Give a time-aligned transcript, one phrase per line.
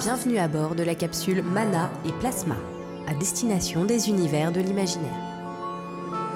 [0.00, 2.56] Bienvenue à bord de la capsule Mana et Plasma,
[3.08, 5.16] à destination des univers de l'imaginaire.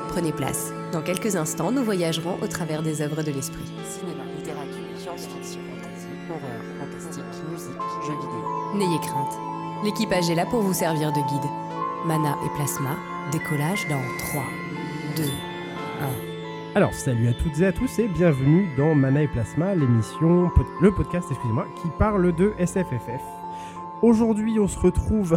[0.08, 0.72] Prenez place.
[0.92, 3.70] Dans quelques instants, nous voyagerons au travers des œuvres de l'esprit.
[3.86, 7.70] Cinéma, littérature, science-fiction, fantasy, horreur, fantastique, musique,
[8.06, 8.76] jeux vidéo.
[8.76, 9.38] N'ayez crainte.
[9.84, 11.50] L'équipage est là pour vous servir de guide.
[12.06, 12.96] Mana et Plasma,
[13.30, 14.00] décollage dans
[14.30, 14.42] 3,
[15.16, 16.76] 2, 1.
[16.76, 20.50] Alors, salut à toutes et à tous et bienvenue dans Mana et Plasma, l'émission,
[20.80, 23.39] le podcast, excusez-moi, qui parle de SFFF.
[24.02, 25.36] Aujourd'hui, on se retrouve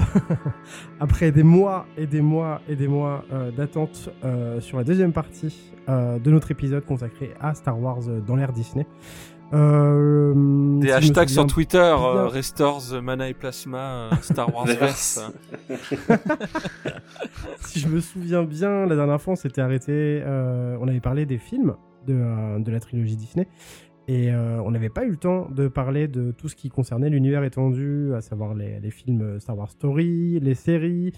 [1.02, 5.12] après des mois et des mois et des mois euh, d'attente euh, sur la deuxième
[5.12, 8.86] partie euh, de notre épisode consacré à Star Wars euh, dans l'ère Disney.
[9.54, 10.34] Euh,
[10.76, 15.20] si Des hashtags sur Twitter, euh, Restores, Mana et Plasma, Star Wars Verse.
[17.60, 19.92] si je me souviens bien, la dernière fois, on s'était arrêté.
[20.26, 21.76] euh, on avait parlé des films
[22.08, 23.48] de, euh, de la trilogie Disney.
[24.10, 27.10] Et euh, on n'avait pas eu le temps de parler de tout ce qui concernait
[27.10, 31.14] l'univers étendu, à savoir les, les films Star Wars Story, les séries,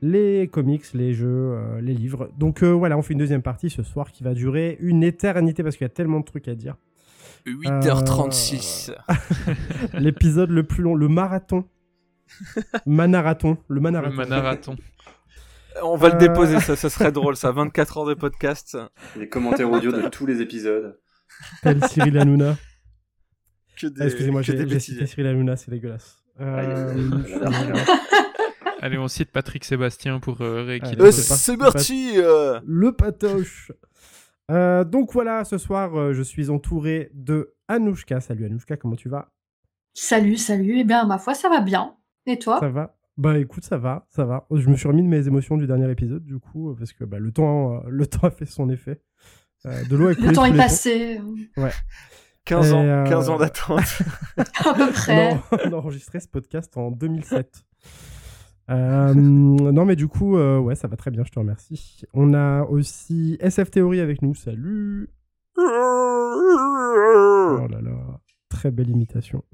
[0.00, 2.30] les comics, les jeux, euh, les livres.
[2.38, 5.64] Donc euh, voilà, on fait une deuxième partie ce soir qui va durer une éternité
[5.64, 6.76] parce qu'il y a tellement de trucs à dire.
[7.46, 8.94] 8h36.
[9.94, 11.64] L'épisode le plus long, le marathon.
[12.86, 13.56] Manarathon.
[13.68, 14.14] Le Le manarathon.
[14.16, 14.76] manarathon.
[15.82, 16.12] On va Euh.
[16.12, 17.50] le déposer, ça, ça serait drôle, ça.
[17.50, 18.76] 24 heures de podcast.
[19.16, 20.98] Les commentaires audio de tous les épisodes.
[21.62, 22.56] Tel Cyril Hanouna.
[23.80, 24.84] Que des, Ah, Excusez-moi, que j'ai des j'ai bêtises.
[24.94, 26.22] cité Cyril Hanouna, c'est dégueulasse.
[26.40, 27.10] Euh,
[28.82, 31.12] Allez, on cite Patrick Sébastien pour euh, Euh, rééquilibrer.
[31.12, 32.60] c'est c'est parti, euh.
[32.66, 33.72] le patoche.
[34.50, 38.20] Euh, donc voilà, ce soir, euh, je suis entouré de Anouchka.
[38.20, 39.30] Salut Anouchka, comment tu vas?
[39.94, 40.78] Salut, salut.
[40.78, 41.94] Eh bien, ma foi, ça va bien.
[42.26, 42.58] Et toi?
[42.60, 44.46] Ça va Bah écoute, ça va, ça va.
[44.50, 47.04] Je me suis remis de mes émotions du dernier épisode, du coup, euh, parce que
[47.04, 49.00] bah, le, temps, euh, le temps a fait son effet.
[49.66, 51.20] Euh, de l'eau Le temps est passé,
[52.46, 54.02] 15 Et, ans, euh, 15 ans d'attente.
[54.36, 55.34] à peu près.
[55.34, 57.62] Non, on a enregistré ce podcast en 2007.
[58.70, 62.02] Euh, non, mais du coup, euh, ouais, ça va très bien, je te remercie.
[62.14, 65.10] On a aussi SF Theory avec nous, salut.
[65.58, 65.62] Oh
[67.68, 69.44] là là, très belle imitation.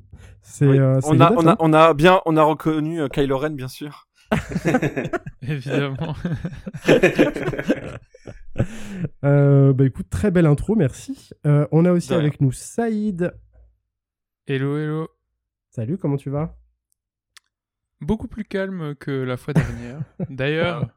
[0.42, 3.50] C'est, Oui, euh, on, a, on, a, on a bien, on a reconnu Kylo Ren,
[3.50, 4.06] bien sûr.
[5.42, 6.14] Évidemment.
[9.24, 11.30] Euh, bah écoute, très belle intro, merci.
[11.46, 13.34] Euh, on a aussi avec nous Saïd.
[14.46, 15.08] hello, hello.
[15.70, 16.56] Salut, comment tu vas?
[18.00, 20.00] Beaucoup plus calme que la fois dernière.
[20.30, 20.88] D'ailleurs,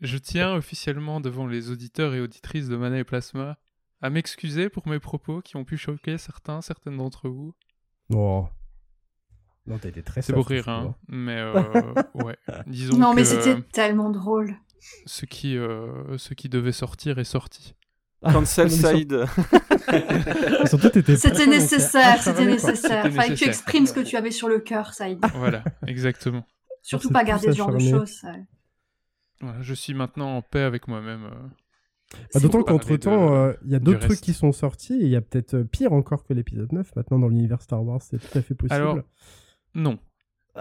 [0.00, 3.58] je tiens officiellement devant les auditeurs et auditrices de Mana et Plasma
[4.00, 7.54] à m'excuser pour mes propos qui ont pu choquer certains, certaines d'entre vous.
[8.12, 8.46] Oh.
[9.66, 10.94] Non, t'as été très C'est pour rire, hein.
[11.08, 11.54] Mais euh,
[12.14, 14.54] ouais, disons Non, mais que c'était tellement drôle.
[15.06, 17.74] Ce qui, euh, ce qui devait sortir est sorti.
[18.22, 19.24] Cancel Ah, sur- Side.
[20.66, 23.12] C'était prêt, donc, nécessaire, c'était nécessaire.
[23.12, 25.18] Fallait que tu exprimes ce que tu avais sur le cœur, Saïd.
[25.34, 26.46] Voilà, exactement.
[26.82, 28.22] Surtout pas garder ce genre de choses.
[29.40, 31.24] Voilà, je suis maintenant en paix avec moi-même.
[31.24, 32.16] euh.
[32.32, 35.16] Bah, D'autant qu'entre-temps, euh, il y a d'autres trucs qui sont sortis, et il y
[35.16, 38.42] a peut-être pire encore que l'épisode 9, maintenant dans l'univers Star Wars, c'est tout à
[38.42, 38.74] fait possible.
[38.80, 38.98] Alors,
[39.74, 39.98] Non.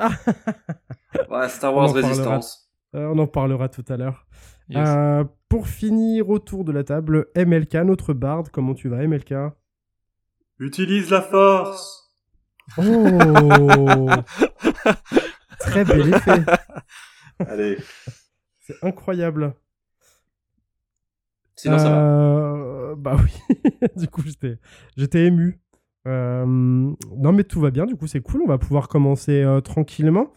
[1.29, 1.93] Ouais, Star Wars.
[1.93, 2.62] Résistance.
[2.95, 4.25] Euh, on en parlera tout à l'heure.
[4.69, 4.87] Yes.
[4.87, 9.33] Euh, pour finir, autour de la table, MLK, notre barde, comment tu vas MLK
[10.59, 11.99] Utilise la force
[12.77, 12.83] Oh
[15.59, 16.43] Très bel effet,
[17.39, 17.77] Allez,
[18.61, 19.53] c'est incroyable.
[21.55, 21.97] sinon ça va.
[21.97, 23.31] Euh, Bah oui,
[23.97, 24.59] du coup j'étais,
[24.97, 25.59] j'étais ému.
[26.07, 29.61] Euh, non mais tout va bien, du coup c'est cool, on va pouvoir commencer euh,
[29.61, 30.31] tranquillement.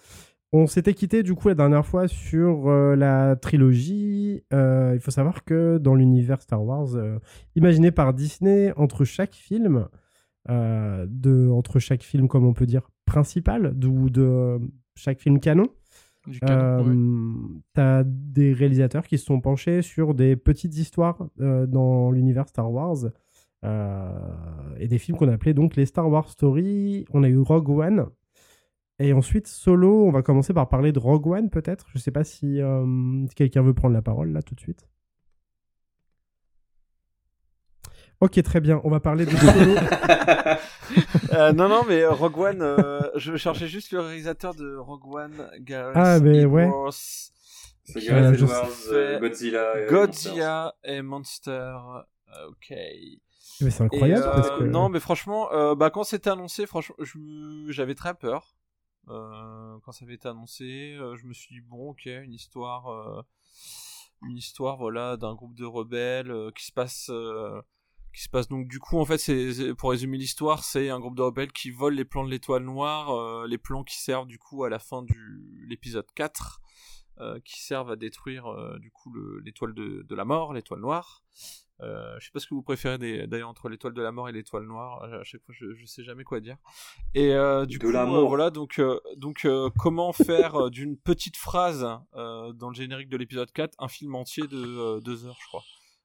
[0.52, 4.44] On s'était quitté du coup la dernière fois sur euh, la trilogie.
[4.52, 7.18] Euh, il faut savoir que dans l'univers Star Wars, euh,
[7.56, 9.88] imaginé par Disney, entre chaque film,
[10.48, 14.60] de, entre chaque film comme on peut dire principal, ou de
[14.94, 15.66] chaque film canon,
[16.28, 16.94] Du canon, ouais.
[16.94, 22.70] euh, T'as des réalisateurs qui se sont penchés sur des petites histoires dans l'univers Star
[22.70, 23.10] Wars
[24.78, 27.04] et des films qu'on appelait donc les Star Wars Story.
[27.12, 28.06] On a eu Rogue One.
[28.98, 31.86] Et ensuite, Solo, on va commencer par parler de Rogue One peut-être.
[31.92, 34.86] Je sais pas si euh, quelqu'un veut prendre la parole là tout de suite.
[38.20, 38.80] Ok, très bien.
[38.84, 39.74] On va parler de Solo.
[41.32, 45.14] Euh, non, non, mais euh, Rogue One, euh, je cherchais juste le réalisateur de Rogue
[45.14, 46.70] One, Gareth Ah, mais ouais.
[47.84, 49.82] C'est Qui Gareth a Edwards, fait euh, Godzilla.
[49.82, 51.74] et Godzilla et Monster.
[52.48, 52.74] Ok.
[53.60, 54.64] Mais c'est incroyable euh, parce que.
[54.64, 56.96] Non, mais franchement, euh, bah, quand c'était annoncé, franchement,
[57.68, 58.55] j'avais très peur.
[59.08, 62.88] Euh, quand ça avait été annoncé, euh, je me suis dit, bon, ok, une histoire,
[62.88, 63.22] euh,
[64.22, 67.10] une histoire, voilà, d'un groupe de rebelles qui se passe,
[68.12, 71.16] qui se passe donc du coup en fait c'est pour résumer l'histoire c'est un groupe
[71.16, 74.38] de rebelles qui volent les plans de l'étoile noire euh, les plans qui servent du
[74.38, 76.62] coup à la fin du l'épisode 4
[77.20, 80.80] euh, qui servent à détruire euh, du coup le- l'étoile de, de la mort l'étoile
[80.80, 81.22] noire
[81.82, 84.32] euh, je sais pas ce que vous préférez d'ailleurs entre l'étoile de la mort et
[84.32, 86.56] l'étoile noire à chaque fois je, je sais jamais quoi dire
[87.14, 90.70] et euh, du De coup la euh, voilà donc euh, donc euh, comment faire euh,
[90.70, 95.00] d'une petite phrase euh, dans le générique de l'épisode 4 un film entier de euh,
[95.00, 95.62] deux heures je crois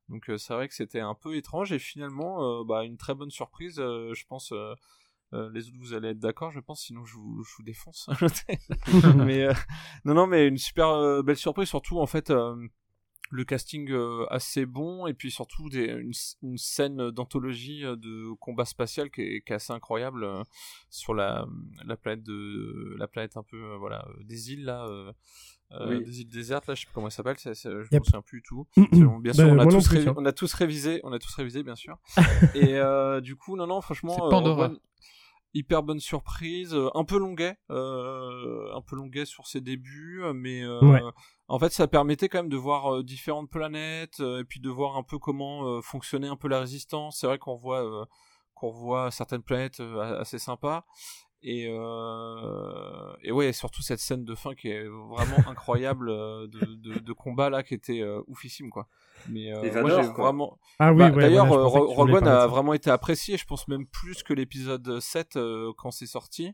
[0.10, 3.14] donc euh, c'est vrai que c'était un peu étrange et finalement euh, bah, une très
[3.16, 3.80] bonne surprise.
[3.80, 4.74] euh, je pense euh,
[5.34, 8.10] euh, les autres vous allez être d'accord, je pense, sinon je vous, je vous défonce.
[9.16, 9.54] mais euh,
[10.04, 12.30] non non mais une super euh, belle surprise surtout en fait.
[13.34, 16.12] Le casting euh, assez bon et puis surtout des, une,
[16.44, 20.44] une scène d'anthologie euh, de combat spatial qui est, qui est assez incroyable euh,
[20.90, 21.46] sur la,
[21.86, 25.12] la planète de la planète un peu voilà des îles là euh,
[25.88, 26.04] Oui.
[26.04, 28.02] des îles désertes là je sais pas comment ça s'appelle c'est- c'est- je Yep.
[28.02, 28.68] me souviens plus du tout
[29.22, 30.14] bien sûr Bah, on a moi non tous plus, ré- hein.
[30.18, 31.98] on a tous révisé on a tous révisé bien sûr
[32.56, 34.72] et euh, du coup non non franchement C'est Pandora.
[35.54, 40.64] Hyper bonne surprise euh, un peu longuet euh, un peu longuet sur ses débuts mais
[40.64, 41.02] euh, Ouais.
[41.48, 45.04] en fait ça permettait quand même de voir différentes planètes et puis de voir un
[45.04, 47.20] peu comment fonctionnait un peu la résistance.
[47.20, 48.08] C'est vrai qu'on voit
[48.54, 49.82] qu'on voit certaines planètes
[50.20, 50.86] assez sympas.
[51.44, 57.00] Et euh, et ouais surtout cette scène de fin qui est vraiment incroyable de, de,
[57.00, 58.88] de combat là qui était oufissime quoi
[59.30, 62.42] mais euh, moi j'ai vraiment Ah oui, bah, ouais, D'ailleurs, voilà, euh, Rogue One a
[62.42, 62.48] ça.
[62.48, 66.52] vraiment été apprécié, je pense même plus que l'épisode 7 euh, quand c'est sorti.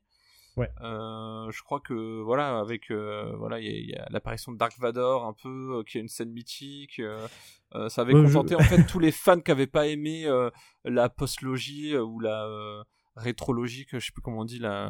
[0.56, 0.70] Ouais.
[0.82, 4.52] Euh, je crois que voilà, avec euh, voilà, il y a, il y a l'apparition
[4.52, 7.00] de Dark Vador un peu, euh, qui est une scène mythique.
[7.00, 7.28] euh,
[7.76, 10.50] euh, ça avait je- contenté en fait tous les fans qui avaient pas aimé euh,
[10.84, 12.82] la postlogie euh, ou la euh,
[13.16, 14.90] rétrologie, que je sais plus comment on dit la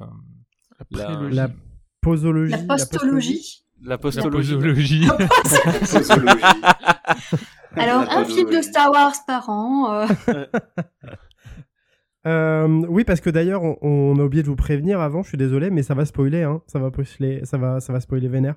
[0.92, 1.30] La La-.
[1.30, 1.50] La
[2.02, 2.52] posologie.
[2.52, 3.64] La postologie.
[3.82, 4.56] la La postologie.
[4.56, 5.08] posologie.
[5.86, 6.44] Sociologie.
[7.80, 8.62] Alors, un film de.
[8.62, 9.92] Star Wars par an.
[9.94, 10.06] euh,
[12.26, 15.38] Euh, oui, parce que d'ailleurs, on, on a oublié de vous prévenir avant, je suis
[15.38, 16.62] désolé, mais ça va spoiler, hein.
[16.68, 18.56] ça, va spoiler ça, va, ça va spoiler vénère.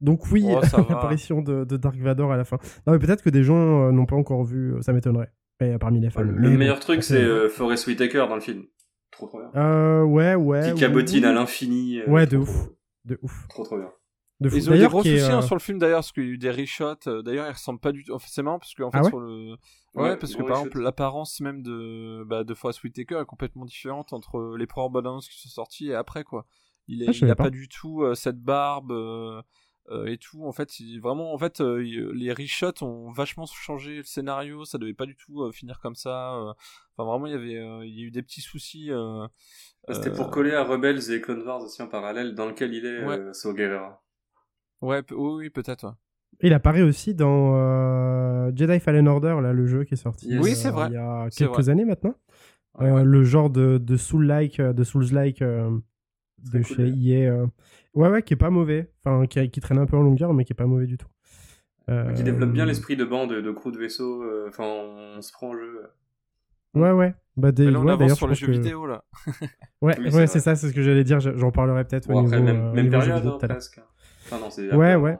[0.00, 2.58] Donc oui, Oh, l'apparition de, de Dark Vador à la fin.
[2.86, 5.32] Non, mais peut-être que des gens euh, n'ont pas encore vu, ça m'étonnerait,
[5.80, 6.20] parmi les fans.
[6.22, 8.62] Le Mais bon, meilleur truc, c'est euh, Forest Whitaker dans le film.
[9.10, 9.50] Trop trop bien.
[9.60, 10.72] Euh, ouais, ouais.
[10.72, 11.98] Qui cabotine à l'infini.
[11.98, 12.50] euh, Ouais, de ouf.
[12.50, 12.68] Trop,
[13.04, 13.48] De ouf.
[13.48, 13.90] trop trop bien.
[14.42, 14.56] De fou.
[14.56, 16.26] Ils ont eu des gros soucis hein, euh, sur le film d'ailleurs, parce qu'il y
[16.26, 16.96] a eu des reshots.
[17.06, 18.12] euh, D'ailleurs, il ressemble pas du tout.
[18.12, 19.50] Enfin, c'est marrant parce qu'en fait, Ah ouais sur le.
[19.94, 23.64] Ouais, Ouais, parce que par exemple, l'apparence même de, bah, de Forest Whitaker est complètement
[23.64, 26.46] différente entre les premières bandes qui sont sorties et après, quoi.
[26.88, 27.44] Il, est, Ah, il a pas.
[27.44, 27.50] pas.
[27.50, 29.40] du tout euh, cette barbe euh,
[29.90, 30.44] euh, et tout.
[30.44, 31.76] En fait, il- vraiment, en fait, euh,
[32.14, 34.64] les reshots ont vachement changé le scénario.
[34.64, 36.34] Ça devait pas du tout euh, finir comme ça.
[36.34, 36.52] euh.
[36.96, 38.90] Enfin, vraiment, il y avait, euh, il y a eu des petits soucis.
[38.90, 39.26] euh,
[39.88, 42.84] C'était euh, pour coller à Rebels et Clone Wars aussi en parallèle, dans lequel il
[42.86, 43.18] est, Ouais.
[43.18, 44.02] euh, Saw Gerrera.
[44.82, 45.84] Ouais, oui, oui, peut-être.
[45.86, 45.92] ouais.
[46.40, 50.28] Il apparaît aussi dans euh, Jedi Fallen Order, là, le jeu qui est sorti.
[50.28, 50.42] Yes.
[50.42, 50.88] Oui, c'est vrai.
[50.90, 52.14] Il y a quelques années maintenant.
[52.80, 53.04] Ouais, Euh, ouais.
[53.04, 55.70] Le genre de, de Soul-like, euh, de Souls-like euh,
[56.52, 57.06] de chez cool.
[57.06, 57.30] EA.
[57.30, 57.46] euh.
[57.94, 58.90] Ouais, ouais, qui est pas mauvais.
[59.04, 61.06] Enfin, qui, qui traîne un peu en longueur, mais qui est pas mauvais du tout.
[61.90, 64.22] Euh, Qui développe bien l'esprit de bande, de crew de vaisseau.
[64.22, 65.82] euh, Enfin, on se prend en jeu.
[66.74, 67.14] Ouais, ouais.
[67.36, 69.04] Bah, des, Mais là, on ouais, avance sur je les jeux que- vidéo, là.
[69.82, 71.20] Ouais, Oui, ouais, c'est ça, c'est ce que j'allais dire.
[71.20, 73.80] je- J'en parlerai peut-être au Bon, niveau, même, euh, au même niveau période, vidéo presque.
[74.32, 75.16] Enfin, non, c'est Ouais, ouais.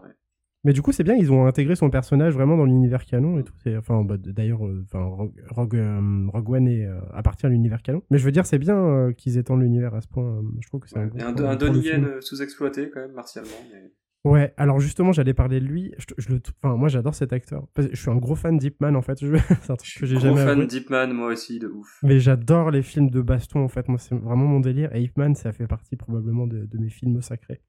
[0.64, 3.42] Mais du coup, c'est bien, ils ont intégré son personnage vraiment dans l'univers canon et
[3.42, 3.52] tout.
[3.64, 7.48] C'est- Enfin, bah, d'ailleurs, euh, enfin, Rogue, Rogue, euh, Rogue One est, euh, appartient à
[7.48, 8.00] l'univers canon.
[8.10, 10.40] Mais je veux dire, c'est bien qu'ils étendent l'univers à ce point.
[10.60, 11.20] Je trouve que c'est un, Ouais.
[11.22, 11.80] un, Donnie.
[11.80, 13.50] Yen sous-exploité, quand même, martialement.
[13.72, 13.90] Mais...
[14.24, 15.92] Ouais, alors justement, j'allais parler de lui.
[15.98, 17.66] Je, je le, enfin, moi, j'adore cet acteur.
[17.76, 19.18] Je suis un gros fan d'Ip Man, en fait.
[19.24, 20.66] Je- c'est un truc que j'ai Gros jamais fan avoué.
[20.66, 21.98] d'Ipman, moi aussi, de ouf.
[22.04, 23.88] Mais j'adore les films de baston, en fait.
[23.88, 24.94] Moi, c'est vraiment mon délire.
[24.94, 27.60] Et Ip Man, ça fait partie probablement de, de mes films sacrés.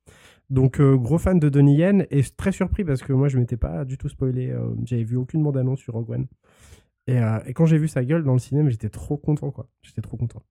[0.52, 2.06] Donc, euh, gros fan de Donnie Yen.
[2.12, 4.52] Et très surpris parce que moi, je m'étais pas du tout spoilé.
[4.52, 6.28] euh, J'avais vu aucune bande-annonce sur Rogue One.
[7.08, 9.68] Et, euh, et quand j'ai vu sa gueule dans le cinéma, j'étais trop content, quoi.
[9.82, 10.44] J'étais trop content.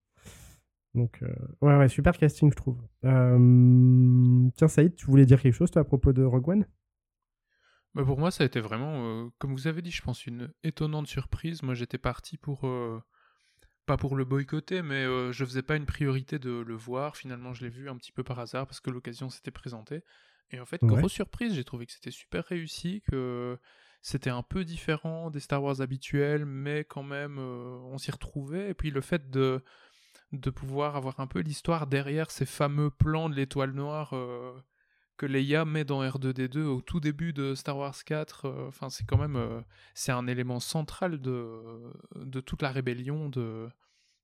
[0.93, 2.79] Donc, euh, ouais, ouais, super casting, je trouve.
[3.03, 6.65] Euh, Tiens, Saïd, tu voulais dire quelque chose, toi, à propos de Rogue One?
[7.93, 10.51] Bah, pour moi, ça a été vraiment, euh, comme vous avez dit, je pense, une
[10.63, 11.61] étonnante surprise.
[11.63, 12.65] Moi, j'étais parti pour.
[13.85, 17.17] pas pour le boycotter, mais je faisais pas une priorité de le voir.
[17.17, 20.03] Finalement, je l'ai vu un petit peu par hasard parce que l'occasion s'était présentée.
[20.51, 20.89] Et en fait, Ouais.
[20.89, 23.57] grosse surprise, j'ai trouvé que c'était super réussi, que
[24.01, 28.69] c'était un peu différent des Star Wars habituels, mais quand même, on s'y retrouvait.
[28.69, 29.63] Et puis le fait de,
[30.33, 34.51] de pouvoir avoir un peu l'histoire derrière ces fameux plans de l'étoile noire euh,
[35.15, 38.45] que Leia met dans R2D2 au tout début de Star Wars 4.
[38.45, 39.61] euh, Enfin, c'est quand même euh,
[39.93, 43.69] c'est un élément central de, de toute la rébellion de,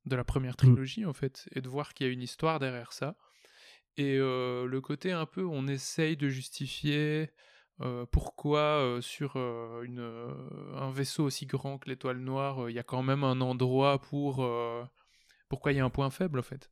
[0.06, 2.92] de la première trilogie, en fait, et de voir qu'il y a une histoire derrière
[2.92, 3.16] ça.
[3.98, 7.32] Et le côté un peu, on essaye de justifier
[7.82, 10.02] euh, pourquoi euh, sur euh, une,
[10.76, 14.46] un vaisseau aussi grand que l'étoile noire, il y a quand même un endroit pour...
[15.50, 16.72] pourquoi il y a un point faible, en fait.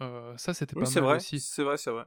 [0.00, 1.16] Euh, ça, c'était Oui, pas c'est mal vrai.
[1.16, 1.40] aussi.
[1.40, 2.04] C'est vrai, c'est vrai.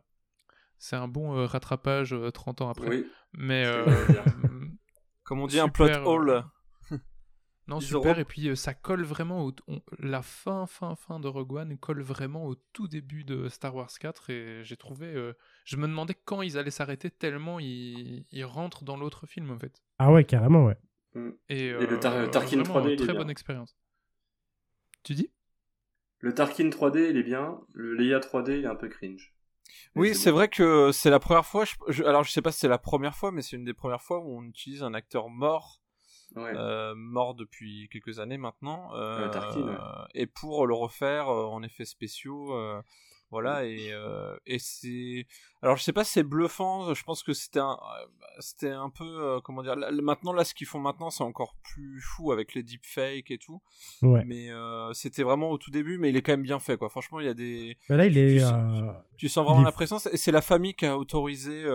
[0.80, 2.90] C'est un bon euh, rattrapage euh, 30 ans après.
[2.90, 3.08] Oui.
[3.34, 3.66] Mais...
[3.66, 3.86] Euh.
[5.24, 6.44] Comme on dit, un plot hole.
[7.68, 8.12] Non, Ils super.
[8.12, 9.52] auront- Et puis euh, ça colle vraiment au.
[9.68, 13.74] on- La fin, fin, fin de Rogue One colle vraiment au tout début de Star
[13.76, 14.30] Wars 4.
[14.30, 15.08] Et j'ai trouvé.
[15.08, 18.24] euh, Je me demandais quand ils allaient s'arrêter tellement ils...
[18.30, 19.82] ils rentrent dans l'autre film en fait.
[19.98, 20.78] Ah ouais, carrément, ouais.
[21.50, 23.76] Et, le Tar- Tarkin vraiment, 3D, il est très bonne expérience.
[25.02, 25.32] Tu dis?
[26.26, 27.60] Le Tarkin 3D, il est bien.
[27.74, 29.32] Le Leia 3D, il est un peu cringe.
[29.96, 30.38] Oui, c'est bon.
[30.38, 31.66] vrai que c'est la première fois.
[31.66, 33.76] je- je- alors, je sais pas si c'est la première fois, mais c'est une des
[33.76, 35.82] premières fois où on utilise un acteur mort,
[36.36, 36.52] Ouais.
[36.56, 39.78] euh, mort depuis quelques années maintenant, euh, Ouais, Tarkin, ouais.
[40.16, 42.56] et pour le refaire euh, en effets spéciaux.
[43.32, 45.26] Voilà et euh, et c'est
[45.62, 48.06] alors je sais pas si c'est bluffant je pense que c'était un euh,
[48.40, 51.56] c'était un peu euh, comment dire là- maintenant là ce qu'ils font maintenant c'est encore
[51.64, 53.62] plus fou avec les deepfakes et tout
[54.04, 54.24] Ouais.
[54.26, 56.90] mais euh, c'était vraiment au tout début mais il est quand même bien fait quoi
[56.90, 58.34] franchement il y a des Mais là, il est.
[58.36, 61.66] Tu sens- tu sens vraiment est la présence et c'est la famille qui a autorisé.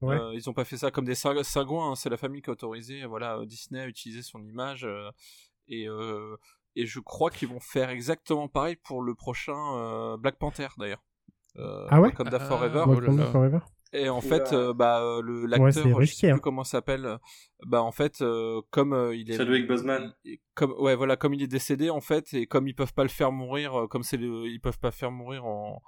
[0.00, 0.16] Ouais.
[0.16, 1.92] euh, ils ont pas fait ça comme des cingouins.
[1.92, 3.06] hein, c'est la famille qui a autorisé.
[3.06, 5.10] Voilà, Disney a utilisé son image euh,
[5.68, 6.36] et euh,
[6.76, 11.02] et je crois qu'ils vont faire exactement pareil pour le prochain euh, Black Panther d'ailleurs.
[11.56, 12.08] Euh, Ah ouais?
[12.08, 12.84] Wakanda Ah, Forever.
[12.86, 13.26] oh Wakanda.
[13.26, 13.58] Forever?
[13.92, 16.38] Et en fait, euh, bah euh, le Ouais, l'acteur, c'est je sais plus hein.
[16.42, 17.04] comment ça s'appelle.
[17.06, 17.16] euh,
[17.64, 20.12] Bah en fait, euh, comme euh, il est Chadwick Boseman.
[20.54, 23.08] comme ouais voilà, comme il est décédé en fait, et comme ils peuvent pas le
[23.08, 25.80] faire mourir, comme c'est le, ils peuvent pas faire mourir en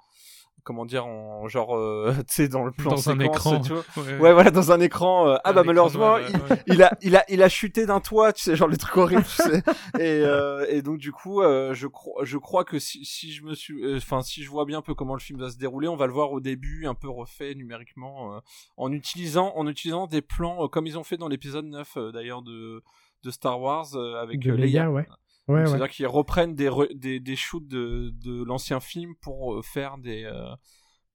[0.63, 3.61] comment dire en genre euh, tu sais dans le plan Dans un séquence, écran.
[3.61, 3.83] tu vois.
[4.03, 5.27] Ouais, Ouais voilà dans un écran.
[5.29, 6.63] euh, ah Un bah écran malheureusement il, ouais, ouais.
[6.67, 9.23] il a il a il a chuté d'un toit, tu sais genre les trucs horribles.
[9.23, 9.63] tu sais.
[9.99, 13.43] Et euh, et donc du coup euh, je crois je crois que si si je
[13.43, 15.57] me suis euh, enfin si je vois bien un peu comment le film va se
[15.57, 18.39] dérouler, on va le voir au début un peu refait numériquement euh,
[18.77, 22.41] en utilisant en utilisant des plans comme ils ont fait dans l'épisode 9 euh, d'ailleurs
[22.41, 22.83] de
[23.23, 24.91] de Star Wars euh, avec De Leia, Leia.
[24.91, 25.07] ouais.
[25.47, 25.65] Ouais, ouais.
[25.67, 29.97] C'est-à-dire qu'ils reprennent des, re- des, des shoots de, de l'ancien film pour euh, faire
[29.97, 30.53] des euh,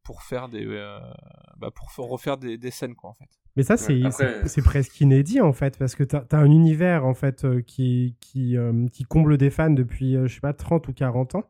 [0.03, 0.99] pour faire des euh,
[1.59, 3.29] bah, pour refaire des, des scènes quoi en fait.
[3.55, 7.13] Mais ça, c'est après- presque inédit en fait, parce que t'as as un univers en
[7.15, 11.35] fait qui, qui, euh, qui comble des fans depuis, je sais pas, 30 ou 40
[11.35, 11.45] ans,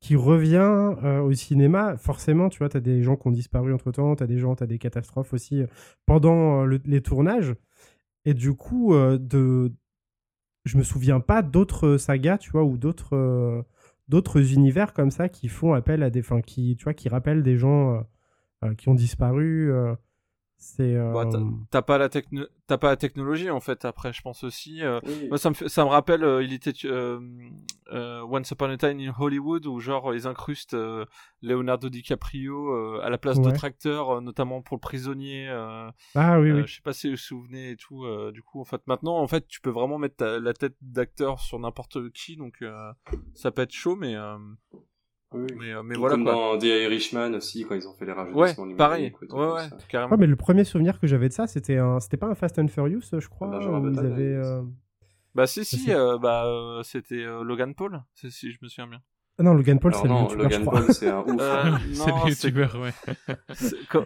[0.00, 0.58] qui revient
[1.02, 1.96] euh, au cinéma.
[1.96, 4.66] Forcément, tu vois, t'as des gens qui ont disparu entre temps, t'as des gens, t'as
[4.66, 5.66] des catastrophes aussi euh,
[6.04, 7.54] pendant euh, le- les tournages.
[8.26, 9.72] Et du coup, euh, de...
[10.64, 13.62] je me souviens pas d'autres sagas, tu vois, ou d'autres euh,
[14.08, 16.20] d'autres univers comme ça qui font appel à des.
[16.20, 18.00] Enfin, qui, tu vois, qui rappellent des gens euh,
[18.64, 19.72] euh, qui ont disparu.
[20.60, 20.94] Euh, c'est.
[20.94, 21.28] euh, Bah,
[21.70, 25.00] T'as pas la techno t'as pas la technologie en fait après je pense aussi euh,
[25.04, 25.26] Oui.
[25.28, 27.18] moi ça me fait- ça me rappelle euh, il était euh,
[27.92, 31.04] euh, Once Upon a Time in Hollywood où genre ils incrustent euh,
[31.42, 33.44] Leonardo DiCaprio euh, à la place Ouais.
[33.44, 36.62] d'autres acteurs euh, notamment pour le prisonnier euh, Ah oui, Euh, oui.
[36.66, 38.04] je sais pas si vous vous souvenez et tout.
[38.04, 40.76] euh, du coup, en fait, maintenant, en fait, tu peux vraiment mettre ta- la tête
[40.80, 42.92] d'acteur sur n'importe qui, donc euh,
[43.34, 44.36] ça peut être chaud, mais euh,
[45.32, 45.46] Oui.
[45.58, 46.32] mais, euh, mais voilà comme quoi.
[46.32, 48.76] dans The Irishman aussi, quand ils ont fait les Ouais, rajoutements numériques.
[48.76, 49.12] pareil.
[49.12, 50.10] trucs Ouais, ouais, carrément.
[50.12, 52.00] Ouais, mais le premier souvenir que j'avais de ça, c'était un...
[52.00, 54.08] c'était pas un Fast and Furious, je crois, Ah bah, je me où ils avaient.
[54.38, 54.44] ouais.
[54.44, 54.62] euh,
[55.36, 58.68] Bah si, si, c'est- euh, bah euh, c'était euh, Logan Paul, c'est- si je me
[58.68, 59.00] souviens bien.
[59.38, 60.80] Ah non, Logan Paul, c'est le non, youtubeur, je Logan crois.
[60.82, 61.40] Paul, c'est un ouf.
[61.40, 61.62] Euh,
[61.94, 62.92] c'est le c'est- youtubeur, ouais.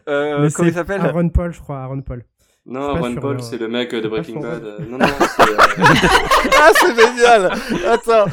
[0.08, 1.00] euh, comment il c'est s'appelle?
[1.00, 2.24] Aaron Paul, je crois, Aaron Paul.
[2.66, 4.40] Non, Ron Paul, c'est le mec de Breaking.
[4.40, 4.64] Bad.
[4.64, 5.56] Euh, Non, non, c'est euh,
[6.62, 7.52] Ah, c'est génial
[7.92, 8.24] Attends,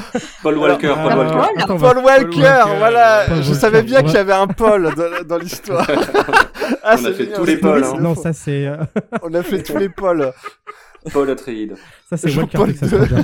[0.42, 0.88] Paul Walker.
[0.88, 1.36] Paul Paul Walker.
[1.36, 1.62] Walker.
[1.64, 4.04] Attends, Paul Walker, Walker, voilà Paul Je Walker, savais bien ouais.
[4.06, 5.86] qu'il y avait un Paul dans, dans l'histoire.
[6.84, 7.98] Ah, On a fait génial, tous les Pauls, hein.
[8.00, 8.78] Non, ça c'est euh,
[9.22, 10.32] On a fait tous les Pauls.
[11.12, 11.76] Paul Atreides.
[12.10, 12.92] ça c'est Walker Jean-Paul Texas.
[12.94, 13.16] Ranger.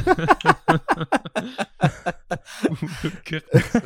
[3.04, 3.80] Le cœur, ça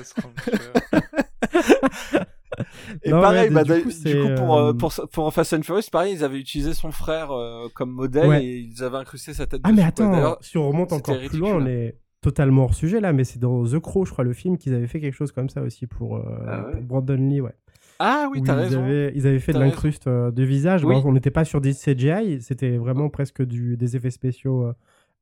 [3.04, 4.94] Et Non, pareil, ouais, bah, du d'ailleurs- coup, du c'est, coup, pour, euh, euh, pour,
[5.12, 8.44] pour Fast and Furious, pareil, ils avaient utilisé son frère euh, comme modèle Ouais.
[8.46, 11.56] et ils avaient incrusté sa tête Ah mais attends, si on remonte encore plus loin,
[11.56, 14.58] on est totalement hors sujet là, mais c'est dans The Crow, je crois, le film,
[14.58, 17.42] qu'ils avaient fait quelque chose comme ça aussi pour, euh, Ah ouais pour Brandon Lee,
[17.42, 17.54] ouais.
[18.00, 18.84] Ah oui, t'as raison.
[18.84, 20.84] Avaient, ils avaient fait de l'incruste de visage.
[20.84, 20.96] Oui.
[21.06, 24.72] On n'était pas sur des CGI, c'était vraiment presque du, des effets spéciaux.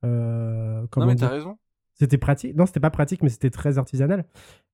[0.04, 1.58] Non, mais t'as raison.
[2.00, 2.56] C'était pratique.
[2.56, 4.26] Non, c'était pas pratique, mais c'était très artisanal.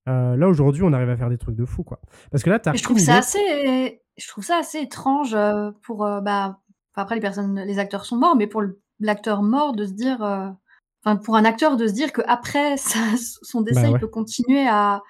[0.08, 2.00] Euh, là, aujourd'hui, on arrive à faire des trucs de fou, quoi.
[2.32, 6.06] Parce que là, t'as je trouve ça assez, je trouve ça assez étrange euh, pour,
[6.06, 6.60] euh, bah,
[6.94, 8.62] après les personnes, les acteurs sont morts, mais pour
[9.00, 10.48] l'acteur mort de se dire, euh,
[11.04, 13.94] enfin pour un acteur de se dire que après ça- son décès, Bah ouais.
[13.96, 15.02] il peut continuer à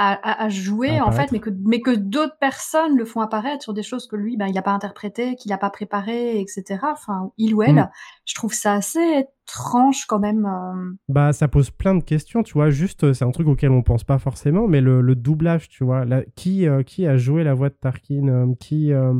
[0.00, 3.20] à, à- à jouer À en fait, mais que mais que d'autres personnes le font
[3.20, 6.40] apparaître sur des choses que lui, ben il n'a pas interprété, qu'il n'a pas préparé,
[6.40, 6.78] etc.
[6.92, 7.90] Enfin, il ou elle, Mm.
[8.24, 10.46] je trouve ça assez étrange quand même.
[10.46, 10.92] euh.
[11.08, 12.70] Bah, ça pose plein de questions, tu vois.
[12.70, 15.84] Juste, euh, c'est un truc auquel on pense pas forcément, mais le, le doublage, tu
[15.84, 16.04] vois.
[16.04, 18.92] la- qui, euh, qui a joué la voix de Tarkin euh, Qui.
[18.92, 19.14] euh,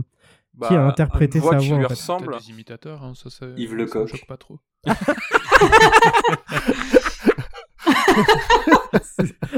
[0.67, 1.95] Qui a Bah, interprété une voix sa qui voix, lui en fait.
[1.95, 2.37] ressemble.
[2.39, 4.03] Des imitateurs, hein, ça, ça, Yves ça Lecoq.
[4.03, 4.59] me choque pas trop.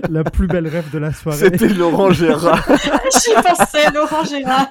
[0.09, 1.39] La plus belle rêve de la soirée.
[1.39, 2.67] C'était Laurent Gérard.
[2.67, 4.69] J'y pensais, Laurent Gérard.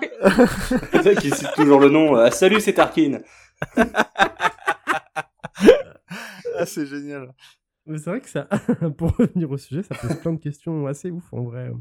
[0.91, 2.15] C'est ça qui cite toujours le nom.
[2.17, 3.19] euh, Salut, c'est Tarkin.
[6.57, 7.33] ah, c'est génial.
[7.85, 8.47] Mais c'est vrai que ça,
[8.97, 11.71] pour revenir au sujet, ça pose plein de questions assez ouf en vrai.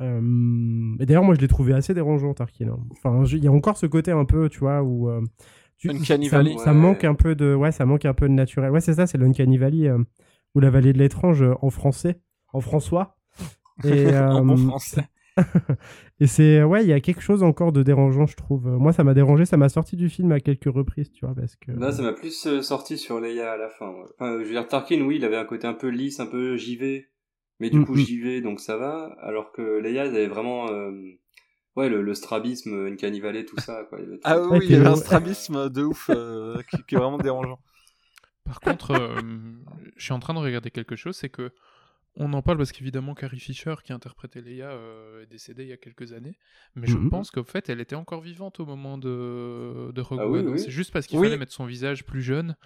[0.00, 2.68] Euh, Et d'ailleurs, moi je l'ai trouvé assez dérangeant, Tarkin.
[2.68, 2.78] hein.
[2.92, 5.08] Enfin, il y a encore ce côté un peu, tu vois, où.
[5.08, 5.20] euh,
[5.78, 6.16] tu- ça,
[6.64, 7.54] ça manque un peu de.
[7.54, 8.70] Ouais, ça manque un peu de naturel.
[8.70, 9.98] Ouais, c'est ça, c'est l'Uncanny Valley euh,
[10.54, 12.20] ou la vallée de l'étrange euh, en français,
[12.52, 13.16] en François.
[13.84, 15.08] Et, en euh, français.
[16.20, 18.66] Et c'est ouais, il y a quelque chose encore de dérangeant, je trouve.
[18.68, 21.56] Moi, ça m'a dérangé, ça m'a sorti du film à quelques reprises, tu vois, parce
[21.56, 21.72] que.
[21.72, 23.90] Là, ça m'a plus euh, sorti sur Leia à la fin.
[23.90, 24.04] ouais.
[24.14, 26.56] Enfin, je veux dire, Tarkin, oui, il avait un côté un peu lisse, un peu
[26.56, 27.08] JV.
[27.60, 27.98] Mais du Mm, coup, mm.
[27.98, 29.16] JV, donc ça va.
[29.20, 30.70] Alors que Leia, elle avait vraiment...
[30.70, 30.92] euh,
[31.76, 33.98] Ouais, le, le strabisme, une cannibale, tout ça, quoi.
[33.98, 34.04] Tout.
[34.22, 37.18] Ah oui, il y avait puis- un strabisme de ouf euh, qui, qui est vraiment
[37.18, 37.58] dérangeant.
[38.44, 39.20] Par contre, euh,
[39.96, 41.50] je suis en train de regarder quelque chose, c'est que
[42.16, 45.72] on en parle parce qu'évidemment Carrie Fisher, qui interprétait Leia, euh, est décédée il y
[45.72, 46.38] a quelques années.
[46.76, 47.10] Mais je Mhm.
[47.10, 50.48] pense qu'au fait, elle était encore vivante au moment de, de Rogue Ah oui, One.
[50.50, 50.58] oui.
[50.60, 51.26] C'est juste parce qu'il Oui.
[51.26, 52.56] fallait mettre son visage plus jeune.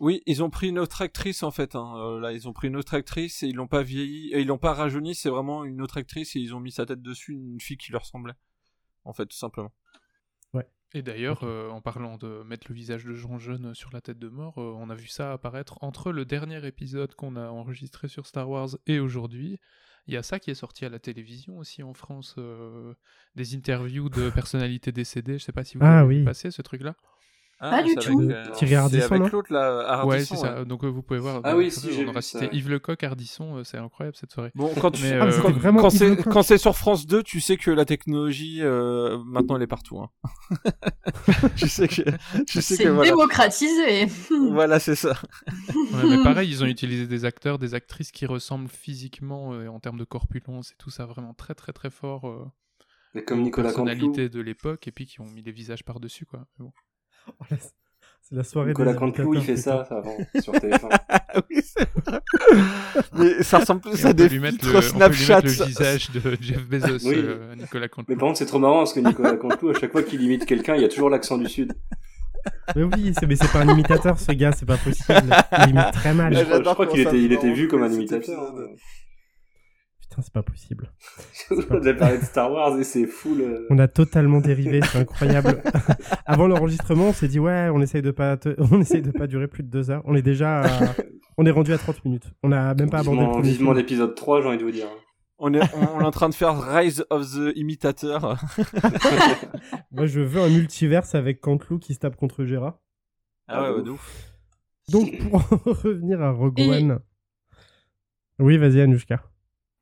[0.00, 1.76] Oui, ils ont pris une autre actrice en fait.
[1.76, 1.94] Hein.
[1.98, 4.46] Euh, là, ils ont pris une autre actrice et ils l'ont pas vieilli, et ils
[4.46, 5.14] l'ont pas rajeuni.
[5.14, 7.90] C'est vraiment une autre actrice et ils ont mis sa tête dessus, une fille qui
[7.92, 8.34] lui ressemblait.
[9.04, 9.72] En fait, tout simplement.
[10.94, 14.18] Et d'ailleurs, euh, en parlant de mettre le visage de gens jeunes sur la tête
[14.18, 18.08] de mort, euh, on a vu ça apparaître entre le dernier épisode qu'on a enregistré
[18.08, 19.58] sur Star Wars et aujourd'hui.
[20.06, 22.94] Il y a ça qui est sorti à la télévision aussi en France, euh,
[23.34, 25.38] des interviews de personnalités décédées.
[25.38, 26.18] Je sais pas si vous Ah avez oui.
[26.20, 26.94] vu passer ce truc-là.
[27.58, 28.20] Pas du Ah, tout.
[28.20, 30.34] Avec, euh, Thierry c'est Ardisson, avec l'autre là, ouais, Ardisson.
[30.34, 30.64] c'est ça.
[30.66, 31.40] Donc euh, vous pouvez voir.
[31.42, 32.54] Ah dans oui, si, on aura ça, cité ouais.
[32.56, 34.50] Yves Lecoq, Ardisson, euh, c'est incroyable cette soirée.
[34.54, 36.32] Bon, quand, tu- Mais, Ah, euh, quand c'est Lecoq.
[36.32, 39.98] quand c'est sur France 2, tu sais que la technologie euh, maintenant elle est partout.
[40.00, 40.10] Hein.
[41.56, 42.02] tu sais que
[42.46, 43.10] tu sais C'est que voilà.
[43.10, 44.06] démocratisé.
[44.52, 45.14] Voilà, c'est ça.
[45.94, 49.80] Ouais, mais pareil, ils ont utilisé des acteurs, des actrices qui ressemblent physiquement euh, en
[49.80, 52.44] termes de corpulence et tout ça vraiment très très très fort euh,
[53.14, 56.00] Mais comme aux Nicolas personnalités de l'époque et puis qui ont mis des visages par
[56.00, 56.46] dessus quoi.
[56.58, 56.72] Mais bon.
[58.28, 60.88] C'est la soirée Nicolas des Canteloup, il fait ça, ça, avant, sur TF1.
[61.08, 62.20] Ah oui, c'est vrai.
[63.16, 65.36] Mais ça ressemble plus à des lui mettre filtres le, on peut lui Snapchat.
[65.42, 67.14] mettre le visage de Jeff Bezos, Oui.
[67.18, 68.16] euh, Nicolas Mais Canteloup.
[68.18, 70.74] par contre, c'est trop marrant parce que Nicolas Canteloup, à chaque fois qu'il imite quelqu'un,
[70.74, 71.72] il y a toujours l'accent du Sud.
[72.74, 75.32] Mais oui, c'est mais c'est pas un imitateur ce gars, c'est pas possible.
[75.64, 76.32] Il imite très mal.
[76.32, 78.52] Mais je, crois- je j'adore crois qu'il était, il me était vu comme un imitateur.
[80.16, 80.90] Putain, c'est pas possible.
[81.70, 85.62] On a parlé de Star Wars et c'est euh, On a totalement dérivé, c'est incroyable.
[86.26, 89.26] Avant l'enregistrement, on s'est dit ouais, on essaye de pas, te- on essaye de pas
[89.26, 90.00] durer plus de deux heures.
[90.06, 90.94] On est déjà, à-
[91.36, 92.32] on est rendu à 30 minutes.
[92.42, 94.86] On a même pas abordé Vivement, vivement l'épisode 3, j'ai envie de vous dire.
[95.38, 98.38] On est, on, on est en train de faire Rise of the Imitator.
[99.92, 102.78] Moi, je veux un multiverse avec Cantelou qui se tape contre Gérard.
[103.48, 104.32] Ah ouais, ouais, de de ouf.
[104.90, 105.42] Donc pour
[105.82, 107.00] revenir à Rogue Et- One.
[108.38, 109.22] Oui, vas-y Anushka.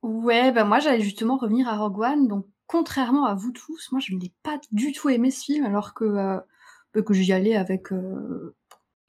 [0.04, 2.28] Ouais, bah moi j'allais justement revenir à Rogue One.
[2.28, 5.94] Donc contrairement à vous tous, moi je n'ai pas du tout aimé ce film alors
[5.94, 6.38] que euh,
[6.94, 8.54] bah, que j'y allais avec euh,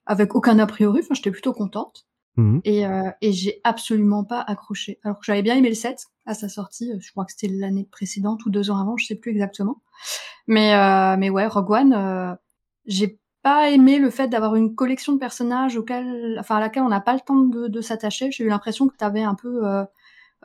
[0.05, 1.01] avec aucun a priori.
[1.03, 2.61] Enfin, j'étais plutôt contente Mhm.
[2.65, 4.99] et euh, et j'ai absolument pas accroché.
[5.03, 6.91] Alors que j'avais bien aimé le 7 à sa sortie.
[6.99, 9.81] Je crois que c'était l'année précédente ou deux ans avant, je sais plus exactement.
[10.47, 12.35] Mais euh, mais ouais, Rogue One, euh,
[12.85, 16.89] j'ai pas aimé le fait d'avoir une collection de personnages auxquels, enfin à laquelle on
[16.89, 18.31] n'a pas le temps de, de s'attacher.
[18.31, 19.85] J'ai eu l'impression que tu avais un peu euh,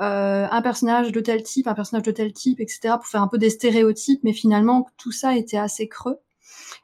[0.01, 2.95] euh, un personnage de tel type, un personnage de tel type, etc.
[2.97, 6.19] pour faire un peu des stéréotypes, mais finalement tout ça était assez creux.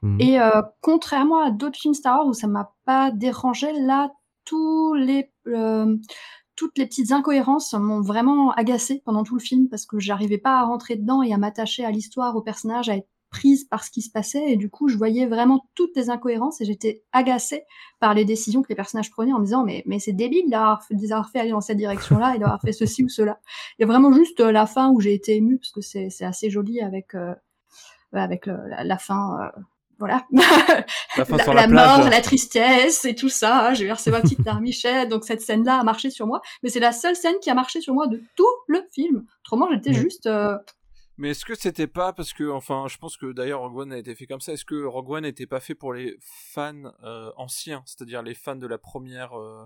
[0.01, 0.21] Mhm.
[0.21, 4.11] Et euh, contrairement à d'autres films Star Wars où ça m'a pas dérangé, là
[4.45, 5.97] tous les euh,
[6.55, 10.59] toutes les petites incohérences m'ont vraiment agacé pendant tout le film parce que j'arrivais pas
[10.59, 13.91] à rentrer dedans et à m'attacher à l'histoire, au personnage, à être prise par ce
[13.91, 17.63] qui se passait et du coup je voyais vraiment toutes les incohérences et j'étais agacée
[17.99, 20.83] par les décisions que les personnages prenaient en me disant mais mais c'est débile d'avoir
[21.31, 23.39] fait, aller dans cette direction là et d'avoir fait ceci ou cela
[23.77, 26.09] il y a vraiment juste euh, la fin où j'ai été émue parce que c'est
[26.09, 27.33] c'est assez joli avec euh,
[28.13, 29.59] avec le- la, la fin euh,
[29.99, 30.25] voilà
[31.17, 33.73] La fin la, sur la, mort, la tristesse et tout ça.
[33.73, 36.41] J'ai versé ma petite larmichette, donc cette scène-là a marché sur moi.
[36.61, 39.25] Mais c'est la seule scène qui a marché sur moi de tout le film.
[39.43, 40.27] Autrement, j'étais juste.
[40.27, 40.55] euh,
[41.17, 43.97] Mais est-ce que c'était pas parce que, enfin, je pense que d'ailleurs Rogue One a
[43.97, 44.53] été fait comme ça.
[44.53, 48.55] Est-ce que Rogue One n'était pas fait pour les fans euh, anciens, c'est-à-dire les fans
[48.55, 49.65] de la première euh,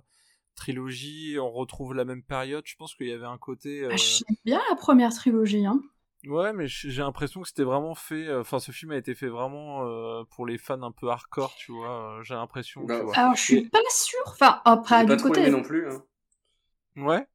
[0.56, 2.64] trilogie On retrouve la même période.
[2.66, 3.84] Je pense qu'il y avait un côté.
[3.84, 5.66] euh, bah, J'aime bien la première trilogie.
[5.66, 5.82] Hein.
[6.26, 8.28] Ouais, mais j'ai l'impression que c'était vraiment fait.
[8.28, 11.54] euh, Enfin, ce film a été fait vraiment euh, pour les fans un peu hardcore,
[11.58, 12.20] tu vois.
[12.24, 12.84] j'ai l'impression.
[12.86, 13.04] Bah.
[13.16, 14.20] Alors, je suis pas sûre.
[14.28, 15.42] Enfin, après, du trop côté.
[15.42, 15.90] aimé non plus.
[15.90, 16.04] hein.
[16.96, 17.26] Ouais?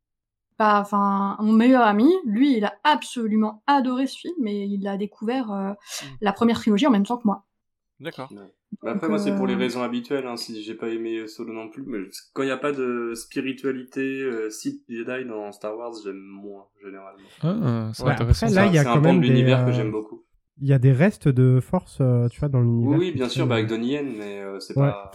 [0.58, 4.96] Bah, enfin, mon meilleur ami, lui, il a absolument adoré ce film et il a
[4.96, 5.72] découvert euh,
[6.20, 7.44] la première trilogie en même temps que moi.
[8.00, 8.28] D'accord.
[8.82, 11.26] Bah après, Donc, moi, c'est pour les euh, raisons habituelles, hein, si j'ai pas aimé
[11.28, 11.98] Solo non plus, mais
[12.34, 16.66] quand il n'y a pas de spiritualité euh, Sith Jedi dans Star Wars, j'aime moins,
[16.84, 17.28] généralement.
[17.40, 18.46] Ah, c'est Ouais, intéressant.
[18.46, 20.24] après, là, il y a c'est quand même de des, l'univers que euh, j'aime beaucoup.
[20.60, 22.98] Il y a des restes de force, euh, tu vois, dans l'univers.
[22.98, 24.88] oui, bien sûr, bah, avec Donnie Yen, mais euh, c'est Ouais.
[24.88, 25.10] pas...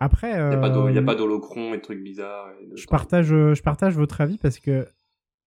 [0.00, 2.48] Après, Il n'y a pas d'holo- euh, y a pas d'holocron et de trucs bizarres.
[2.62, 4.86] et de- je partage, euh, je partage votre avis parce que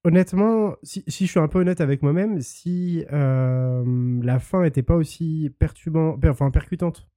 [0.03, 3.83] honnêtement, si, si je suis un peu honnête avec moi-même, si euh,
[4.23, 7.07] la fin était pas aussi perturbant, per- enfin percutante,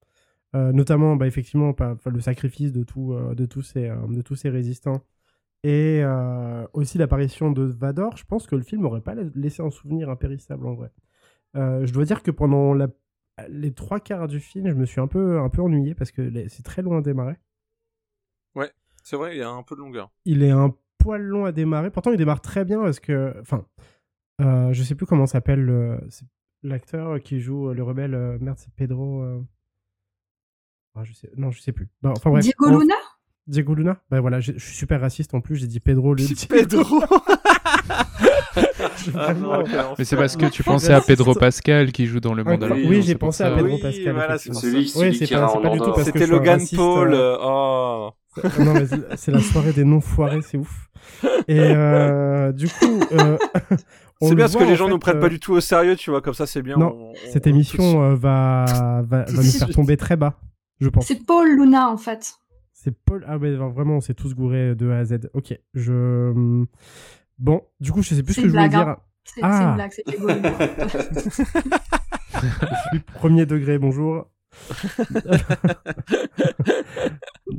[0.55, 1.75] euh, notamment bah, effectivement
[2.07, 5.03] le sacrifice de, tout, de, tous ces, de tous ces résistants
[5.65, 6.03] et
[6.75, 10.11] aussi l'apparition de Vador, je pense que le film aurait pas la- laissé un souvenir
[10.11, 10.91] impérissable en vrai.
[11.55, 12.89] Je dois dire que pendant la-
[13.49, 16.31] les trois quarts du film, je me suis un peu, un peu ennuyé parce que
[16.49, 17.37] c'est très loin à démarrer.
[19.07, 20.11] C'est vrai, il y a un peu de longueur.
[20.25, 21.91] il est un poil long à démarrer.
[21.91, 23.67] Pourtant, il démarre très bien parce que, enfin,
[24.41, 26.01] euh, je sais plus comment s'appelle
[26.63, 28.15] l'acteur qui joue le rebelle.
[28.15, 29.21] euh, merde, c'est Pedro.
[29.23, 29.43] euh,
[30.95, 31.91] ah, je sais, non, je sais plus.
[32.01, 32.45] Bon, enfin bref.
[32.45, 32.95] Diego on- Luna?
[33.47, 34.01] Diego Luna?
[34.11, 35.57] Ben voilà, je suis super raciste en plus.
[35.57, 36.13] J'ai dit Pedro.
[36.13, 36.25] au lieu
[39.11, 39.63] Vraiment.
[39.99, 42.89] Mais c'est parce que tu pensais à Pedro Pascal qui joue dans Le Ah, Mandalorian.
[42.89, 44.15] oui, c'est j'ai pensé à Pedro Oui, Pascal.
[44.15, 45.95] voilà, c'est Celui, Oui, qui pas, pas du tout Andorre.
[45.95, 47.15] parce que C'était Logan raciste, Paul.
[47.15, 48.11] euh, euh, Oh.
[48.37, 48.87] C'est- non, mais
[49.17, 50.89] c'est- la soirée des noms foirés, c'est ouf.
[51.47, 53.37] Et euh, du coup, euh,
[54.23, 55.61] C'est bien parce que les en gens fait, nous prennent euh, pas du tout au
[55.61, 56.77] sérieux, tu vois, comme ça c'est bien.
[56.77, 58.65] Non, on- on- Cette on- émission euh, va,
[59.07, 60.39] va, va nous faire tomber très bas,
[60.81, 61.07] je pense.
[61.07, 62.35] C'est Paul Luna, en fait.
[62.73, 63.25] C'est Paul.
[63.29, 65.31] Ah, mais vraiment, on s'est tous gourés de A à Z.
[65.35, 66.65] Ok, je.
[67.39, 68.89] Bon, du coup, je sais plus ce que je voulais dire.
[68.89, 68.97] hein.
[69.25, 69.59] C'est Ah.
[69.59, 70.05] c'est une blague, c'est
[73.15, 74.27] premier degré, bonjour.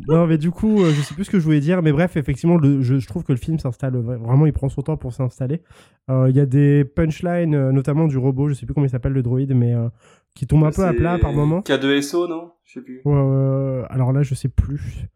[0.07, 2.15] non, mais du coup, euh, je sais plus ce que je voulais dire, mais bref,
[2.17, 4.95] effectivement, le, je, je trouve que le film s'installe vra- vraiment, il prend son temps
[4.97, 5.61] pour s'installer.
[6.09, 8.89] Euh, Il y a des punchlines, euh, notamment du robot, je sais plus comment il
[8.89, 9.89] s'appelle le droïde, mais euh,
[10.35, 11.59] qui tombe un peu à plat par moment.
[11.61, 12.51] K2SO, non?
[12.63, 13.01] Je sais plus.
[13.05, 15.07] Euh, alors là, je sais plus.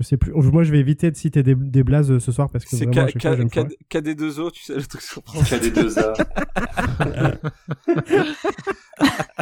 [0.00, 0.32] Je sais plus.
[0.32, 3.02] Moi, je vais éviter de citer des, des blazes ce soir parce que C'est vraiment,
[3.02, 3.76] à K- chaque fois, K- je vais me K- foirer.
[3.90, 6.24] KD2O, tu sais, le truc sur KD2A.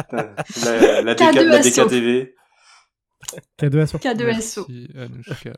[0.65, 1.83] la, la, DK, la K2SO.
[1.85, 2.35] DKTV.
[3.59, 3.97] K2SO.
[3.99, 4.25] K2SO.
[4.25, 5.53] Merci, Anouchka.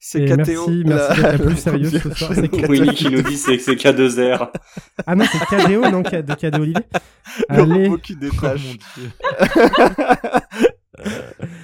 [0.00, 0.36] C'est KTO.
[0.36, 2.30] merci, merci d'être la plus sérieuse ce soir.
[2.34, 4.50] C'est Winnie qui nous dit c'est que c'est K2R.
[5.06, 6.82] Ah non, c'est KDO, non, de KD Olivier.
[7.48, 7.84] Le Allez.
[7.88, 8.76] robot qui détache.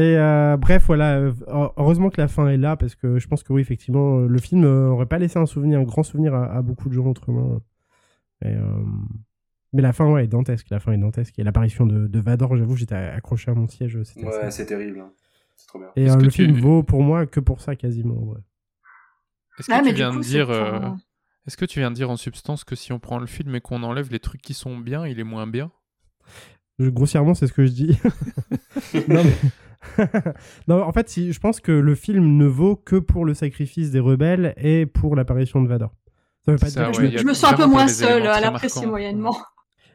[0.00, 1.16] Et euh, bref, voilà.
[1.18, 1.32] euh,
[1.76, 4.38] heureusement que la fin est là parce que je pense que oui, effectivement, euh, le
[4.38, 7.60] film aurait pas laissé un souvenir, un grand souvenir à, à beaucoup de gens autrement.
[8.42, 8.82] Et, euh,
[9.72, 10.68] Mais la fin, ouais, est dantesque.
[10.70, 11.38] La fin est dantesque.
[11.38, 14.02] Et l'apparition de, de Vador, j'avoue, j'étais accroché à mon siège.
[14.04, 15.00] c'était Ouais, c'est terrible.
[15.00, 15.12] hein.
[15.56, 15.88] C'est trop bien.
[15.96, 18.34] Et Est-ce euh, que le tu- film vaut pour moi que pour ça quasiment.
[19.58, 20.50] Est-ce que Ouais, tu viens coup, de dire,
[21.46, 23.60] est-ce que tu viens de dire en substance que si on prend le film et
[23.60, 25.70] qu'on enlève les trucs qui sont bien, il est moins bien?
[26.78, 27.98] Je- grossièrement, c'est ce que je dis.
[29.08, 29.50] non, mais-
[30.68, 33.90] non, en fait, si, je pense que le film ne vaut que pour le sacrifice
[33.90, 35.90] des rebelles et pour l'apparition de Vador.
[36.44, 38.40] Ça veut pas Ça, dire je, ouais, je me sens un peu moins éléments à
[38.40, 39.36] l'apprécier moyennement.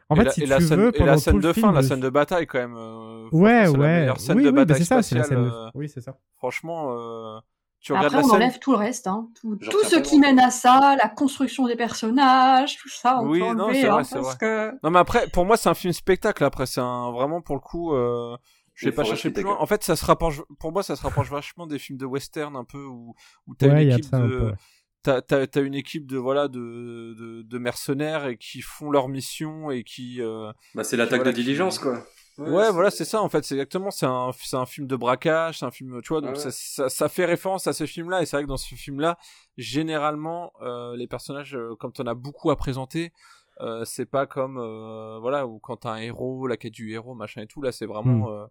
[0.09, 1.35] En Et fait, la- si et tu la scène, veux, et pendant la tout scène
[1.37, 2.75] le de film, fin, la scène de bataille quand même.
[2.77, 3.77] euh, Ouais, la ouais.
[3.99, 5.37] meilleure scène oui, de oui, bah c'est ça, c'est la scène.
[5.37, 6.17] spatiale, de- euh, Oui, c'est ça.
[6.37, 7.39] Franchement, euh,
[7.79, 8.35] tu regardes Après, la on scène.
[8.35, 9.07] enlève tout le reste.
[9.07, 9.29] Hein.
[9.41, 13.39] Tout, tout ce qui mène à ça, la construction des personnages, tout ça, on Oui,
[13.39, 14.71] peut non, c'est vrai, hein, c'est parce que...
[14.83, 16.43] Non, mais après, pour moi, c'est un film spectacle.
[16.43, 17.93] Après, c'est un vraiment pour le coup.
[17.95, 18.37] Euh...
[18.75, 19.57] Je vais pas chercher plus loin.
[19.59, 20.41] En fait, ça se rapproche.
[20.59, 23.15] Pour moi, ça se rapproche vachement des films de western un peu où
[23.47, 24.53] où t'as Ouais, une équipe de.
[25.01, 29.07] T'as, t'as, t'as une équipe de voilà de, de, de mercenaires et qui font leur
[29.07, 32.03] mission et qui euh, Bah, c'est l'attaque Voilà, de qui- diligence, quoi.
[32.39, 35.59] ouais, voilà c'est ça en fait c'est exactement c'est un c'est un film de braquage
[35.59, 38.09] c'est un film tu vois donc Ouais, ça, ça ça fait référence à ce film
[38.09, 39.17] là et c'est vrai que dans ce film là
[39.57, 43.13] généralement euh, les personnages euh, comme t'en as beaucoup à présenter
[43.61, 47.13] euh, c'est pas comme euh, voilà ou quand t'as un héros la quête du héros
[47.15, 48.45] machin et tout là c'est vraiment euh,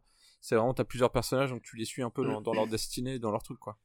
[0.44, 3.18] c'est vraiment t'as plusieurs personnages donc tu les suis un peu dans, dans leur destinée
[3.18, 3.78] dans leur truc quoi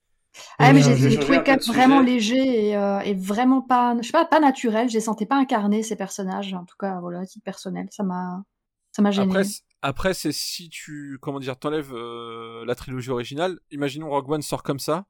[0.58, 2.12] Ah, mais j'ai euh, trouvé même vraiment sujet.
[2.12, 4.90] léger et, euh, et vraiment pas, je sais pas, pas naturel.
[4.90, 6.54] Je les sentais pas incarnés, ces personnages.
[6.54, 8.44] En tout cas, voilà, à titre personnel, ça m'a,
[8.92, 9.34] ça m'a gêné.
[9.82, 13.60] Après, c'est si tu, comment dire, t'enlèves euh, la trilogie originale.
[13.72, 15.06] Imaginons Rogue One sort comme ça.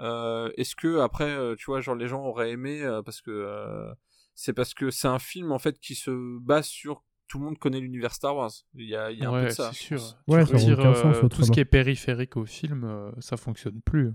[0.00, 3.30] Euh, Est-ce que après, euh, tu vois, genre les gens auraient aimé euh, parce que
[3.30, 3.92] euh,
[4.34, 7.58] c'est parce que c'est un film en fait qui se base sur tout le monde
[7.58, 8.52] connaît l'univers Star Wars.
[8.76, 9.70] Il y a, il y a un peu Ouais, de ça.
[9.72, 10.00] c'est sûr.
[10.28, 14.12] Ouais, ça sens euh, tout ce qui est périphérique au film, euh, ça fonctionne plus.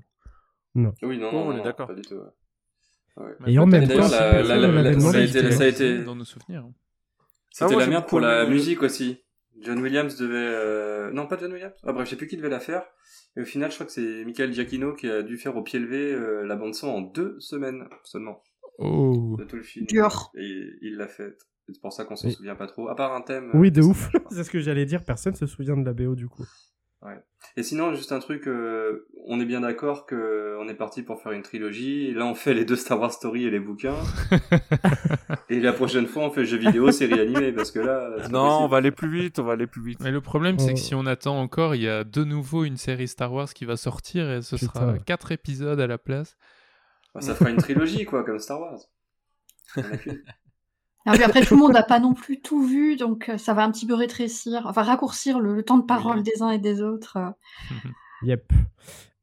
[0.76, 1.88] Oui, non, Bon, non, on non, est d'accord.
[1.88, 2.16] Pas du tout.
[2.16, 3.26] ouais.
[3.44, 3.52] Ouais.
[3.54, 4.40] Et en même temps, la- ça a
[5.22, 6.66] été- ça a dans- été- dans nos souvenirs.
[7.52, 9.18] C'était moi, la merde pour la musique aussi.
[9.62, 10.36] John Williams devait...
[10.38, 11.74] euh, Non, pas John Williams.
[11.84, 12.84] Ah bref, je sais plus qui devait la faire.
[13.36, 15.80] Et au final, je crois que c'est Michael Giacchino qui a dû faire au pied
[15.80, 18.42] levé euh, la bande son en deux semaines seulement
[18.78, 19.36] Oh.
[19.38, 19.86] de tout le film.
[19.88, 20.32] Dur.
[20.38, 21.36] Et il l'a fait.
[21.74, 22.34] C'est pour ça qu'on s'en Oui.
[22.34, 22.90] souvient pas trop.
[22.90, 23.52] À part un thème.
[23.54, 24.10] Oui, euh, de ouf.
[24.32, 25.04] c'est ce que j'allais dire.
[25.04, 26.46] Personne se souvient de la BO du coup.
[27.56, 31.22] Et sinon, juste un truc, euh, on est bien d'accord que on est parti pour
[31.22, 32.08] faire une trilogie.
[32.08, 33.96] Et là, on fait les deux Star Wars Story et les bouquins.
[35.50, 38.28] et la prochaine fois, on fait jeux vidéo, séries animées, parce que là.
[38.30, 40.00] Non, on va aller plus vite, on va aller plus vite.
[40.02, 40.74] Mais le problème, c'est Oh.
[40.74, 43.64] que si on attend encore, il y a de nouveau une série Star Wars qui
[43.64, 46.36] va sortir et ce Putain, sera quatre épisodes à la place.
[47.16, 48.80] Bah, ça fera une trilogie, quoi, comme Star Wars.
[51.06, 53.72] Après, tout le monde n'a pas non plus tout vu, donc euh, ça va un
[53.72, 56.24] petit peu rétrécir, enfin raccourcir le, le temps de parole Oui.
[56.24, 57.18] des uns et des autres.
[57.18, 57.30] euh.
[58.24, 58.52] Yep.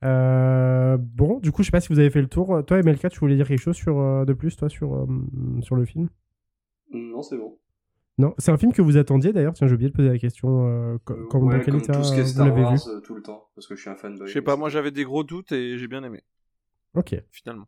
[0.05, 2.63] Euh, bon, du coup, je sais pas si vous avez fait le tour.
[2.67, 5.07] Toi, MLK, tu voulais dire quelque chose sur, de plus, toi, sur,
[5.61, 6.09] sur le film?
[6.93, 7.59] Non, c'est bon.
[8.19, 9.53] Non, c'est un film que vous attendiez d'ailleurs.
[9.53, 10.67] Tiens, j'ai oublié de poser la question.
[10.67, 12.73] euh, comme ouais, dans quel comme état tout ce qui est vous Star l'avez Wars
[12.75, 14.27] vu tout le temps, parce que je suis un fanboy.
[14.27, 16.23] Je sais pas, moi j'avais des gros doutes et j'ai bien aimé,
[16.95, 17.15] Ok.
[17.31, 17.67] finalement.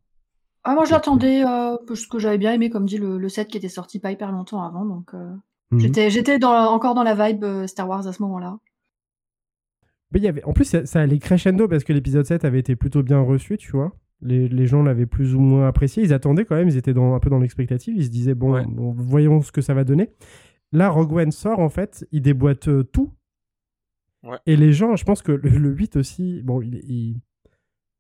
[0.70, 3.48] Ah, moi, je l'attendais euh, parce que j'avais bien aimé, comme dit, le, le set
[3.48, 5.34] qui était sorti pas hyper longtemps avant, donc euh,
[5.70, 5.80] Mhm.
[6.10, 8.58] j'étais encore dans la vibe euh, Star Wars à ce moment-là.
[10.12, 10.42] Mais il y avait...
[10.44, 13.56] En plus, ça, ça allait crescendo parce que l'épisode 7 avait été plutôt bien reçu,
[13.58, 13.92] tu vois.
[14.20, 16.02] Les, les gens l'avaient plus ou moins apprécié.
[16.02, 17.94] Ils attendaient quand même, ils étaient dans, un peu dans l'expectative.
[17.96, 18.64] Ils se disaient, bon, Ouais.
[18.66, 20.10] bon, voyons ce que ça va donner.
[20.72, 23.12] Là, Rogue One sort, en fait, il déboîte euh, tout.
[24.22, 24.38] Ouais.
[24.46, 27.20] Et les gens, je pense que le, le 8 aussi, bon, il, il-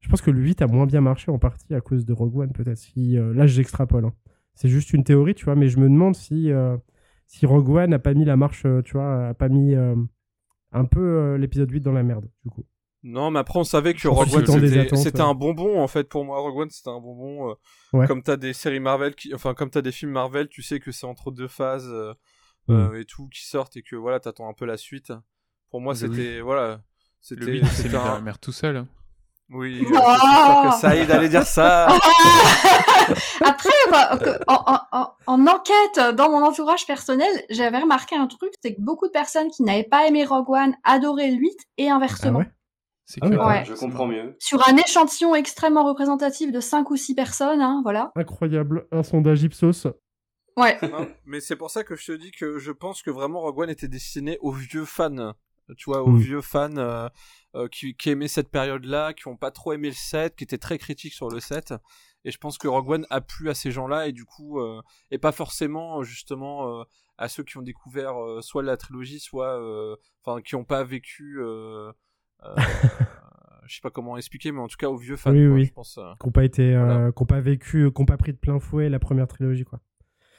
[0.00, 2.36] je pense que le 8 a moins bien marché en partie à cause de Rogue
[2.36, 2.78] One, peut-être.
[2.78, 4.04] Si, euh, là, j'extrapole.
[4.04, 4.12] hein.
[4.54, 6.76] C'est juste une théorie, tu vois, mais je me demande si, euh,
[7.26, 9.94] si Rogue One n'a pas mis la marche, euh, tu vois, a pas mis euh,
[10.72, 12.64] un peu euh, l'épisode 8 dans la merde, du coup.
[13.04, 14.44] Non, mais après on savait que Rogue One
[14.96, 15.24] c'était ouais.
[15.24, 16.40] un bonbon en fait pour moi.
[16.40, 17.50] Rogue One c'était un bonbon.
[17.50, 17.54] euh,
[17.92, 18.06] Ouais.
[18.08, 19.32] Comme t'as des séries Marvel, qui...
[19.32, 22.12] enfin comme t'as des films Marvel, tu sais que c'est entre deux phases euh,
[22.66, 22.72] Mm.
[22.74, 25.12] euh, et tout qui sortent et que voilà t'attends un peu la suite.
[25.70, 26.80] Pour moi c'était voilà Le
[27.20, 28.76] c'était 8, c'est un- la mer tout seul.
[28.76, 28.88] hein.
[29.50, 31.86] Oui, je suis sûr que Saïd allait dire ça.
[33.44, 33.70] Après,
[34.46, 38.80] en, en- en- en enquête dans mon entourage personnel, j'avais remarqué un truc, c'est que
[38.80, 42.38] beaucoup de personnes qui n'avaient pas aimé Rogue One adoraient le 8 et Ah inversement.
[42.40, 42.50] ouais?
[43.06, 43.64] C'est Ah oui, Ouais.
[43.64, 44.36] Je comprends mieux.
[44.38, 48.12] Sur un échantillon extrêmement représentatif de 5 ou 6 personnes, hein, voilà.
[48.16, 49.86] Incroyable, un sondage Ipsos.
[50.58, 50.78] Ouais.
[51.24, 53.70] Mais c'est pour ça que je te dis que je pense que vraiment Rogue One
[53.70, 55.32] était destiné aux vieux fans.
[55.76, 56.18] Tu vois, aux Mm.
[56.18, 57.08] vieux fans euh,
[57.54, 60.58] euh, qui, qui aimaient cette période-là, qui ont pas trop aimé le set, qui étaient
[60.58, 61.74] très critiques sur le set.
[62.24, 64.82] Et je pense que Rogue One a plu à ces gens-là et du coup, euh,
[65.10, 66.84] et pas forcément justement
[67.16, 69.58] à ceux qui ont découvert soit la trilogie, soit
[70.24, 71.38] enfin qui ont pas vécu.
[73.66, 75.30] Je sais pas comment expliquer, mais en tout cas aux vieux fans.
[75.32, 75.64] Oui, quoi, oui.
[75.66, 75.98] Je pense.
[76.20, 77.12] Qui n'ont pas été, Voilà.
[77.12, 79.80] qui ont pas vécu, qui n'ont pas pris de plein fouet la première trilogie, quoi.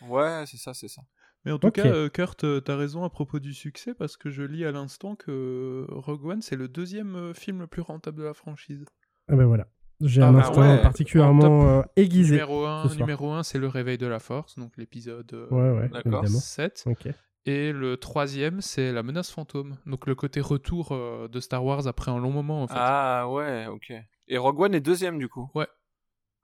[0.02, 1.02] Ouais, c'est ça, c'est ça.
[1.46, 4.30] Mais en tout cas, euh, Kurt, euh, t'as raison à propos du succès parce que
[4.30, 8.18] je lis à l'instant que Rogue One, c'est le deuxième euh, film le plus rentable
[8.18, 8.84] de la franchise.
[9.30, 9.68] Ah ben voilà.
[10.02, 12.36] J'ai Ah un bah instant ouais, particulièrement euh, aiguisé.
[12.36, 13.00] Numéro 1, ce soir.
[13.00, 16.24] numéro un, c'est le réveil de la force, donc l'épisode euh, Ouais, ouais, D'accord.
[16.24, 16.40] évidemment.
[16.40, 16.84] 7.
[16.88, 17.08] Ok.
[17.46, 19.78] Et le troisième, c'est la menace fantôme.
[19.86, 22.76] Donc le côté retour euh, de Star Wars après un long moment, en fait.
[22.78, 23.94] Ah ouais, ok.
[24.28, 25.50] Et Rogue One est deuxième du coup?
[25.56, 25.68] Ouais.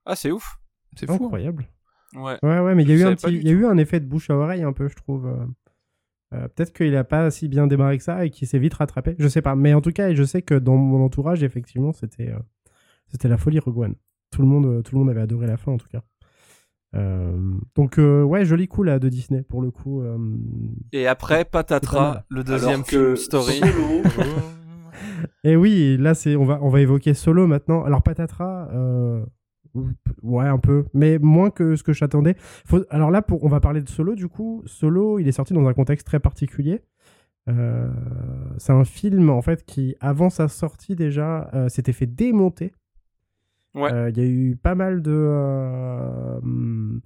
[0.06, 0.58] Ah, c'est ouf.
[0.98, 1.30] c'est fou.
[1.34, 1.52] hein.
[2.16, 2.38] Ouais.
[2.44, 3.52] Ouais, ouais, mais il y a Je eu un savais pas petit, du il y
[3.52, 5.28] a eu un effet de bouche à oreille un peu, je trouve.
[5.28, 5.46] euh.
[6.34, 9.16] Euh, Peut-être qu'il a pas si bien démarré que ça et qu'il s'est vite rattrapé.
[9.20, 9.56] Je sais pas.
[9.56, 12.40] Mais en tout cas, je sais que dans mon entourage, effectivement, c'était euh,
[13.08, 13.96] c'était la folie Rogue One.
[14.32, 16.02] Tout le monde, tout le monde avait adoré la fin, en tout cas.
[16.96, 17.38] Euh,
[17.76, 20.02] donc euh, ouais, joli coup là de Disney pour le coup.
[20.02, 20.18] euh,
[20.94, 23.60] Et après, Patatras, le deuxième Alors que film story.
[23.60, 24.02] Solo,
[25.44, 27.84] Et oui, là c'est on va on va évoquer Solo maintenant.
[27.84, 29.26] Alors Patatras, euh,
[30.24, 32.36] ouais un peu, mais moins que ce que j'attendais.
[32.38, 32.84] Faut...
[32.90, 34.64] Alors là pour on va parler de Solo du coup.
[34.66, 36.82] Solo, il est sorti dans un contexte très particulier.
[37.48, 37.90] Euh,
[38.58, 42.74] c'est un film en fait qui avant sa sortie déjà euh, s'était fait démonter.
[43.76, 43.92] Ouais.
[43.94, 45.12] Euh, Il y a eu pas mal de.
[45.14, 47.02] euh, hum,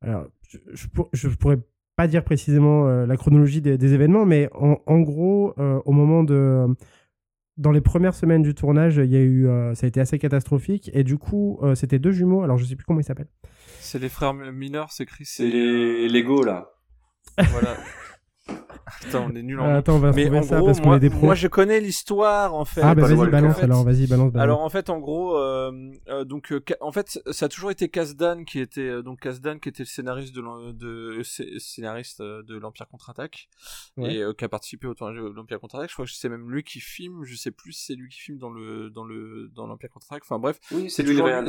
[0.00, 1.58] alors je, je, pour- je pourrais
[1.96, 6.66] pas dire précisément la chronologie des, des événements, mais en, en gros au moment de
[7.56, 10.18] dans les premières semaines du tournage, il y a eu, euh, ça a été assez
[10.18, 10.90] catastrophique.
[10.92, 12.42] Et du coup, euh, c'était deux jumeaux.
[12.42, 13.30] Alors, je sais plus comment ils s'appellent.
[13.80, 15.24] C'est les frères mineurs, c'est Chris.
[15.26, 16.70] c'est les Lego là.
[17.38, 17.76] Voilà.
[19.00, 19.78] Putain, on est nuls en Euh, nom.
[19.78, 21.26] attends, on va Mais trouver en ça gros, parce qu'on moi, est des pros.
[21.26, 22.80] moi, je connais l'histoire en fait.
[22.82, 24.42] ah, bah vas-y, balance En fait- alors, vas-y, balance, balance.
[24.44, 27.88] Alors en fait, en gros, euh, euh, donc euh, en fait, ça a toujours été
[27.88, 32.22] Kasdan qui était euh, donc Kasdan qui était le scénariste de, l'en- de scé- scénariste
[32.22, 33.48] de l'Empire contre-attaque
[33.96, 34.14] Ouais.
[34.14, 35.90] et euh, qui a participé au tournage de l'Empire contre-attaque.
[35.90, 37.24] Je crois que c'est même lui qui filme.
[37.24, 40.22] Je sais plus si c'est lui qui filme dans le dans le dans l'Empire contre-attaque.
[40.24, 41.46] Enfin bref, Oui, c'est lui le réel.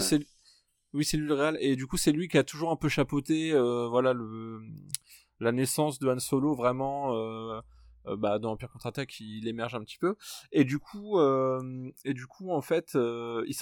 [0.93, 1.57] Oui, c'est lui le réel.
[1.59, 4.61] Et du coup, c'est lui qui a toujours un peu chapeauté, euh, voilà, le
[5.39, 7.15] la naissance de Han Solo vraiment.
[7.15, 7.59] euh,
[8.07, 10.15] euh, bah, dans Empire contre-attaque, il émerge un petit peu.
[10.51, 11.61] Et du coup, euh,
[12.05, 13.53] et du coup, en fait, euh, ils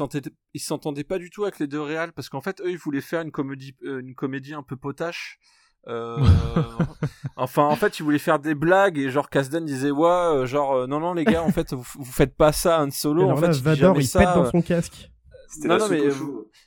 [0.61, 3.21] s'entendaient, pas du tout avec les deux réals parce qu'en fait, eux, ils voulaient faire
[3.21, 5.39] une comédie, euh, une comédie un peu potache.
[5.87, 6.17] Euh,
[7.35, 10.87] enfin, en fait, ils voulaient faire des blagues et genre Kasdan disait ouais, genre euh,
[10.87, 13.23] non non les gars, en fait, vous, vous faites pas ça Han Solo.
[13.23, 15.11] Alors en là, fait, Vador, il ça, pète dans son casque.
[15.49, 16.13] C'était non, non, mais, euh.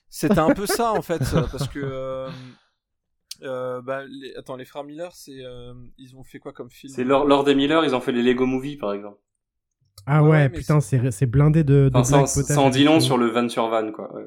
[0.08, 1.18] C'était un peu ça en fait,
[1.52, 2.26] parce que
[3.42, 4.34] euh, bah, les...
[4.36, 6.92] attends, les frères Miller, c'est euh, ils ont fait quoi comme film?
[6.92, 9.18] C'est lors, lors des Miller, ils ont fait les Lego Movie, par exemple.
[10.06, 13.26] Ah Ouais, putain, c'est c'est blindé de, de Enfin, ça, en dit long sur le
[13.26, 14.14] van sur van, quoi.
[14.14, 14.26] ouais.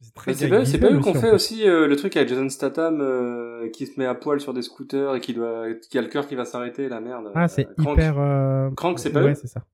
[0.00, 3.00] C'est pas, c'est pas visuel eux qu'on fait aussi euh, le truc avec Jason Statham
[3.00, 6.08] euh, qui se met à poil sur des scooters et qui doit, qui a le
[6.08, 7.32] cœur qui va s'arrêter, la merde.
[7.34, 7.94] Ah, c'est Euh, Crank.
[7.98, 8.18] hyper.
[8.18, 9.64] euh, Crank, c'est pas Ouais, eux c'est ça.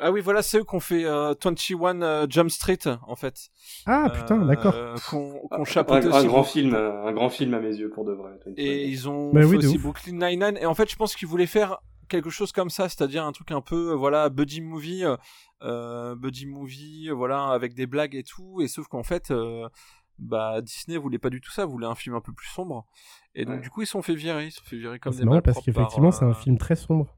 [0.00, 3.48] Ah oui, voilà, c'est eux qu'on fait euh, 21 euh, Jump Street en fait.
[3.86, 4.74] Ah putain, Euh, d'accord.
[5.10, 6.26] Qu'on qu'on un, chapeaute un aussi.
[6.26, 8.32] grand film, un grand film à mes yeux pour de vrai.
[8.56, 9.78] Et ils ont Bah fait oui, aussi.
[9.78, 10.58] Brooklyn Nine-Nine.
[10.60, 13.50] Et en fait, je pense qu'ils voulaient faire quelque chose comme ça, c'est-à-dire un truc
[13.50, 15.16] un peu, euh, voilà, buddy movie, euh,
[15.62, 18.60] euh, buddy movie, euh, voilà, avec des blagues et tout.
[18.62, 19.68] Et sauf qu'en fait, euh,
[20.18, 22.86] bah, Disney voulait pas du tout ça, voulait un film un peu plus sombre.
[23.34, 23.60] Et donc, Ouais.
[23.60, 25.42] du coup, ils se sont fait virer, ils sont fait virer comme C'est des marrant
[25.42, 27.14] parce qu'effectivement, c'est euh, un film très sombre.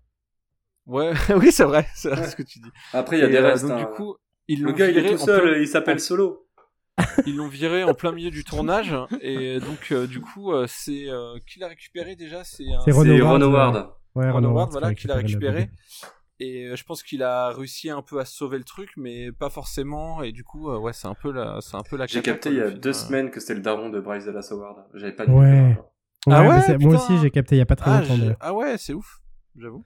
[0.86, 2.70] Ouais, oui, c'est vrai, c'est vrai ce que tu dis.
[2.92, 3.62] Après, il y a Et, des euh, restes.
[3.66, 3.76] donc, hein.
[3.78, 4.16] du coup,
[4.48, 6.46] ils le l'ont gars, il est viré tout seul, plein- il s'appelle Solo.
[7.26, 11.08] ils l'ont viré en plein milieu du tournage et donc euh, du coup euh, c'est
[11.08, 12.44] euh, qui l'a récupéré déjà?
[12.44, 13.90] C'est Ron Howard, Ron euh, Howard.
[14.14, 15.70] Ouais, Ron Howard, voilà qui l'a récupéré
[16.40, 19.48] et euh, je pense qu'il a réussi un peu à sauver le truc mais pas
[19.48, 22.20] forcément et du coup euh, ouais c'est un peu la c'est un peu la J'ai
[22.20, 22.92] capté il y a deux euh.
[22.92, 24.84] semaines que c'était le daron de Bryce Dallas Howard.
[24.92, 25.78] J'avais pas du Ouais.
[26.26, 28.36] Ouais, Ah ouais, moi aussi, j'ai capté il y a pas très ah, longtemps.
[28.40, 29.20] ah ouais c'est ouf
[29.56, 29.84] j'avoue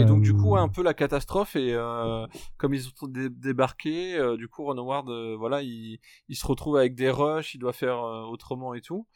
[0.00, 2.26] et donc du Euh, coup ouais, un peu la catastrophe et euh,
[2.56, 6.46] comme ils ont dé- débarqué euh, du coup Ron Howard euh, voilà il, il se
[6.46, 9.06] retrouve avec des rushs il doit faire euh, autrement et tout.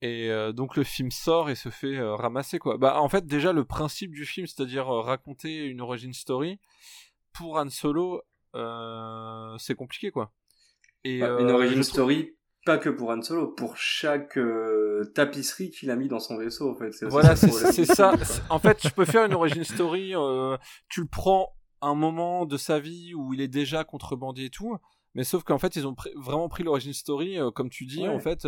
[0.00, 2.78] Et euh, donc le film sort et se fait euh, ramasser quoi.
[2.78, 6.60] Bah en fait déjà le principe du film c'est-à-dire euh, raconter une origin story
[7.32, 8.22] pour Han Solo
[8.56, 10.32] euh, c'est compliqué quoi.
[11.04, 12.34] Et Bah, euh, Une origin story,
[12.68, 16.70] pas que pour Han Solo, pour chaque euh, tapisserie qu'il a mis dans son vaisseau,
[16.70, 16.90] en fait.
[17.06, 18.12] Voilà, c'est ça.
[18.50, 20.14] En fait, je peux faire une origin story.
[20.14, 20.56] euh,
[20.90, 21.48] tu le prends
[21.80, 24.76] un moment de sa vie où il est déjà contrebandier et tout,
[25.14, 28.02] mais sauf qu'en fait, ils ont pr- vraiment pris l'origin story, euh, comme tu dis,
[28.02, 28.08] Ouais.
[28.14, 28.46] en fait,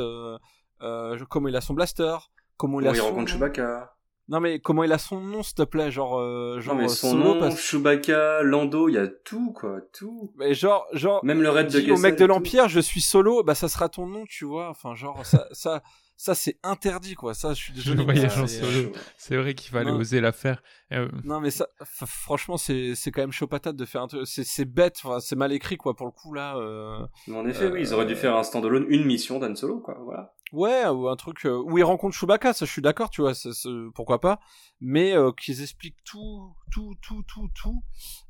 [1.28, 2.16] comment il a son blaster,
[2.56, 3.26] comment il a il son rencontre nom.
[3.38, 3.89] Chewbacca.
[4.30, 6.86] Non, mais comment il a son nom, s'il te plaît, genre, euh, genre Non, mais
[6.86, 10.32] euh, son solo, nom, parce- Chewbacca, Lando, il y a tout, quoi, tout.
[10.38, 13.42] mais genre, genre, Même le raid de dis au mec de l'Empire, je suis solo,
[13.42, 14.70] bah ça sera ton nom, tu vois.
[14.70, 15.82] Enfin, genre, ça, ça,
[16.16, 17.34] ça c'est interdit, quoi.
[17.34, 18.04] Ça, je suis désolé.
[18.28, 18.92] Jean c'est- Solo.
[19.18, 19.98] C'est vrai qu'il fallait Non.
[19.98, 20.62] oser la faire.
[20.92, 21.66] Euh, Non mais ça,
[22.06, 25.18] franchement c'est c'est quand même chaud patate de faire un truc, c'est c'est bête, enfin,
[25.20, 26.56] c'est mal écrit quoi pour le coup là.
[26.56, 26.98] euh.
[27.28, 29.80] Mais en effet, oui, ils Euh, auraient dû faire un standalone, une mission d'Han Solo,
[29.80, 30.32] quoi, voilà.
[30.52, 33.34] Ouais ou un truc euh, où ils rencontrent Chewbacca, ça je suis d'accord, tu vois,
[33.34, 34.40] c'est- c'est- pourquoi pas.
[34.80, 37.82] Mais euh, qu'ils expliquent tout, tout, tout, tout, tout,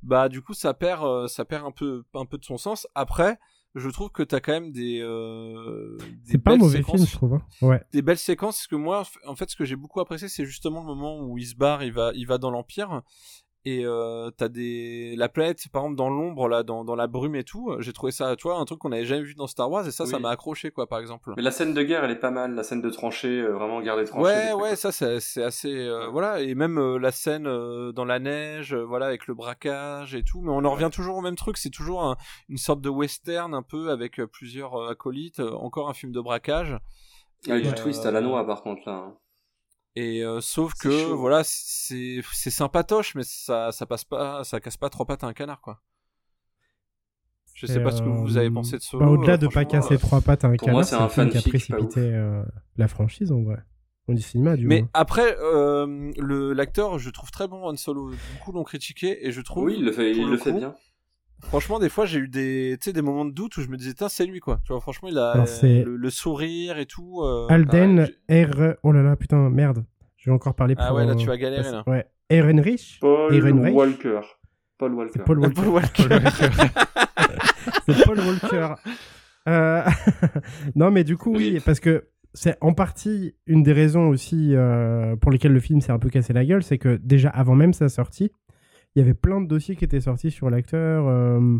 [0.02, 2.86] bah du coup ça perd, euh, ça perd un peu, un peu de son sens.
[2.94, 3.38] Après,
[3.76, 7.06] je trouve que t'as quand même des, euh, des C'est pas belles mauvais séquences film,
[7.06, 7.34] je trouve.
[7.34, 7.42] hein.
[7.62, 7.80] Ouais.
[7.92, 10.80] des belles séquences parce que moi en fait ce que j'ai beaucoup apprécié c'est justement
[10.80, 13.02] le moment où il se barre il va il va dans l'empire
[13.66, 17.34] et euh, t'as des la planète par exemple dans l'ombre là dans, dans la brume
[17.34, 19.70] et tout j'ai trouvé ça tu vois un truc qu'on avait jamais vu dans Star
[19.70, 22.10] Wars et ça ça m'a accroché quoi par exemple Mais la scène de guerre, elle
[22.10, 24.24] est pas mal, la scène de tranchée, euh, vraiment garder tranchée.
[24.24, 28.06] ouais ouais ça c'est c'est assez euh, voilà et même euh, la scène euh, dans
[28.06, 31.20] la neige euh, voilà avec le braquage et tout mais on en revient toujours au
[31.20, 32.16] même truc c'est toujours un-
[32.48, 36.78] une sorte de western un peu avec plusieurs acolytes encore un film de braquage
[37.48, 38.92] Ah, Et, du twist à la noix, par contre, là.
[38.94, 39.14] hein.
[39.96, 41.16] Et euh, sauf que chaud.
[41.16, 45.26] voilà, c'est c'est sympatoche, mais ça ça passe pas, ça casse pas trois pattes à
[45.28, 45.82] un canard quoi.
[47.54, 49.04] Je sais Et, pas ce que vous euh, avez pensé de Solo.
[49.04, 51.08] bah, Au-delà euh, de pas casser euh, trois pattes à un canard, c'est un un
[51.08, 52.42] film qui a précipité euh,
[52.76, 53.58] la franchise en vrai.
[54.08, 54.90] On dit cinéma du Mais moins.
[54.92, 58.12] après, euh, le l'acteur, je trouve très bon Han Solo.
[58.32, 59.64] Beaucoup l'ont critiqué et je trouve.
[59.64, 60.74] Oui, il le fait, il le le fait coup, bien.
[61.42, 63.76] Franchement, des fois, j'ai eu des, tu sais, des moments de doute où je me
[63.76, 64.60] disais, tiens, c'est lui quoi.
[64.64, 67.22] Tu vois, franchement, il a Alors, le, le sourire et tout.
[67.22, 68.74] euh, Alden ah, R.
[68.82, 69.84] Oh là là, putain, merde.
[70.16, 70.84] Je vais encore parler pour.
[70.84, 71.82] Ah ouais, là, euh, tu vas galérer, là.
[71.86, 72.06] Ouais.
[72.28, 72.98] Ehrenreich?
[73.00, 73.74] Paul Ehrenreich?
[73.74, 74.20] Walker.
[74.78, 75.12] Paul Walker.
[75.16, 75.54] C'est Paul Walker.
[75.62, 76.08] Paul Walker.
[77.86, 78.74] C'est Paul Walker.
[79.48, 79.82] Euh,
[80.74, 85.16] non, mais du coup, oui, parce que c'est en partie une des raisons aussi euh,
[85.16, 87.72] pour lesquelles le film s'est un peu cassé la gueule, c'est que déjà avant même
[87.72, 88.30] sa sortie,
[88.94, 91.58] il y avait plein de dossiers qui étaient sortis sur l'acteur, euh,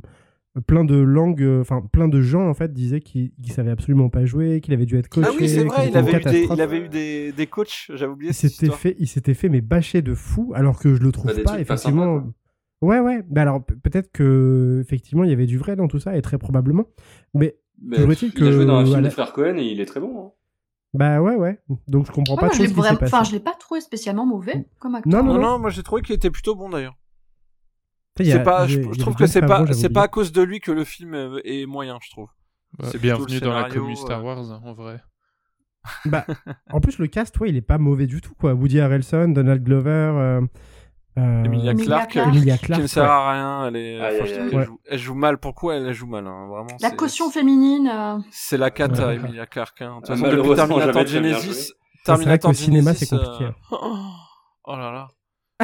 [0.67, 4.09] plein de langues, euh, enfin plein de gens en fait disaient qu'il qu'il savait absolument
[4.09, 5.29] pas jouer, qu'il avait dû être coaché.
[5.31, 6.59] Ah oui, c'est que vrai, il avait, eu des, catastrophe.
[6.59, 10.03] il avait eu des, des coachs, j'avais oublié il fait, il s'était fait mais bâcher
[10.03, 12.25] de fou, alors que je le trouve Bah, pas effectivement.
[12.83, 13.23] ouais, ouais.
[13.29, 16.23] Bah alors pe- peut-être que effectivement il y avait du vrai dans tout ça et
[16.23, 16.87] très probablement,
[17.35, 19.81] mais Mais est-il il a joué dans un que, film la- frères Cohen et il
[19.81, 20.21] est très bon.
[20.27, 20.31] hein.
[20.93, 21.61] Bah ouais, ouais.
[21.87, 23.15] Donc je comprends Ouais, pas moi, je trop l'ai ce qui s'est vraiment- passé.
[23.15, 25.13] enfin, je l'ai pas trouvé spécialement mauvais comme acteur.
[25.13, 26.97] Non, Non, non, non, moi j'ai trouvé qu'il était plutôt bon d'ailleurs.
[28.29, 30.73] Y a- pas, je, trouve que c'est pas, c'est pas à cause de lui que
[30.73, 32.29] le film euh, est moyen, je trouve.
[32.85, 34.23] C'est le dans la commu Star euh.
[34.23, 35.01] Wars, hein, en vrai.
[36.05, 36.25] Bah,
[36.73, 38.53] en plus, le cast, ouais, il est pas mauvais du tout, quoi.
[38.55, 40.41] Woody Harrelson, Donald Glover, euh,
[41.19, 42.29] euh, Emilia Emilia Clarke, Clarke.
[42.35, 42.83] Emilia qui Clarke.
[42.83, 43.09] ne sert ouais.
[43.09, 44.65] à rien, elle est, Aïe, aïe, aïe.
[44.65, 45.39] joue, elle joue mal.
[45.39, 46.77] Pourquoi elle joue mal hein, Vraiment.
[46.81, 47.91] La caution féminine.
[47.93, 49.17] euh, C'est la cata, Ouais.
[49.17, 49.83] Emilia Clarke.
[49.83, 49.97] hein.
[50.03, 51.55] De toute façon, depuis Terminator Genesis, joué.
[51.55, 53.45] C'est vrai Terminator qu'au cinéma, Genesis, c'est compliqué.
[53.45, 53.77] euh,
[54.65, 55.09] Oh là là.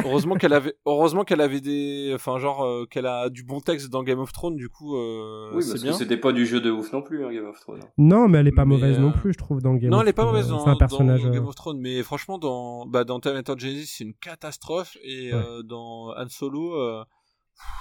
[0.05, 3.89] Heureusement qu'elle avait, heureusement qu'elle avait des, enfin genre euh, qu'elle a du bon texte
[3.89, 4.55] dans Game of Thrones.
[4.55, 5.91] Du coup, euh, Oui, c'est parce bien.
[5.93, 7.79] que c'était pas du jeu de ouf non plus, hein, Game of Thrones.
[7.97, 9.97] Non, mais elle est pas Mais, mauvaise euh, non plus, je trouve, dans Game non,
[9.97, 10.35] of elle est pas Thrones.
[10.35, 11.23] mauvaise dans, C'est un personnage.
[11.23, 14.97] dans euh, Game of Thrones, mais franchement, dans, bah, dans Terminator Genesis, c'est une catastrophe,
[15.03, 15.39] et Ouais.
[15.39, 17.03] euh, dans Han Solo, euh,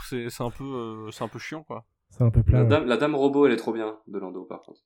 [0.09, 1.85] c'est un peu, euh, c'est un peu chiant, quoi.
[2.11, 2.59] C'est un peu plat.
[2.59, 2.71] La ouais.
[2.71, 4.81] dame, la dame robot, elle est trop bien de Lando, par contre.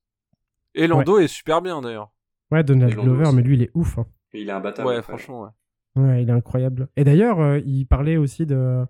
[0.74, 2.10] Et Lando est super bien d'ailleurs.
[2.50, 3.36] Ouais, Donald Glover, aussi.
[3.36, 3.98] mais lui, il est ouf.
[3.98, 4.06] hein.
[4.32, 4.88] Il est imbattable.
[4.88, 5.12] Ouais, après.
[5.12, 5.48] franchement, ouais.
[5.96, 6.88] Ouais, il est incroyable.
[6.96, 8.84] Et d'ailleurs, euh, il parlait aussi de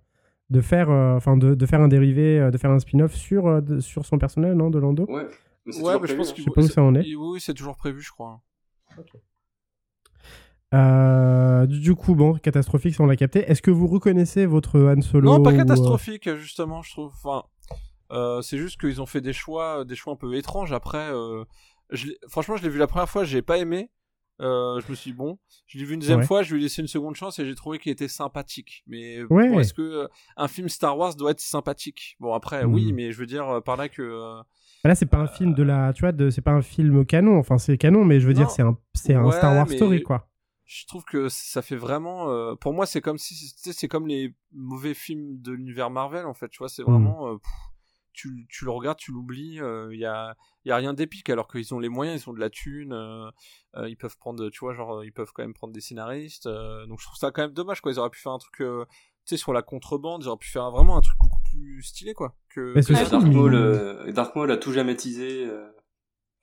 [0.51, 3.47] de faire, euh, enfin, de, de faire un dérivé, euh, de faire un spin-off sur
[3.47, 5.05] euh, de- sur son personnel, non, de Lando.
[5.09, 5.27] Ouais,
[5.65, 6.35] mais Ouais, je pense hein.
[6.37, 7.15] Je sais pas où ça en est.
[7.15, 8.41] Oui, c'est toujours prévu, je crois.
[10.73, 13.41] Euh, du coup, bon, catastrophique, ça on l'a capté.
[13.41, 17.13] Est-ce que vous reconnaissez votre Han Solo Non, pas ou, euh, catastrophique, justement, je trouve.
[17.25, 17.43] Enfin,
[18.13, 20.73] euh, c'est juste qu'ils ont fait des choix, des choix un peu étranges.
[20.73, 21.45] Après, euh,
[21.91, 23.91] je franchement, je l'ai vu la première fois, j'ai pas aimé.
[24.41, 26.27] Euh, je me suis dit, bon, je l'ai vu une deuxième Ouais.
[26.27, 28.83] fois, je lui ai laissé une seconde chance et j'ai trouvé qu'il était sympathique.
[28.87, 29.49] Mais Ouais.
[29.51, 32.17] bon, est-ce que euh, un film Star Wars doit être sympathique?
[32.21, 34.03] Bon, après, oui, mais je veux dire euh, par là que.
[34.03, 34.43] euh,
[34.85, 37.39] Là, c'est pas un film de la, tu vois, de, c'est pas un film canon.
[37.39, 38.39] Enfin, c'est canon, mais je veux Non.
[38.41, 40.27] dire, c'est un, c'est un Ouais, Star Wars story, quoi.
[40.65, 44.95] je trouve que ça fait vraiment pour moi c'est comme si c'est comme les mauvais
[44.95, 46.91] films de l'univers Marvel en fait tu vois c'est Mhm.
[46.93, 47.53] vraiment pff,
[48.13, 49.61] tu, tu le regardes tu l'oublies
[49.93, 50.35] il y a
[50.65, 53.31] y a rien d'épique alors qu'ils ont les moyens ils ont de la thune euh,
[53.77, 56.87] euh, ils peuvent prendre tu vois genre ils peuvent quand même prendre des scénaristes euh,
[56.87, 58.85] donc je trouve ça quand même dommage quoi ils auraient pu faire un truc euh,
[59.25, 62.15] tu sais sur la contrebande ils auraient pu faire vraiment un truc beaucoup plus stylé
[62.15, 65.47] quoi que, Mais que Dark Maul, euh, Dark Maul a tout jamais teasé.
[65.47, 65.69] euh,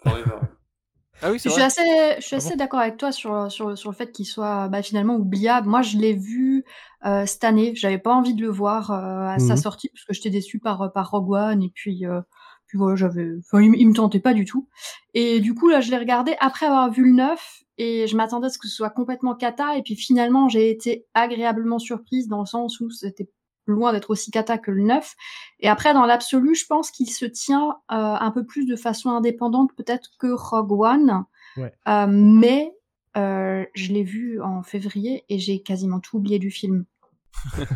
[0.03, 0.37] Forever.
[1.21, 3.77] ah oui Je c'est suis assez, je suis Ah assez d'accord avec toi sur, sur,
[3.77, 5.67] sur le fait qu'il soit bah, finalement oubliable.
[5.67, 6.63] Moi, je l'ai vu
[7.05, 7.73] euh, cette année.
[7.75, 9.57] J'avais pas envie de le voir euh, à sa Mhm.
[9.57, 12.21] sortie parce que j'étais déçue par, par Rogue One et puis, euh,
[12.67, 14.67] puis voilà, j'avais, enfin, il, il me tentait pas du tout.
[15.13, 18.47] Et du coup, là, je l'ai regardé après avoir vu le neuf et je m'attendais
[18.47, 19.77] à ce que ce soit complètement cata.
[19.77, 23.29] Et puis finalement, j'ai été agréablement surprise dans le sens où c'était
[23.67, 25.15] loin d'être aussi cata que le neuf.
[25.59, 29.09] Et après, dans l'absolu, je pense qu'il se tient euh, un peu plus de façon
[29.11, 31.25] indépendante peut-être que Rogue One.
[31.57, 31.73] Ouais.
[31.87, 32.71] Euh, mais
[33.17, 36.85] euh, je l'ai vu en février et j'ai quasiment tout oublié du film.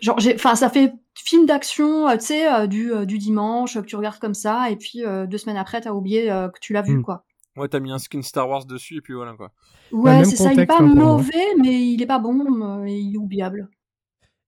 [0.00, 3.76] Genre, j'ai, enfin, ça fait film d'action, euh, tu sais, euh, du, euh, du dimanche
[3.76, 6.48] euh, que tu regardes comme ça, et puis euh, deux semaines après, t'as oublié euh,
[6.48, 7.02] que tu l'as vu, Mm.
[7.02, 7.24] quoi.
[7.56, 9.52] ouais t'as mis un skin Star Wars dessus et puis voilà quoi
[9.92, 10.52] Ouais, même c'est ça.
[10.54, 13.68] Il est pas hein, mauvais, mais il est pas bon, euh, et il est oubliable.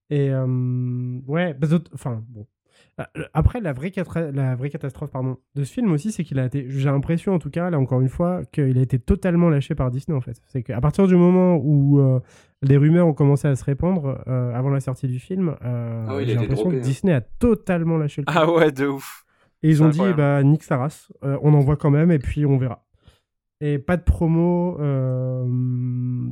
[0.09, 2.47] Et euh, ouais, bah, d'autres- enfin bon.
[3.01, 6.39] Euh, Après, la vraie, catra- la vraie catastrophe pardon, de ce film aussi, c'est qu'il
[6.39, 9.49] a été, j'ai l'impression en tout cas, là encore une fois, qu'il a été totalement
[9.49, 10.41] lâché par Disney en fait.
[10.49, 12.21] C'est qu'à partir du moment où euh,
[12.61, 16.17] les rumeurs ont commencé à se répandre euh, avant la sortie du film, euh, Ah
[16.17, 16.81] oui, j'ai l'impression que hein.
[16.81, 18.39] Disney a totalement lâché le truc.
[18.39, 19.25] ah ouais de ouf
[19.63, 22.19] Et ils ont dit, bah, nique sa race, euh, on en voit quand même et
[22.19, 22.85] puis on verra.
[23.63, 25.47] Et pas de promo, euh,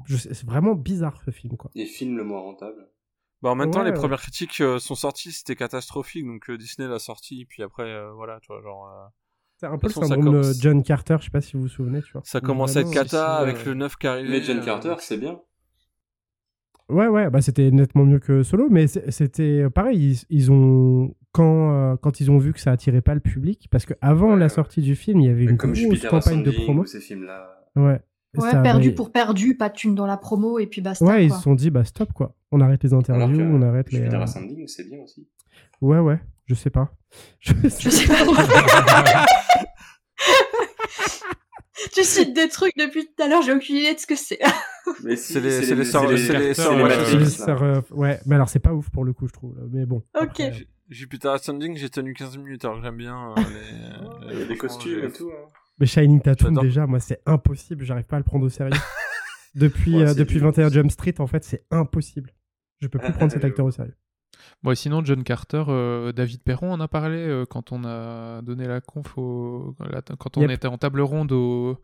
[0.05, 1.71] je sais- c'est vraiment bizarre ce film quoi.
[1.75, 2.87] Et film le moins rentable.
[3.43, 3.97] Bah en même temps, Ouais, les ouais.
[3.97, 8.13] premières critiques euh, sont sorties, c'était catastrophique, donc euh, Disney l'a sorti, puis après, euh,
[8.13, 9.09] voilà, tu vois, genre, euh,
[9.57, 12.03] C'est un peu le syndrome de John Carter, je sais pas si vous vous souvenez,
[12.03, 12.21] tu vois.
[12.25, 14.29] ça commence à être cata si, avec le 9 qui arrivait.
[14.29, 15.41] Mais John euh, Carter, c'est bien.
[16.91, 20.11] Ouais, ouais, bah c'était nettement mieux que Solo, mais c'était pareil.
[20.11, 23.69] Ils, ils ont quand euh, quand ils ont vu que ça attirait pas le public,
[23.71, 24.49] parce que avant Ouais, la ouais.
[24.49, 26.83] sortie du film, il y avait une Comme grosse Jupiter campagne de promo.
[26.83, 27.65] ou ces films-là.
[27.77, 28.01] Ouais.
[28.37, 31.05] Ouais, perdu avait- pour perdu, pas de thune dans la promo, et puis basta.
[31.05, 31.37] Ouais, ils quoi.
[31.39, 32.35] se sont dit bah stop quoi.
[32.53, 33.99] On arrête les interviews, que on arrête les.
[33.99, 35.27] Jupiter euh, Ascending, c'est bien aussi.
[35.81, 36.21] Ouais, ouais.
[36.47, 36.93] Je sais pas.
[37.41, 38.15] Je Je sais pas.
[41.93, 44.39] tu cites des trucs depuis tout à l'heure, j'ai aucune idée de ce que c'est.
[45.05, 49.05] Mais si, C'est les- c'est les sœurs- euh, ouais, mais alors c'est pas ouf pour
[49.05, 49.55] le coup, je trouve.
[49.71, 50.03] Mais bon.
[50.21, 50.41] Ok.
[50.41, 53.43] après, J- Jupiter Ascending, j'ai tenu 15 minutes, alors que j'aime bien euh,
[54.23, 55.31] les, Il y a des franchement, costumes et tout.
[55.31, 55.49] hein.
[55.81, 57.85] Mais Shining Tatum, déjà, moi, c'est impossible.
[57.85, 58.73] J'arrive pas à le prendre au sérieux.
[59.55, 60.47] depuis Ouais, euh, depuis dur.
[60.49, 62.33] 21 Jump Street, en fait, c'est impossible.
[62.81, 63.97] Je peux plus prendre cet acteur au sérieux.
[64.63, 68.41] Bon, et sinon, John Carter, euh, David Perron en a parlé euh, quand on a
[68.43, 70.51] donné la conf, au- la- quand on Yep.
[70.51, 71.79] était en table ronde au-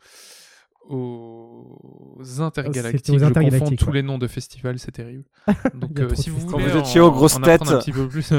[0.89, 3.11] aux Intergalactiques.
[3.11, 5.25] Aux Je confonds Intergalactiques, tous les noms de festivals, c'est terrible.
[5.75, 7.63] Donc, euh, si vous voulez Quand vous étiez aux grosses têtes.
[7.63, 8.33] un petit peu plus.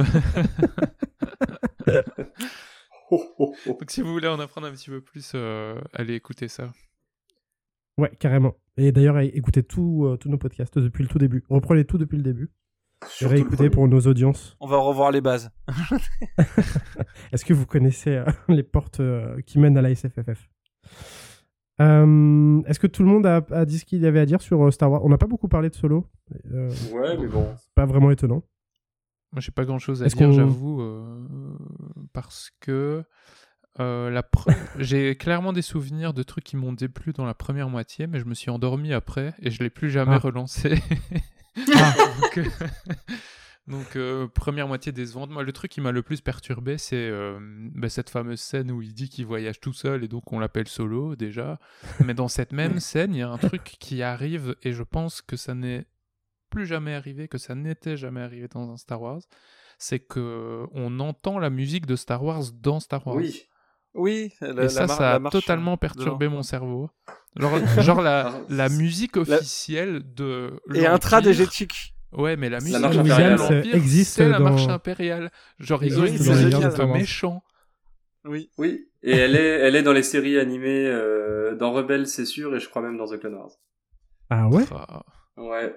[3.68, 6.72] donc si vous voulez en apprendre un petit peu plus, euh, allez écouter ça.
[7.98, 8.54] Ouais, carrément.
[8.78, 11.44] Et d'ailleurs, écoutez tout, euh, tous nos podcasts depuis le tout début.
[11.50, 12.52] Reprenez tout depuis le début.
[13.04, 14.56] Et Surtout réécoutez pour nos audiences.
[14.60, 15.50] On va revoir les bases.
[17.32, 20.50] Est-ce que vous connaissez euh, les portes euh, qui mènent à la SFFF
[21.82, 24.42] Euh, Est-ce que tout le monde a, a dit ce qu'il y avait à dire
[24.42, 25.04] sur euh, Star Wars?
[25.06, 26.06] On n'a pas beaucoup parlé de Solo.
[26.52, 27.48] Euh, Ouais, mais bon.
[27.60, 28.44] c'est pas vraiment étonnant.
[29.34, 31.47] Moi, j'ai pas grand chose à Est-ce dire, qu'on- j'avoue, euh,
[32.22, 33.04] parce que
[33.80, 38.08] euh, pre- j'ai clairement des souvenirs de trucs qui m'ont déplu dans la première moitié,
[38.08, 40.18] mais je me suis endormi après et je l'ai plus jamais Ah.
[40.18, 40.82] relancé.
[41.56, 42.44] donc, euh,
[43.68, 45.30] donc, euh, première moitié décevante.
[45.30, 47.12] Moi, le truc qui m'a le plus perturbé, c'est
[47.76, 50.68] bah, cette fameuse scène où il dit qu'il voyage tout seul et donc on l'appelle
[50.68, 51.60] solo déjà.
[52.04, 55.22] Mais dans cette même scène, il y a un truc qui arrive et je pense
[55.22, 55.86] que ça n'est
[56.50, 59.22] plus jamais arrivé, que ça n'était jamais arrivé dans un Star Wars,
[59.78, 63.16] c'est que on entend la musique de Star Wars dans Star Wars.
[63.16, 63.44] Oui.
[63.94, 66.90] Oui, la- Et ça, la ça la a totalement de perturbé mon cerveau.
[67.36, 70.60] Genre, genre la, la musique La- officielle de.
[70.76, 71.94] Et un l'Empire- trad-égétique.
[72.12, 73.36] Ouais, mais la musique de impériale.
[73.38, 75.32] l'Empire, existe c'est la dans- marche impériale.
[75.60, 77.44] Genre, ils ont une musique méchant.
[78.24, 78.52] Oui.
[78.58, 78.88] Oui.
[79.04, 82.60] Et elle est, elle est dans les séries animées, euh, dans Rebelle, c'est sûr, et
[82.60, 83.52] je crois même dans The Clone Wars.
[84.30, 84.64] Ah ouais?
[84.72, 85.04] Ah.
[85.38, 85.74] Ouais.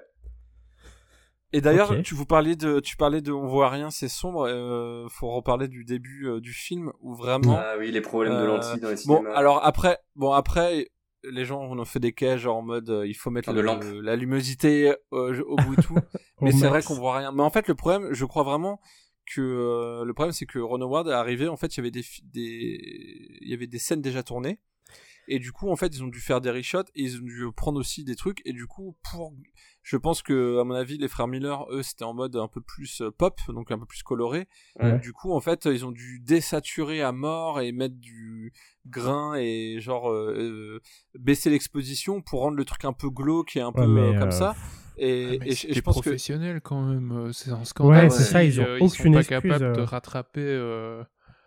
[1.53, 4.47] Et d'ailleurs, tu vous parlais de, tu parlais de, on voit rien, c'est sombre.
[4.49, 7.57] Euh, faut reparler du début euh, du film où vraiment.
[7.59, 9.35] Ah oui, les problèmes de Euh, lentilles dans les Bon, cinémas.
[9.35, 10.91] alors après, bon après,
[11.25, 14.01] les gens on en fait des cages genre en mode, euh, il faut mettre le-
[14.01, 15.95] la luminosité euh, au bout et tout.
[16.41, 17.33] mais c'est vrai qu'on voit rien.
[17.33, 18.81] Mais en fait, le problème, je crois vraiment
[19.35, 21.49] que euh, le problème, c'est que Ron Howard est arrivé.
[21.49, 24.59] En fait, il y avait des, des, il y avait des scènes déjà tournées.
[25.29, 27.45] Et du coup, en fait, ils ont dû faire des reshots et ils ont dû
[27.57, 28.43] prendre aussi des trucs.
[28.45, 29.33] Et du coup, pour,
[29.83, 32.61] je pense que, à mon avis, les frères Miller, eux, c'était en mode un peu
[32.61, 34.49] plus euh, pop, donc un peu plus coloré.
[34.81, 34.99] Ouais.
[34.99, 38.53] Du coup, en fait, ils ont dû désaturer à mort et mettre du
[38.87, 40.81] grain et genre euh, euh,
[41.19, 44.29] baisser l'exposition pour rendre le truc un peu glauque et un peu Ouais, euh, comme
[44.29, 44.57] euh, ça.
[44.97, 48.05] Et, Ah, et, je- et c'était je pense que professionnel quand même, c'est un scandale.
[48.05, 49.85] Ouais, c'est ça, ils ont euh, aucune sont pas excuse, capables de euh.
[49.85, 50.41] rattraper.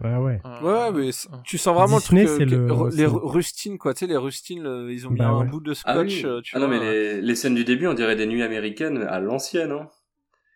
[0.04, 0.42] Ouais, ouais.
[0.44, 2.50] un- mais un- tu sens vraiment Disney, le truc.
[2.50, 3.94] c'est euh, le- que- les rustines, quoi.
[3.94, 5.48] Tu sais, les rustines, euh, ils ont mis Bah un ouais.
[5.48, 6.08] bout de Ah scotch.
[6.08, 6.26] oui.
[6.26, 8.98] euh, tu ah non, mais les, les scènes du début, on dirait des nuits américaines
[9.04, 9.90] à l'ancienne, hein.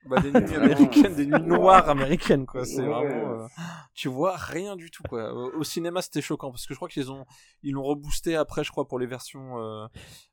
[0.05, 0.55] Bah, des nuits
[1.09, 2.63] américaines, des nuits noires américaines, quoi.
[2.65, 2.87] C'est Ouais.
[2.87, 3.41] vraiment.
[3.43, 3.47] euh,
[3.93, 5.33] Tu vois rien du tout, quoi.
[5.33, 7.25] Au cinéma, c'était choquant parce que je crois qu'ils ont,
[7.63, 9.85] ils l'ont reboosté après, je crois, pour les versions euh,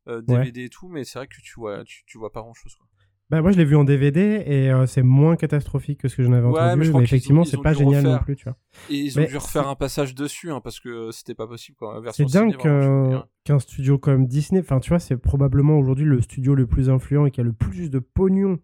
[0.08, 0.88] euh, DVD et tout.
[0.88, 2.86] Mais c'est vrai que tu vois, tu, tu vois pas grand chose, quoi.
[3.30, 6.22] Bah, moi, je l'ai vu en DVD et euh, c'est moins catastrophique que ce que
[6.22, 6.78] j'en avais Ouais, entendu.
[6.78, 8.18] mais je crois effectivement, c'est pas génial refaire.
[8.18, 8.56] non plus, tu vois.
[8.90, 11.76] Et ils ont Mais dû refaire un passage dessus, hein, parce que c'était pas possible,
[11.78, 12.02] quoi.
[12.12, 16.54] C'est dingue me qu'un studio comme Disney, enfin, tu vois, c'est probablement aujourd'hui le studio
[16.54, 18.58] le plus influent et qui a le plus de pognon.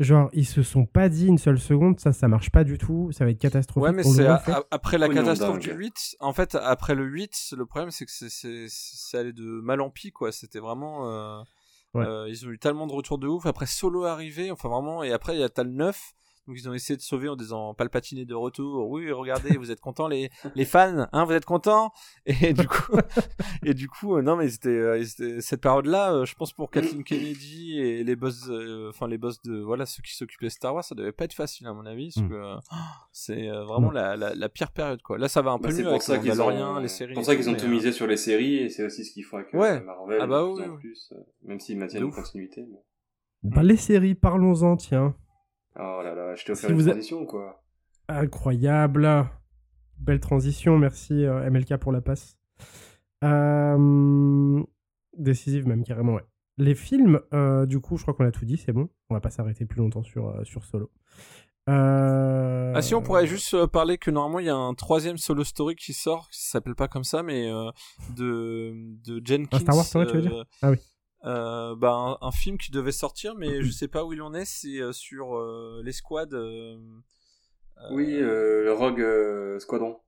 [0.00, 3.12] Genre, ils se sont pas dit une seule seconde, ça, ça marche pas du tout,
[3.12, 3.84] ça va être catastrophique.
[3.88, 5.72] Ouais, mais c'est après la Pognon catastrophe dingue.
[5.76, 6.16] du 8.
[6.18, 9.80] En fait, après le 8, le problème, c'est que c'est- c'est c'est allé de mal
[9.80, 10.32] en pis, quoi.
[10.32, 11.08] C'était vraiment.
[11.08, 11.40] euh,
[11.96, 13.46] Euh, ils ont eu tellement de retours de ouf.
[13.46, 15.02] Après, Solo arrivé, enfin vraiment.
[15.02, 16.14] Et après, il y a Tal 9.
[16.46, 18.88] Donc, ils ont essayé de sauver en disant Palpatine est de retour.
[18.90, 21.90] Oui, regardez, vous êtes contents, les, les fans, hein, vous êtes contents
[22.26, 22.92] Et du coup,
[23.64, 25.04] et du coup euh, non, mais c'était euh,
[25.40, 29.40] cette période-là, euh, je pense pour Kathleen Kennedy et les boss, euh, enfin, les boss
[29.42, 29.58] de.
[29.60, 32.10] Voilà, ceux qui s'occupaient de Star Wars, ça devait pas être facile, à mon avis.
[32.14, 32.28] Parce Mm.
[32.28, 32.54] que euh,
[33.12, 33.90] c'est euh, vraiment Non.
[33.92, 35.16] la, la, la pire période, quoi.
[35.18, 37.14] Là, ça va un Bah, peu c'est mieux pour avec ça qu'ils ont, les séries.
[37.14, 39.42] pour ça qu'ils ont tout misé sur les séries et c'est aussi ce qui fera
[39.44, 39.80] que Ouais.
[39.80, 40.80] Marvel Ah bah oui, plus en oui.
[40.80, 42.66] plus, euh, même s'ils maintiennent une continuité.
[42.70, 42.82] mais-
[43.50, 45.14] Bah, les séries, parlons-en, tiens.
[45.78, 47.62] Oh là là, je t'ai offert Si une vous transition ou quoi
[48.08, 49.26] Incroyable.
[49.98, 52.38] Belle transition, merci euh, MLK pour la passe.
[53.22, 54.62] Euh,
[55.16, 56.24] Décisive même, carrément, ouais.
[56.58, 58.88] Les films, euh, du coup, je crois qu'on a tout dit, c'est bon.
[59.10, 60.90] On va pas s'arrêter plus longtemps sur, euh, sur Solo.
[61.70, 65.44] Euh, Ah si, on pourrait juste parler que normalement il y a un troisième solo
[65.44, 67.70] story qui sort, qui s'appelle pas comme ça, mais euh,
[68.16, 69.56] de de Jenkins.
[69.56, 70.44] Un Star Wars story, tu veux dire?
[70.60, 70.76] Ah oui.
[71.24, 74.34] Euh, bah, un, un film qui devait sortir, mais je sais pas où il en
[74.34, 74.44] est.
[74.44, 76.34] C'est euh, sur euh, l'escouade.
[76.34, 76.76] euh,
[77.90, 79.98] Oui, euh, le Rogue euh, Squadron.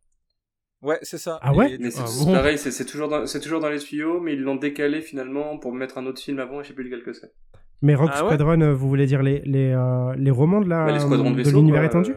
[0.83, 1.39] Ouais, c'est ça.
[1.43, 1.73] Ah ouais?
[1.73, 2.33] Et- Mais c'est Ah bon?
[2.33, 5.73] pareil, c'est toujours, dans- c'est toujours dans les tuyaux, mais ils l'ont décalé finalement pour
[5.73, 7.33] mettre un autre film avant et je sais plus lequel que c'est.
[7.83, 10.93] Mais Rock Ah Squadron, vous voulez dire les, les, euh, les romans de la Bah,
[10.93, 12.13] de l'univers étendu?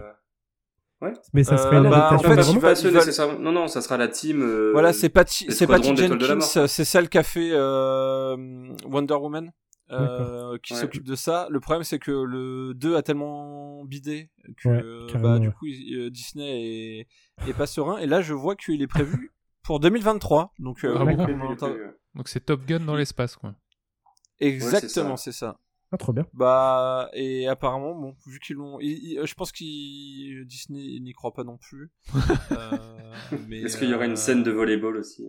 [1.03, 2.27] Euh, Mais ça Euh, serait une bah, en fait,
[2.59, 4.41] pas Non, non, ça sera la team.
[4.41, 7.49] euh, Voilà, c'est Patty, les c'est Patty la Jenkins, euh, c'est celle qui a fait
[7.53, 8.35] euh,
[8.85, 9.51] Wonder Woman,
[9.91, 10.79] euh, qui Ouais.
[10.79, 11.47] s'occupe de ça.
[11.49, 15.53] Le problème, c'est que le 2 a tellement bidé que Ouais, euh, bah, du ouais.
[15.53, 16.99] coup, il- euh, Disney
[17.45, 17.97] est, est pas serein.
[17.99, 19.31] Et là, je vois qu'il est prévu
[19.63, 20.53] pour 2023.
[20.59, 21.67] Donc, euh, Ah.
[22.15, 23.53] Donc c'est Top Gun dans l'espace, quoi.
[24.39, 25.57] Exactement, Ouais, c'est ça.
[25.91, 26.27] Ah, trop bien.
[26.33, 28.79] Bah, et apparemment, bon, vu qu'ils l'ont.
[28.79, 31.91] il- je pense qu'il Disney n'y croit pas non plus.
[32.51, 33.15] Euh,
[33.47, 35.27] mais, Est-ce qu'il y aura euh, une scène de volleyball aussi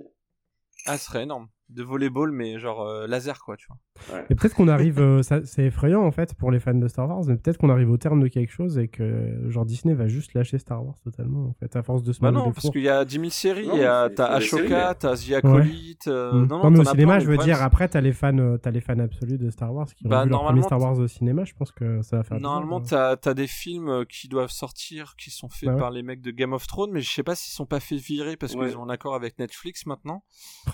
[0.87, 1.49] Ah, ce serait énorme.
[1.71, 4.21] De volleyball, mais genre euh, laser, quoi, tu vois.
[4.31, 7.09] Et peut-être qu'on arrive, euh, ça- c'est effrayant en fait pour les fans de Star
[7.09, 10.09] Wars, mais peut-être qu'on arrive au terme de quelque chose et que genre Disney va
[10.09, 12.83] juste lâcher Star Wars totalement en fait, à force de se Bah non, parce qu'il
[12.83, 15.33] y a 10 000 séries, Non, il y a, mais t'as Ashoka, mais- t'as The
[15.33, 16.47] Acolyte, euh, Mm.
[16.47, 18.57] non, Non, non, mais au as cinéma, je veux dire, après, t'as les fans, euh,
[18.59, 20.81] t'as les fans absolus de Star Wars qui ont Bah, vu leur premier normalement, Star
[20.81, 21.45] Wars au cinéma.
[21.45, 22.41] Je pense que ça va faire.
[22.41, 25.81] Normalement, t'as t'as des films euh, qui doivent sortir, qui sont faits Bah ouais.
[25.81, 27.97] par les mecs de Game of Thrones, mais je sais pas s'ils sont pas fait
[27.97, 28.69] virer parce Ouais.
[28.69, 30.23] qu'ils ont un accord avec Netflix maintenant.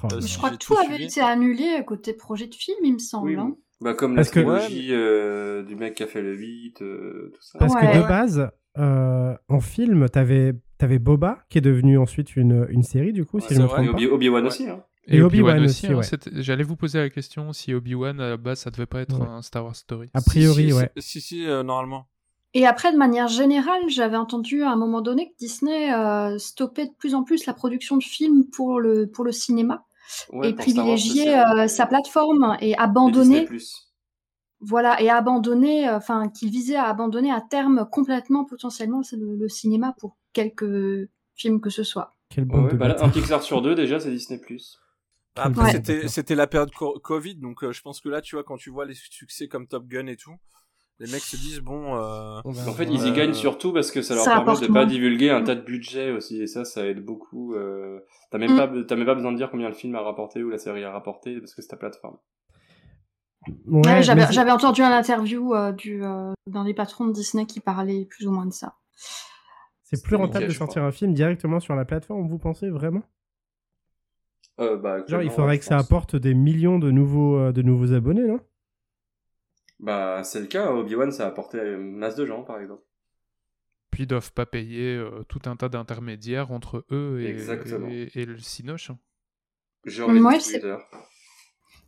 [0.05, 3.29] Oh, Je crois que tout avait été annulé côté projet de film, il me semble.
[3.31, 3.55] Oui, hein.
[3.81, 7.31] bah comme Parce que- la trilogie euh, du mec qui a fait le 8, euh,
[7.35, 7.59] tout ça.
[7.59, 7.93] Parce Ouais.
[7.93, 12.83] que de base, euh, en film, t'avais avais Boba qui est devenu ensuite une, une
[12.83, 13.97] série du coup, Ouais, si c'est je me vrai, trompe et pas.
[13.97, 14.49] Obi- Obi-Wan Ouais.
[14.49, 14.69] aussi.
[14.69, 14.83] Hein.
[15.09, 16.03] Et Obi-Wan aussi, hein, ouais.
[16.03, 19.19] c'était- J'allais vous poser la question si Obi-Wan à la base ça devait pas être
[19.21, 19.27] Ouais.
[19.27, 20.11] un Star Wars Story.
[20.13, 20.91] A priori, si, si, ouais.
[20.99, 22.09] Si, si, euh, normalement.
[22.55, 26.87] Et après, de manière générale, j'avais entendu à un moment donné que Disney euh, stoppait
[26.87, 29.85] de plus en plus la production de films pour le, pour le cinéma
[30.33, 30.53] Ouais, et
[30.99, 33.65] c'est- euh, sa plateforme et abandonner, Disney+.
[34.61, 39.49] voilà, et abandonner, euh, enfin, qu'il visait à abandonner à terme complètement potentiellement le, le
[39.49, 42.15] cinéma pour quelques films que ce soit.
[42.37, 44.41] Ouais, bande ouais, bah là, un Pixar sur deux, déjà, c'est Disney+.
[45.37, 45.71] Après, Ouais.
[46.09, 48.71] c'était, la période co- Covid, donc euh, je pense que là, tu vois, quand tu
[48.71, 50.35] vois les succès comme Top Gun et tout,
[50.99, 54.01] les mecs se disent, bon, euh, En fait, ils y Euh, gagnent surtout parce que
[54.03, 56.87] ça leur ça permet de pas divulguer un tas de budget aussi, et ça, ça
[56.87, 57.55] aide beaucoup.
[57.55, 58.57] euh, T'as même, Mm.
[58.57, 60.83] pas, t'as même pas besoin de dire combien le film a rapporté ou la série
[60.85, 62.17] a rapporté, parce que c'est ta plateforme.
[63.47, 67.47] Ouais, Ouais, mais j'avais, entendu un interview euh, du, euh, d'un des patrons de Disney
[67.47, 68.75] qui parlait plus ou moins de ça.
[69.85, 73.03] c'est plus rentable de sortir un film directement sur la plateforme, vous pensez vraiment?
[74.59, 77.63] Euh, bah, Genre, il faudrait ouais, que ça apporte des millions de nouveaux, euh, de
[77.63, 78.41] nouveaux abonnés, non?
[79.79, 80.71] Bah, c'est le cas.
[80.73, 82.83] Obi-Wan, ça a apporté une masse de gens, par exemple.
[83.91, 87.37] Puis ils doivent pas payer euh, tout un tas d'intermédiaires entre eux et,
[87.91, 88.91] et, et le Cinoche.
[88.91, 88.99] hein.
[89.85, 90.39] Genre les Ouais.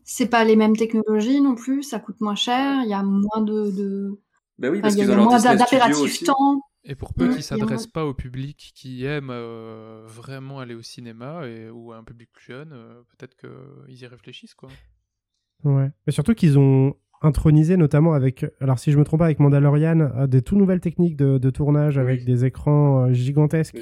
[0.04, 3.42] C'est pas les mêmes technologies non plus, ça coûte moins cher, il y a moins
[3.42, 4.10] de, de...
[4.56, 6.24] Bah oui, parce il y a, moins aussi.
[6.24, 6.62] temps.
[6.84, 10.80] Et pour peu Mm, qu'ils s'adressent pas au public qui aime euh, vraiment aller au
[10.80, 14.70] cinéma et, ou à un public plus jeune, euh, peut-être qu'ils y réfléchissent quoi.
[15.64, 15.90] Ouais.
[16.06, 20.00] Mais surtout qu'ils ont intronisé notamment avec, alors si je me trompe pas, avec Mandalorian,
[20.00, 22.24] euh, des tout nouvelles techniques de, de tournage avec Oui.
[22.26, 23.78] des écrans euh, gigantesques.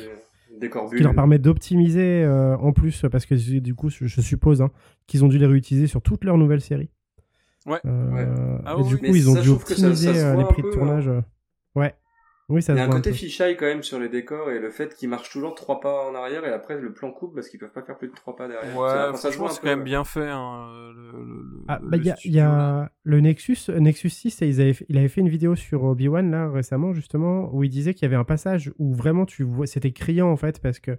[0.59, 4.62] Ce qui leur permet d'optimiser euh, en plus, parce que du coup, je, je suppose
[4.62, 4.70] hein,
[5.07, 6.89] qu'ils ont dû les réutiliser sur toutes leurs nouvelles séries.
[7.66, 7.78] Ouais.
[7.84, 8.26] Euh, Ouais.
[8.64, 10.70] Ah et oui, du mais coup, ils ont dû ça- optimiser ça les prix de
[10.70, 11.09] tournage.
[11.09, 11.20] euh.
[11.74, 11.95] Ouais.
[12.49, 14.70] Oui, ça Il y a un côté fichaille quand même sur les décors et le
[14.70, 17.59] fait qu'ils marchent toujours trois pas en arrière et après le plan coupe parce qu'ils
[17.59, 18.76] peuvent pas faire plus de trois pas derrière.
[18.76, 22.11] ouais, Ça- un c'est quand même bien fait, hein, le, Ah, le bah, il y
[22.11, 25.82] a, y a le Nexus, Nexus 6, ils avaient il avait fait une vidéo sur
[25.82, 29.42] Obi-Wan là récemment justement où il disait qu'il y avait un passage où vraiment tu
[29.42, 30.99] vois, c'était criant en fait parce que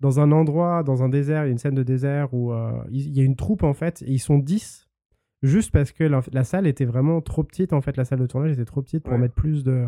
[0.00, 2.70] dans un endroit, dans un désert, il y a une scène de désert où euh,
[2.90, 4.88] il il y a une troupe en fait et ils sont 10
[5.42, 8.26] juste parce que la, la salle était vraiment trop petite en fait, la salle de
[8.26, 9.18] tournage était trop petite pour Ouais.
[9.18, 9.86] mettre plus de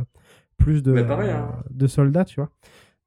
[0.56, 1.62] plus de, pareil, hein.
[1.70, 2.50] de soldats, tu vois.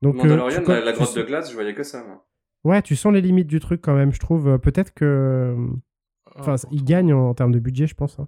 [0.01, 2.03] Donc euh, Mandalorian, tu- la, la grotte de glace, je voyais que ça.
[2.05, 2.25] Moi.
[2.65, 4.47] Ouais, tu sens les limites du truc quand même, je trouve.
[4.49, 5.55] Euh, Peut-être que
[6.35, 8.19] Enfin, Ah, ils pour gagnent en, en termes de budget, je pense.
[8.19, 8.27] hein.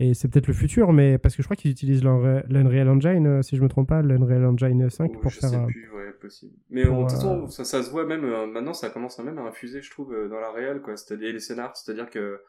[0.00, 3.26] Et c'est peut-être le futur, mais parce que je crois qu'ils utilisent l'Unre- l'Unreal Engine,
[3.26, 5.50] euh, si je me trompe pas, l'Unreal Engine 5 Ou pour je faire.
[5.50, 6.52] sais euh, plus, ouais, possible.
[6.70, 9.20] Mais en- de toute façon, euh, ça, ça se voit même, euh, maintenant ça commence
[9.20, 10.96] à même à infuser, je trouve, euh, dans la réelle, quoi.
[10.96, 12.40] C'est-à-dire les scénars, c'est-à-dire que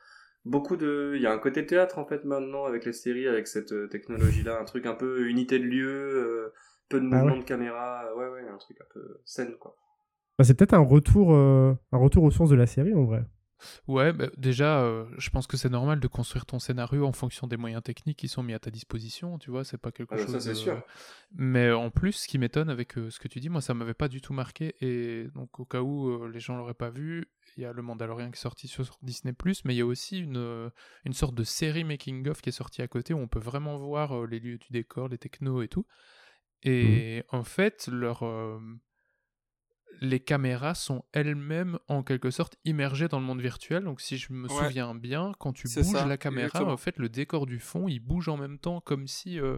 [0.46, 3.48] beaucoup de, il y a un côté théâtre, en fait, maintenant, avec les séries, avec
[3.48, 6.54] cette euh, technologie-là, un truc un peu unité de lieu, euh,
[6.90, 7.40] peu de Ah mouvement ouais.
[7.40, 9.76] de caméra, ouais, ouais, un truc un peu scène, quoi.
[10.38, 13.24] bah, c'est peut-être un retour, euh, un retour aux sources de la série en vrai.
[13.88, 17.48] Ouais, bah, déjà, euh, je pense que c'est normal de construire ton scénario en fonction
[17.48, 20.18] des moyens techniques qui sont mis à ta disposition, tu vois, c'est pas quelque Ah
[20.18, 20.82] bah, chose ça, c'est de- sûr.
[21.38, 23.94] Mais en plus, ce qui m'étonne avec euh, ce que tu dis, moi, ça m'avait
[23.94, 27.28] pas du tout marqué, et donc au cas où euh, les gens l'auraient pas vu,
[27.58, 29.34] il y a Le Mandalorian qui est sorti sur Disney+,
[29.64, 30.70] mais il y a aussi une, euh,
[31.06, 34.14] une sorte de série making-of qui est sortie à côté, où on peut vraiment voir
[34.16, 35.86] euh, les lieux du décor, les technos et tout.
[36.64, 38.24] Et en fait, leur...
[40.02, 43.84] les caméras sont elles-mêmes en quelque sorte immergées dans le monde virtuel.
[43.84, 44.66] Donc si je me Ouais.
[44.68, 46.72] souviens bien, quand tu bouges ça, la caméra, exactement.
[46.74, 49.58] en fait le décor du fond, il bouge en même temps comme si euh,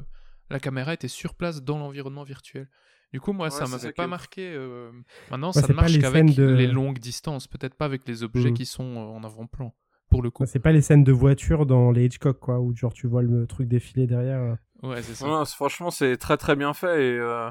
[0.49, 2.69] la caméra était sur place dans l'environnement virtuel.
[3.13, 4.51] Du coup, moi, Ouais, ça m'avait pas marqué.
[4.53, 4.91] euh,
[5.31, 8.21] Maintenant, Ouais, ça ne marche les qu'avec de- les longues distances, peut-être pas avec les
[8.23, 8.53] objets Mm.
[8.53, 9.73] qui sont euh, en avant-plan,
[10.09, 10.45] pour le coup.
[10.45, 13.47] C'est pas les scènes de voiture dans les Hitchcock, quoi, où genre tu vois le
[13.47, 14.57] truc défiler derrière.
[14.83, 15.25] Ouais, c'est ça.
[15.25, 17.49] Non, non, c'est- franchement, c'est très très bien fait et euh,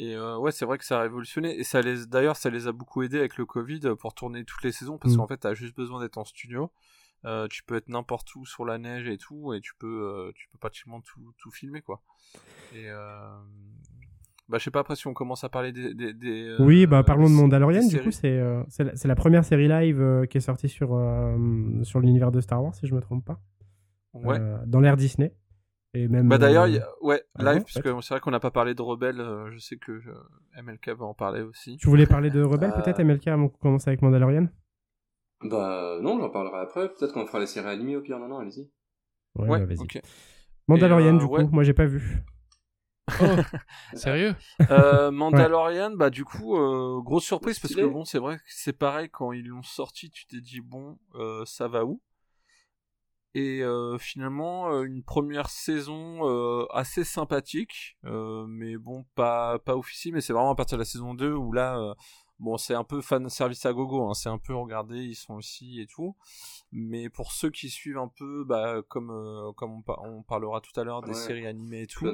[0.00, 2.68] et euh, ouais, c'est vrai que ça a révolutionné et ça les d'ailleurs ça les
[2.68, 5.16] a beaucoup aidés avec le Covid euh, pour tourner toutes les saisons parce Mm.
[5.18, 6.70] qu'en fait, t'as juste besoin d'être en studio.
[7.24, 10.30] Euh, tu peux être n'importe où sur la neige et tout et tu peux euh,
[10.36, 12.00] tu peux pratiquement tout tout filmer quoi.
[12.74, 12.86] Et
[14.48, 15.92] Bah, je sais pas après si on commence à parler des.
[15.94, 17.86] des, des, Oui, bah parlons de Mandalorian.
[17.86, 20.88] Du coup, c'est c'est la, c'est la première série live qui est sortie sur,
[21.82, 23.40] sur l'univers de Star Wars, si je me trompe pas.
[24.14, 24.38] Ouais.
[24.66, 25.34] Dans l'ère Disney.
[25.94, 28.30] Et même, Bah d'ailleurs, euh, a- ouais, ah live, ouais, parce que c'est vrai qu'on
[28.30, 29.20] n'a pas parlé de Rebelle.
[29.20, 30.14] euh, je sais que euh,
[30.56, 31.76] MLK va en parler aussi.
[31.78, 34.48] Tu voulais parler de Rebelle Euh, peut-être, MLK, avant qu'on commence avec Mandalorian?
[35.42, 36.88] Bah non, j'en parlerai après.
[36.92, 38.18] Peut-être qu'on fera les séries animées au pire.
[38.18, 38.68] Non, non, allez-y.
[39.36, 39.78] Ouais, bah, vas-y.
[39.82, 40.00] ok.
[40.68, 41.48] Mandalorian, euh, du coup, ouais.
[41.52, 42.22] moi j'ai pas vu.
[43.20, 43.36] Oh,
[43.94, 44.34] sérieux?
[44.70, 48.72] Euh, Mandalorian, bah du coup, euh, grosse surprise parce que bon, c'est vrai que c'est
[48.72, 52.00] pareil quand ils l'ont sorti, tu t'es dit bon, euh, ça va où?
[53.34, 59.76] Et euh, finalement, euh, une première saison euh, assez sympathique, euh, mais bon, pas pas
[59.76, 61.94] officielle, mais c'est vraiment à partir de la saison 2 où là, euh,
[62.38, 65.34] bon, c'est un peu fan service à gogo, hein, c'est un peu regardé, ils sont
[65.34, 66.16] aussi et tout.
[66.72, 70.60] Mais pour ceux qui suivent un peu, bah comme euh, comme on, par- on parlera
[70.60, 71.14] tout à l'heure des Ouais.
[71.14, 72.06] séries animées et tout.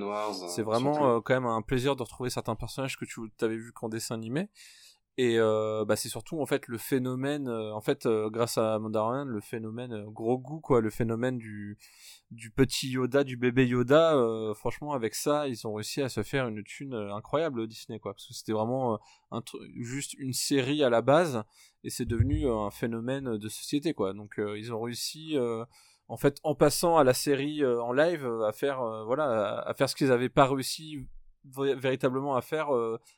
[0.48, 3.88] C'est vraiment quand même un plaisir de retrouver certains personnages que tu avais vu qu'en
[3.88, 4.48] dessin animé.
[5.16, 8.80] Et euh, bah, c'est surtout en fait le phénomène, euh, en fait euh, grâce à
[8.80, 11.78] Mandalorian, le phénomène gros goût quoi, le phénomène du
[12.32, 14.16] du petit Yoda, du bébé Yoda.
[14.56, 18.26] franchement avec ça, ils ont réussi à se faire une thune incroyable Disney quoi, parce
[18.26, 18.98] que c'était vraiment
[19.76, 21.44] juste une série à la base
[21.84, 24.14] et c'est devenu un phénomène de société quoi.
[24.14, 25.36] Donc ils ont réussi
[26.08, 29.88] en fait en passant à la série en live à faire voilà à, à faire
[29.88, 31.06] ce qu'ils avaient pas réussi
[31.56, 32.68] vé- véritablement à faire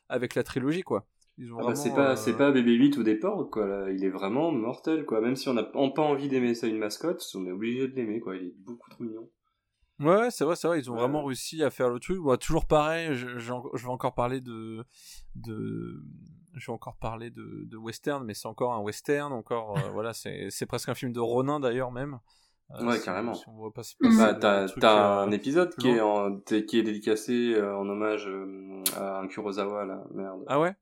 [0.09, 1.07] avec la trilogie quoi.
[1.39, 3.49] Ils ont Ah bah, vraiment, c'est pas, euh, c'est pas bébé 8 ou des porcs,
[3.51, 3.67] quoi.
[3.67, 3.91] Là.
[3.91, 5.21] Il est vraiment mortel, quoi.
[5.21, 7.95] Même si on n'a pas pas envie d'aimer ça une mascotte, on est obligé de
[7.95, 8.35] l'aimer, quoi.
[8.35, 9.29] Il est beaucoup trop mignon.
[9.99, 10.99] Ouais, c'est vrai, c'est vrai, ils ont Ouais.
[10.99, 12.19] vraiment réussi à faire le truc.
[12.39, 14.83] Toujours pareil, je, je, je vais encore parler de,
[15.35, 16.03] de,
[16.53, 20.13] je vais encore parler de, de western, mais c'est encore un western, encore, euh, voilà,
[20.13, 22.19] c'est, c'est presque un film de Ronin d'ailleurs même.
[22.71, 23.33] Euh, Ouais, si- carrément.
[23.33, 23.45] si
[24.19, 27.87] Bah, t'as, t'as euh, un épisode qui est, en, t'es- qui est dédicacé euh, en
[27.89, 30.03] hommage euh, à un Kurosawa, là.
[30.13, 30.43] Merde.
[30.47, 30.75] Ah ouais?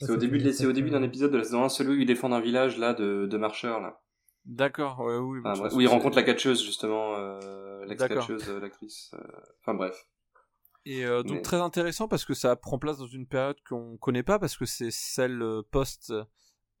[0.00, 2.06] C'est au début, de, au début d'un épisode de la saison 1, celui où il
[2.06, 4.00] défend un village, là, de, de marcheurs, là.
[4.44, 5.38] D'accord, ouais, oui.
[5.44, 9.12] Enfin, où il rencontre la catcheuse, justement, euh, l'ex-catcheuse, euh, l'actrice.
[9.14, 9.18] euh,
[9.60, 10.08] Enfin, bref.
[10.84, 13.96] Et euh, donc Mais- très intéressant parce que ça prend place dans une période qu'on
[13.98, 16.12] connaît pas parce que c'est celle euh, post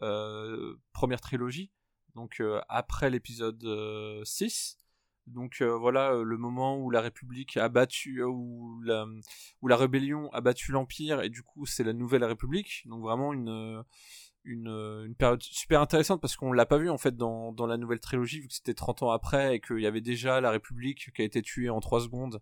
[0.02, 1.70] euh, première trilogie,
[2.16, 4.76] donc euh, après l'épisode euh, 6.
[5.26, 9.06] Donc euh, voilà euh, le moment où la République a battu, euh, où la,
[9.60, 12.82] où la rébellion a battu l'Empire et du coup c'est la nouvelle République.
[12.86, 13.82] Donc vraiment une euh,
[14.44, 17.66] une, euh, une période super intéressante parce qu'on l'a pas vu en fait dans, dans
[17.66, 20.50] la nouvelle trilogie vu que c'était 30 ans après et qu'il y avait déjà la
[20.50, 22.40] République qui a été tuée en 3 secondes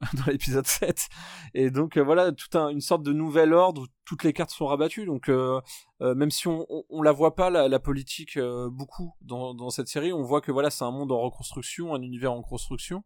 [0.14, 1.08] dans l'épisode 7
[1.54, 4.50] et donc euh, voilà toute un- une sorte de nouvel ordre où toutes les cartes
[4.50, 5.06] sont rabattues.
[5.06, 5.60] Donc euh,
[6.02, 9.70] euh, même si on, on, on la voit pas la, la politique beaucoup dans, dans
[9.70, 13.04] cette série on voit que voilà c'est un monde en reconstruction un univers en reconstruction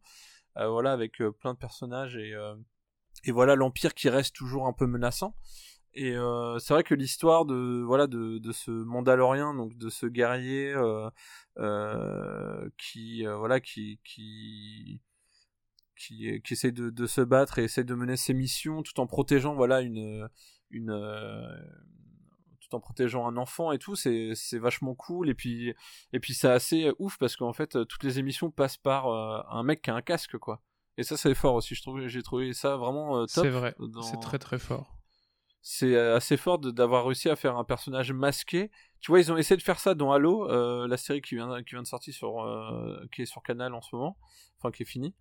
[0.59, 2.33] euh, voilà avec plein de personnages et
[3.27, 5.35] et voilà l'empire qui reste toujours un peu menaçant
[5.95, 10.07] et euh, c'est vrai que l'histoire de voilà de, de ce Mandalorien donc de ce
[10.07, 11.09] guerrier euh,
[11.59, 15.01] euh, qui voilà qui qui
[15.97, 19.07] qui, qui essaie de, de se battre et essaie de mener ses missions tout en
[19.07, 20.29] protégeant voilà une
[20.71, 20.91] une
[22.61, 25.73] tout en protégeant un enfant et tout c'est c'est vachement cool et puis
[26.13, 29.83] et puis c'est assez ouf parce qu'en fait toutes les émissions passent par un mec
[29.83, 30.63] qui a un casque quoi
[30.97, 34.03] et ça c'est fort aussi je trouve j'ai trouvé ça vraiment top C'est vrai, dans-
[34.03, 34.94] c'est très très fort.
[35.67, 38.71] C'est euh, assez fort d'avoir réussi à faire un personnage masqué.
[39.01, 41.63] Tu vois, ils ont essayé de faire ça dans Halo, euh, la série qui vient,
[41.63, 44.19] qui vient de sortir sur, euh, qui est sur Canal en ce moment,
[44.59, 45.15] enfin qui est finie.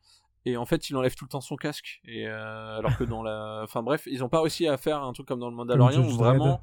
[0.46, 2.02] Et en fait, il enlève tout le temps son casque.
[2.04, 5.14] Et euh, alors que dans la, enfin bref, ils ont pas réussi à faire un
[5.14, 6.60] truc comme dans le Mandalorian où vraiment,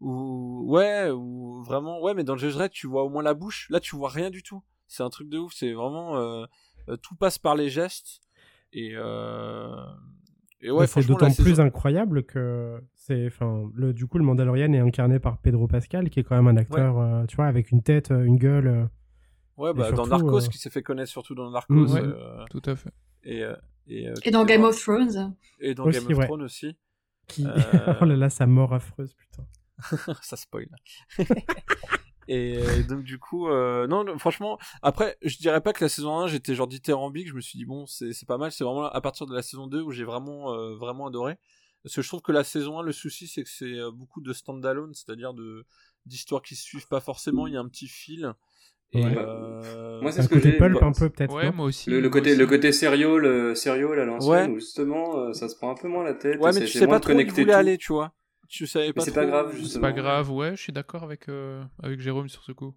[0.00, 3.34] où ouais, où vraiment, ouais, mais dans le Judge Dredd, tu vois au moins la
[3.34, 3.68] bouche.
[3.70, 4.64] Là, tu vois rien du tout.
[4.88, 5.52] C'est un truc de ouf.
[5.54, 6.46] C'est vraiment,
[7.00, 8.22] tout passe par les gestes.
[8.72, 8.96] Et
[10.62, 14.72] et ouais, c'est d'autant saison- plus incroyable que c'est, enfin, le, du coup, le Mandalorian
[14.72, 17.70] est incarné par Pedro Pascal, qui est quand même un acteur, euh, tu vois, avec
[17.70, 18.66] une tête, euh, une gueule.
[18.66, 18.84] euh,
[19.56, 21.74] Ouais, bah, dans surtout, Narcos, euh, qui s'est fait connaître surtout dans Narcos.
[21.74, 22.00] Mm, ouais.
[22.02, 22.90] euh, Tout à fait.
[23.24, 23.44] et,
[23.88, 25.34] et, euh, Et dans Game of Thrones.
[25.60, 26.24] Et dans Aussi, Game of ouais.
[26.26, 26.76] Thrones aussi.
[27.26, 29.44] qui, Euh, oh là là, sa mort affreuse, putain.
[30.22, 30.68] ça spoil.
[32.30, 36.16] et, euh, donc du coup, euh, non, franchement, après, je dirais pas que la saison
[36.20, 38.84] 1, j'étais genre dithyrambique, je me suis dit, bon, c'est c'est pas mal, c'est vraiment
[38.84, 41.36] à partir de la saison 2 où j'ai vraiment, euh, vraiment adoré.
[41.82, 44.20] Parce que je trouve que la saison 1, le souci, c'est que c'est euh, beaucoup
[44.20, 45.64] de stand-alone, c'est-à-dire de
[46.06, 48.32] d'histoires qui se suivent pas forcément, il y a un petit fil.
[48.92, 49.14] Et, Ouais.
[49.16, 51.32] euh, Moi, c'est ce que côté j'ai- pulp bah, un peu, peut-être.
[51.34, 51.90] Ouais, moi aussi.
[51.90, 52.38] Le, côté, aussi.
[52.38, 54.48] le côté sérieux, le sérieux à l'ancienne, Ouais.
[54.56, 56.40] où justement, euh, ça se prend un peu moins la tête.
[56.40, 57.50] ouais, mais c'est- tu sais pas trop où voulait tout.
[57.52, 58.12] aller, tu vois.
[58.50, 59.72] Tu savais pas c'est pas grave, juste.
[59.72, 62.74] C'est pas grave, ouais, je suis d'accord avec, euh, avec Jérôme sur ce coup.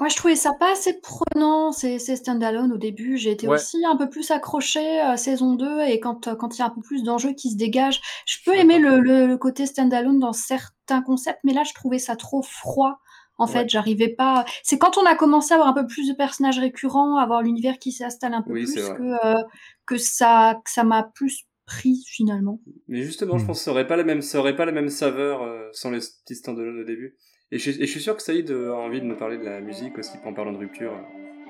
[0.00, 3.18] Ouais, je trouvais ça pas assez prenant, ces, ces stand-alone au début.
[3.18, 3.54] J'ai été Ouais.
[3.54, 6.66] aussi un peu plus accrochée à saison 2 et quand euh, quand il y a
[6.66, 8.00] un peu plus d'enjeux qui se dégagent.
[8.26, 11.74] Je peux Je aimer le, le, le côté stand-alone dans certains concepts, mais là, je
[11.74, 12.98] trouvais ça trop froid.
[13.38, 13.68] En fait, Ouais.
[13.68, 14.44] j'arrivais pas.
[14.62, 17.42] C'est quand on a commencé à avoir un peu plus de personnages récurrents, à avoir
[17.42, 19.42] l'univers qui s'installe un peu Oui, plus que euh,
[19.86, 21.44] que ça que ça m'a plus
[21.78, 22.60] pris finalement.
[22.88, 23.48] Mais justement, je Hmm.
[23.48, 25.90] pense que ça aurait pas la même, ça aurait pas la même saveur euh, sans
[25.90, 27.16] les petits stand-alone au début.
[27.50, 29.60] Et je, et je suis sûr que Saïd a envie de nous parler de la
[29.60, 30.92] musique aussi, en parlant de rupture.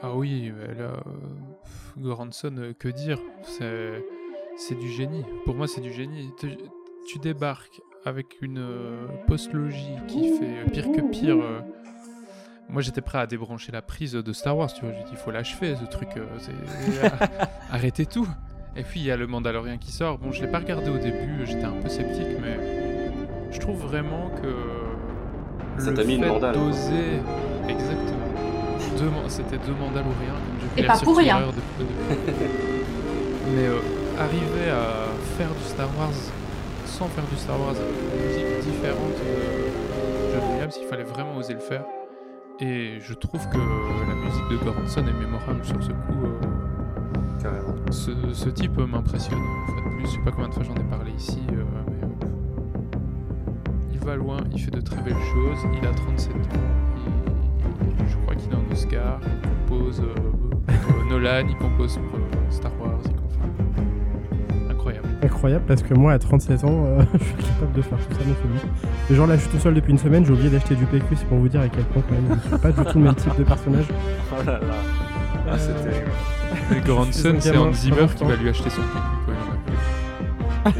[0.02, 3.18] Ah oui, mais là, euh, Goranson, euh, que dire?
[3.44, 4.04] C'est
[4.56, 5.24] c'est du génie.
[5.44, 6.30] Pour moi, c'est du génie.
[6.38, 6.48] Tu,
[7.08, 11.40] tu débarques avec une euh, post-logie qui fait pire que pire.
[11.40, 11.60] euh.
[12.68, 14.92] Moi, j'étais prêt à débrancher la prise de Star Wars, tu vois.
[14.92, 16.08] J'ai dit, il faut l'achever, ce truc.
[16.16, 16.50] euh, c'est-
[17.70, 18.26] Arrêtez tout.
[18.76, 20.18] Et puis, il y a le Mandalorian qui sort.
[20.18, 22.58] Bon, je l'ai pas regardé au début, j'étais un peu sceptique, mais
[23.50, 25.82] je trouve vraiment que.
[25.82, 27.20] Ça le t'a mis une fait d'oser-
[27.68, 28.18] Exactement.
[28.98, 30.34] Deux C'était deux mandaloriens,
[30.76, 31.40] Et pas pour rien.
[31.40, 31.84] De-
[33.54, 33.78] Mais euh,
[34.18, 36.10] arriver à faire du Star Wars
[36.86, 41.36] sans faire du Star Wars avec une musique différente de John Williams, il fallait vraiment
[41.36, 41.84] oser le faire.
[42.60, 46.24] Et je trouve que la musique de Goranson est mémorable sur ce coup.
[46.24, 46.46] euh,
[47.40, 47.74] Carrément.
[47.90, 49.38] ce, ce type euh, m'impressionne.
[49.38, 51.64] Une fois de plus, je sais pas combien de fois j'en ai parlé ici, euh,
[51.88, 52.28] mais euh,
[53.92, 55.58] il va loin, il fait de très belles choses.
[55.80, 56.38] Il a 37 ans,
[56.96, 60.14] il- je crois qu'il a un Oscar, il compose euh,
[60.88, 65.08] pour Nolan, il compose pour euh, Star Wars, il incroyable.
[65.22, 68.20] Incroyable parce que moi à 37 ans, euh, je suis capable de faire tout ça
[68.26, 68.72] non seulement.
[69.10, 71.16] Mais genre là, je suis tout seul depuis une semaine, j'ai oublié d'acheter du PQ,
[71.16, 73.04] c'est pour vous dire à quel point quand même je suis pas du tout le
[73.04, 73.86] même type de personnage.
[74.32, 74.74] Oh là là.
[75.50, 76.10] Ah, c'est Euh, terrible.
[76.76, 79.02] Et Goranson, un c'est Hans Zimmer qui va lui acheter son faire.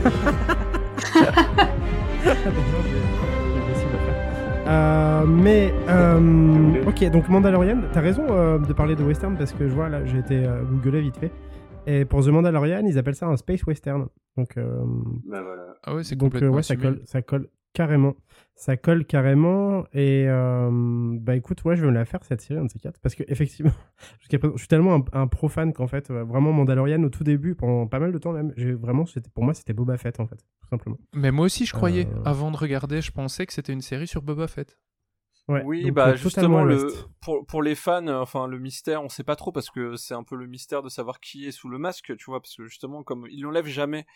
[4.69, 9.67] Euh, mais euh, ok donc Mandalorian t'as raison euh, de parler de western parce que
[9.69, 11.33] je vois là j'ai été euh, googler vite fait
[11.87, 14.07] et pour The Mandalorian ils appellent ça un space western
[14.37, 14.65] donc euh,
[15.29, 15.75] Bah voilà.
[15.83, 16.91] Ah ouais, c'est donc euh, complètement ouais ça assumé.
[16.95, 18.15] colle ça colle carrément
[18.55, 20.71] ça colle carrément et euh,
[21.21, 23.15] bah écoute ouais je vais me la faire cette série un de ces quatre parce
[23.15, 23.73] que effectivement
[24.21, 27.25] jusqu'à présent je suis tellement un, un profane qu'en fait euh, vraiment Mandalorian au tout
[27.25, 30.21] début pendant pas mal de temps même j'ai vraiment c'était pour moi c'était Boba Fett
[30.21, 32.07] en fait tout simplement Mais moi aussi, je croyais.
[32.07, 32.23] Euh.
[32.25, 34.79] Avant de regarder, je pensais que c'était une série sur Boba Fett.
[35.49, 39.25] ouais, Oui, donc, bah justement, le, pour, pour les fans, enfin le mystère, on sait
[39.25, 41.79] pas trop parce que c'est un peu le mystère de savoir qui est sous le
[41.79, 44.07] masque, tu vois, parce que justement, comme il l'enlève jamais,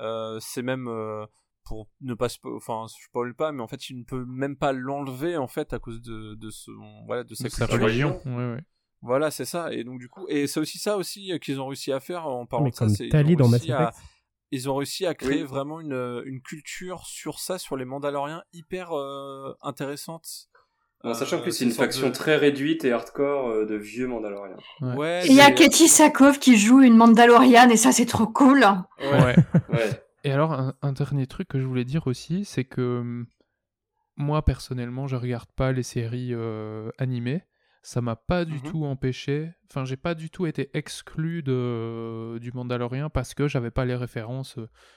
[0.00, 1.26] euh, c'est même euh,
[1.68, 4.56] pour ne pas, spo- enfin, je spoil pas, mais en fait, il ne peut même
[4.56, 6.72] pas l'enlever en fait à cause de, de son,
[7.06, 7.84] voilà, de sa, De sa culture.
[7.84, 8.20] religion.
[8.26, 8.60] Ouais, ouais.
[9.02, 9.72] Voilà, c'est ça.
[9.72, 12.26] Et donc du coup, et c'est aussi ça aussi euh, qu'ils ont réussi à faire
[12.26, 13.96] en parlant Mais de ça, c'est ils ont dans Mass réussi à- Effect.
[14.50, 15.48] ils ont réussi à créer Oui.
[15.48, 20.26] vraiment une, euh, une culture sur ça, sur les Mandaloriens, hyper euh, intéressante.
[21.04, 24.08] En sachant Euh, que c'est une faction de- très réduite et hardcore euh, de vieux
[24.08, 24.56] Mandaloriens.
[24.80, 24.94] Ouais.
[24.96, 28.26] Ouais, Et il y a Katie Sackhoff qui joue une Mandaloriane et ça c'est trop
[28.26, 28.64] cool.
[28.98, 29.36] Ouais.
[29.68, 30.02] Ouais.
[30.24, 33.26] Et alors, un, un dernier truc que je voulais dire aussi, c'est que hum,
[34.16, 37.42] moi, personnellement, je regarde pas les séries euh, animées.
[37.82, 38.70] Ça m'a pas du Mhm.
[38.70, 39.52] tout empêché.
[39.70, 43.94] Enfin, j'ai pas du tout été exclu de, du Mandalorien parce que j'avais pas les
[43.94, 44.56] références.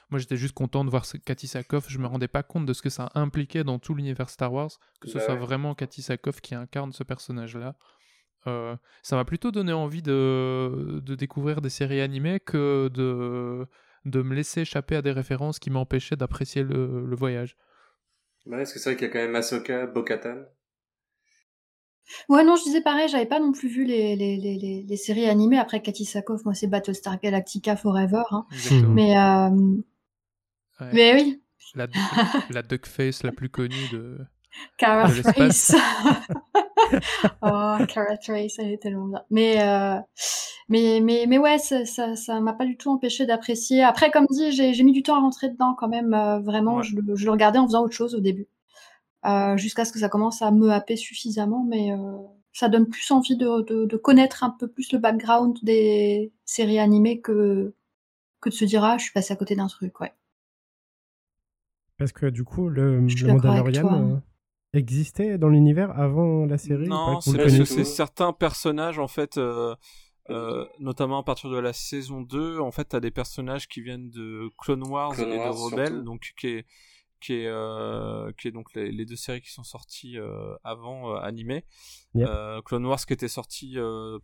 [0.09, 1.47] Moi, j'étais juste content de voir Cathy.
[1.87, 4.71] Je me rendais pas compte de ce que ça impliquait dans tout l'univers Star Wars,
[4.99, 6.03] que ce Bah soit vraiment Cathy
[6.41, 7.75] qui incarne ce personnage-là.
[8.47, 13.67] Euh, ça m'a plutôt donné envie de, de découvrir des séries animées que de,
[14.05, 17.55] de me laisser échapper à des références qui m'empêchaient d'apprécier le, le voyage.
[18.45, 20.43] Ouais, parce que c'est vrai qu'il y a quand même Ahsoka, Bo-Katan?
[22.27, 24.97] Ouais, non, je disais pareil, j'avais pas non plus vu les, les, les, les, les
[24.97, 25.57] séries animées.
[25.59, 28.23] Après, Sackhoff, moi, c'est Battlestar Galactica Forever.
[28.31, 28.45] Hein.
[28.89, 29.49] Mais, euh,
[30.79, 30.89] Ouais.
[30.93, 31.41] mais oui,
[31.75, 31.85] La,
[32.49, 34.17] la duckface la plus connue de.
[34.77, 35.75] Cara De l'espace.
[37.43, 39.23] Oh, Cara Trace, elle est tellement bien.
[39.29, 39.99] Mais, euh,
[40.69, 43.83] mais, mais, mais ouais, ça, ça, ça m'a pas du tout empêché d'apprécier.
[43.83, 46.13] Après, comme dit, j'ai j'ai mis du temps à rentrer dedans quand même.
[46.13, 46.83] euh, vraiment, Ouais.
[46.83, 48.47] je, le- je le regardais en faisant autre chose au début.
[49.25, 51.65] Euh, Jusqu'à ce que ça commence à me happer suffisamment.
[51.67, 52.17] Mais euh,
[52.53, 56.79] ça donne plus envie de, de, de connaître un peu plus le background des séries
[56.79, 57.73] animées que,
[58.41, 60.13] que de se dire, ah, je suis passé à côté d'un truc, ouais.
[61.97, 64.21] Parce que du coup, le, le Mandalorian
[64.73, 69.37] existait dans l'univers avant la série Non, c'est parce que c'est certains personnages en fait,
[69.37, 69.75] euh,
[70.29, 74.09] euh, notamment à partir de la saison 2, en fait, t'as des personnages qui viennent
[74.09, 76.03] de Clone Wars Clone et Wars, de Rebelle, surtout.
[76.03, 76.65] donc qui est
[77.19, 81.11] qui est euh, qui est donc les, les deux séries qui sont sorties euh, avant
[81.11, 81.63] euh, animées.
[82.15, 82.27] Yep.
[82.27, 84.17] Euh, Clone Wars qui était sorti euh,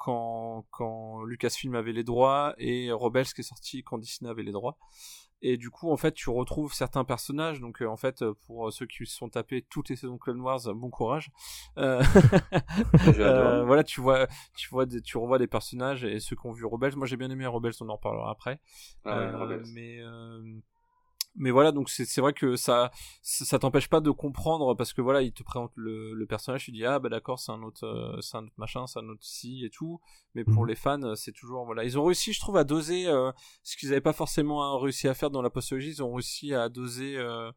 [0.00, 4.52] quand, quand Lucasfilm avait les droits et Rebels qui est sorti quand Disney avait les
[4.52, 4.78] droits.
[5.42, 7.60] Et du coup, en fait, tu retrouves certains personnages.
[7.60, 10.40] Donc, euh, en fait, euh, pour ceux qui se sont tapés toutes les saisons Clone
[10.40, 11.30] Wars, euh, bon courage.
[11.78, 12.02] Euh,
[13.18, 16.52] euh, voilà, tu vois, tu vois, des, tu revois des personnages et ceux qui ont
[16.52, 16.94] vu Rebels.
[16.96, 18.60] Moi, j'ai bien aimé Rebels, on en reparlera après.
[19.04, 20.42] Ah ouais, Euh, mais euh,
[21.36, 22.90] mais voilà, donc c'est vrai que ça
[23.22, 26.72] ça, t'empêche pas de comprendre parce que voilà, il te présente le, le personnage, tu
[26.72, 29.22] dis ah bah d'accord, c'est un autre euh, c'est un autre machin, c'est un autre
[29.24, 30.00] ci et tout.
[30.34, 30.68] Mais pour Mhm.
[30.68, 33.30] les fans, euh, c'est toujours voilà, ils ont réussi, je trouve, à doser euh,
[33.62, 35.90] ce qu'ils n'avaient pas forcément euh, réussi à faire dans la postologie.
[35.90, 37.50] Ils ont réussi à doser euh,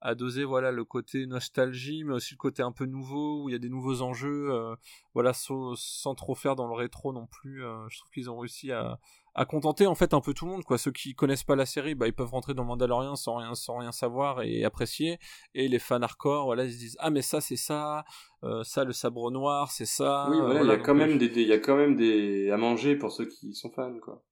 [0.00, 3.52] à doser voilà le côté nostalgie mais aussi le côté un peu nouveau où il
[3.52, 4.76] y a des nouveaux enjeux euh,
[5.12, 8.70] voilà sans, sans trop faire dans le rétro non plus je trouve qu'ils ont réussi
[8.70, 9.00] à,
[9.40, 11.66] à contenter en fait un peu tout le monde quoi ceux qui connaissent pas la
[11.66, 15.18] série bah ils peuvent rentrer dans Mandalorian sans rien sans rien savoir et apprécier
[15.54, 18.04] et les fans hardcore voilà ils se disent ah mais ça c'est ça
[18.44, 21.18] euh, ça le sabre noir c'est ça Oui, voilà, il y a quand euh, même
[21.18, 24.22] des, il y a quand même des à manger pour ceux qui sont fans, quoi.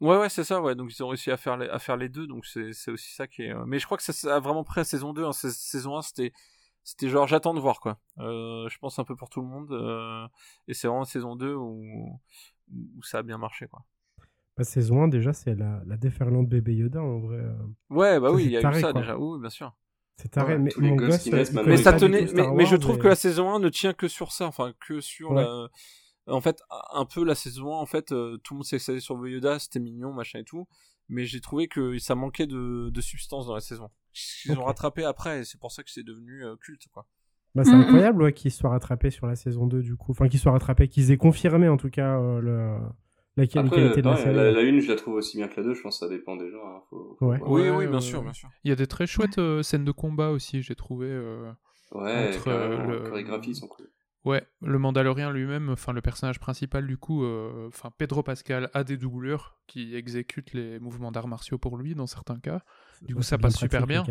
[0.00, 0.74] Ouais, ouais, c'est ça, ouais.
[0.74, 3.26] Donc ils ont réussi à faire les, à faire les deux, donc c'est, aussi ça
[3.26, 3.52] qui est.
[3.54, 5.24] euh, Mais je crois que ça, a vraiment pris à saison 2.
[5.24, 5.32] Hein.
[5.32, 6.32] Sais- Saison 1, c'était,
[6.82, 7.98] c'était genre j'attends de voir quoi.
[8.18, 9.72] Euh, je pense un peu pour tout le monde.
[9.72, 10.26] euh,
[10.68, 12.20] Et c'est vraiment saison 2 où,
[12.72, 13.80] où ça a bien marché quoi.
[14.56, 17.38] Bah, saison 1, déjà, c'est la, la déferlante bébé Yoda, en vrai.
[17.38, 17.54] euh.
[17.90, 19.00] Ouais, bah Ça, oui, il y a taré, eu ça quoi.
[19.00, 19.18] déjà.
[19.18, 19.74] Oui, bien sûr.
[20.16, 22.76] C'est taré, Ouais, mais mon gosse, qui naissent il maintenant, Mais ça tenait, mais, je
[22.76, 25.42] trouve et- que la saison 1 ne tient que sur ça, enfin que sur Ouais.
[25.42, 25.68] la.
[26.26, 29.00] En fait, un peu la saison 1, en fait, euh, tout le monde s'est excité
[29.00, 30.66] sur Baby Yoda, c'était mignon, machin et tout.
[31.10, 33.90] Mais j'ai trouvé que ça manquait de, de substance dans la saison.
[34.46, 34.66] Ils ont Ok.
[34.68, 37.06] rattrapé après, et c'est pour ça que c'est devenu euh, culte, quoi.
[37.54, 37.80] Bah, c'est Mm, mm.
[37.82, 40.12] incroyable ouais, qu'ils soient rattrapés sur la saison 2, du coup.
[40.12, 42.78] Enfin, qu'ils soient rattrapés, qu'ils aient confirmé, en tout cas, euh, le...
[43.36, 44.36] la Après, qualité de la série.
[44.36, 46.10] la, la une, je la trouve aussi bien que la deux, je pense que ça
[46.10, 46.66] dépend des gens.
[46.66, 47.38] hein, faut- faut Ouais.
[47.38, 47.50] voir.
[47.50, 48.48] Oui, Ouais, oui, bien sûr, bien sûr.
[48.64, 51.06] Il y a des très chouettes euh, scènes de combat aussi, j'ai trouvé.
[51.08, 51.50] euh,
[51.92, 53.88] Ouais, Entre, euh, le- les chorégraphies sont cool.
[54.24, 58.82] Ouais, le Mandalorien lui-même, enfin le personnage principal du coup, euh, enfin Pedro Pascal a
[58.82, 62.62] des doublures qui exécutent les mouvements d'arts martiaux pour lui dans certains cas.
[63.02, 64.02] Du coup, ça passe super bien.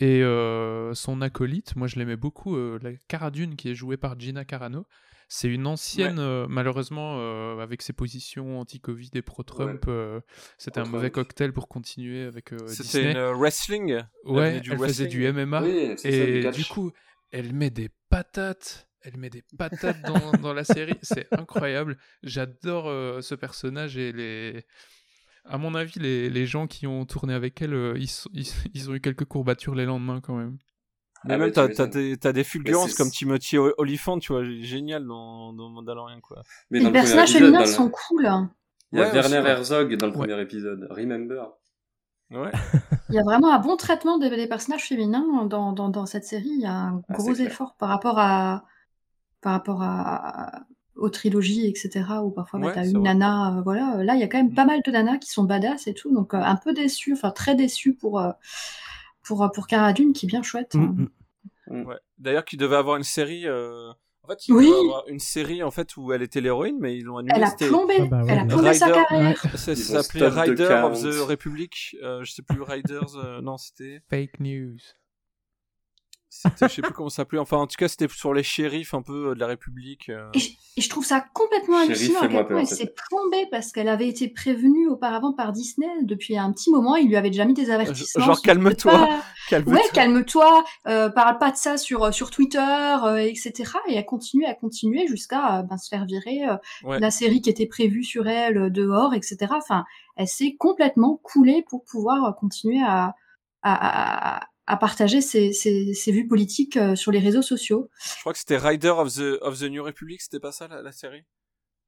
[0.00, 3.96] Et euh, son acolyte, moi je l'aimais beaucoup, euh, la Cara Dune qui est jouée
[3.98, 4.86] par Gina Carano.
[5.32, 9.88] C'est une ancienne, euh, malheureusement, euh, avec ses positions anti-Covid et pro-Trump,
[10.58, 13.12] c'était un mauvais cocktail pour continuer avec euh, C'était Disney.
[13.12, 13.90] une wrestling.
[13.90, 15.62] Elle Ouais, venait du elle faisait du MMA.
[15.62, 16.16] Oui, c'est ça,
[16.48, 16.90] Et du coup,
[17.30, 18.88] elle met des patates.
[19.02, 20.98] Elle met des patates dans, dans la série.
[21.02, 21.96] C'est incroyable.
[22.24, 24.64] J'adore euh, ce personnage et les.
[25.44, 28.46] À mon avis, les, les gens qui ont tourné avec elle, euh, ils, sont- ils,
[28.74, 30.58] ils ont eu quelques courbatures les lendemains quand même.
[31.24, 35.06] Mais Ah même, bah, t'as, des, des fulgurances comme Timothy O- Olyphant, tu vois, génial
[35.06, 36.42] dans, dans Mandalorian, quoi.
[36.70, 38.26] Mais Les le personnages féminins le- sont cool.
[38.26, 38.50] hein.
[38.92, 39.36] Il y a Ouais, Werner.
[39.48, 40.18] Herzog dans le Ouais.
[40.26, 40.86] premier épisode.
[40.90, 41.44] Remember.
[42.30, 42.50] Ouais.
[43.08, 46.24] Il y a vraiment un bon traitement des, des personnages féminins dans, dans, dans cette
[46.24, 46.48] série.
[46.48, 48.64] Il y a un Ah, gros effort par rapport à
[49.42, 50.62] par rapport à
[51.00, 52.04] aux trilogies, etc.
[52.22, 53.14] Où parfois bah, Ouais, t'as une vrai.
[53.14, 54.04] nana, euh, voilà.
[54.04, 54.54] Là, il y a quand même Mm.
[54.54, 57.30] pas mal de nanas qui sont badass et tout, donc euh, un peu déçu, enfin
[57.32, 58.30] très déçu pour euh,
[59.24, 60.74] pour euh, pour Cara Dune, qui est bien chouette.
[60.76, 60.94] hein.
[60.96, 61.08] Mm,
[61.68, 61.86] mm.
[61.86, 61.96] Ouais.
[62.18, 63.46] D'ailleurs, qu'il devait avoir une série.
[63.46, 63.90] euh,
[64.24, 64.66] En fait, il Oui.
[64.68, 67.32] devait avoir une série en fait où elle était l'héroïne, mais ils l'ont annulée.
[67.36, 68.26] Elle a plombé, Ah bah ouais.
[68.32, 69.40] elle a plombé sa carrière.
[69.56, 70.94] Ça s'appelait Rider of 40.
[71.02, 71.96] the Republic.
[72.02, 73.16] euh, je sais plus, Riders.
[73.16, 74.02] euh, non, c'était.
[74.10, 74.76] Fake news.
[76.30, 77.38] Je sais plus comment ça s'appelait.
[77.40, 80.08] Enfin, en tout cas, c'était sur les shérifs un peu euh, de la République.
[80.08, 80.28] euh.
[80.34, 82.94] Et je, et je trouve ça complètement hallucinant à fais-moi quel point peur, elle s'est
[83.08, 86.94] plombée parce qu'elle avait été prévenue auparavant par Disney depuis un petit moment.
[86.96, 88.24] Il lui avait déjà mis des avertissements.
[88.24, 88.92] genre, calme-toi.
[88.92, 89.72] Pas- Calme-toi.
[89.74, 92.60] Ouais, calme-toi, euh, parle pas de ça sur, sur Twitter,
[93.04, 93.64] euh, etc.
[93.88, 97.00] Et elle continue à continuer jusqu'à euh, ben, se faire virer euh, Ouais.
[97.00, 99.38] la série qui était prévue sur elle dehors, etc.
[99.50, 99.84] Enfin,
[100.16, 103.16] elle s'est complètement coulée pour pouvoir continuer à,
[103.62, 107.90] à, à, à partager ses, ses, ses vues politiques euh, sur les réseaux sociaux.
[108.16, 110.80] Je crois que c'était Rider of the, of the New Republic, c'était pas ça la,
[110.82, 111.24] la série?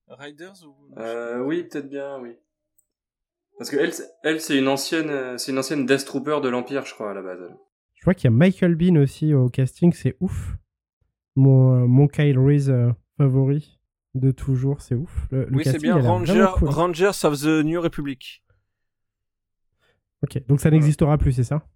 [0.09, 0.75] Riders ou...
[0.99, 2.33] Euh, oui, peut-être bien, oui.
[3.57, 6.49] Parce que elle, c'est- elle c'est une ancienne, euh, c'est une ancienne Death Trooper de
[6.49, 7.39] l'Empire, je crois, à la base.
[7.95, 10.55] Je vois qu'il y a Michael Bean aussi au casting, c'est ouf.
[11.37, 13.79] Mon, mon Kyle Reese euh, favori
[14.15, 15.27] de toujours, c'est ouf.
[15.31, 16.69] Le, Oui, c'est bien Ranger, cool.
[16.69, 18.43] Rangers of the New Republic.
[20.23, 21.67] Ok, donc ça n'existera plus, c'est ça?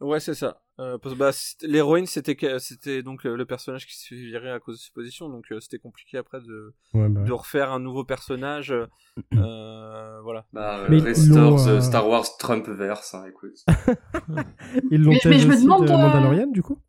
[0.00, 0.62] Ouais, c'est ça.
[0.78, 1.30] Euh, parce que bah,
[1.62, 5.58] l'héroïne, c'était donc le, personnage qui se virer à cause de ses positions, donc euh,
[5.58, 7.26] c'était compliqué après de, Ouais, bah ouais.
[7.26, 8.70] de refaire un nouveau personnage.
[8.70, 8.86] euh,
[10.22, 10.46] voilà.
[10.52, 13.56] Bah, Mais euh, ils l'ont, Restore the euh, Star Wars Trump-verse, hein, écoute.
[14.92, 16.80] Ils l'ont Mais- je me demande, de euh, Mandalorian, du coup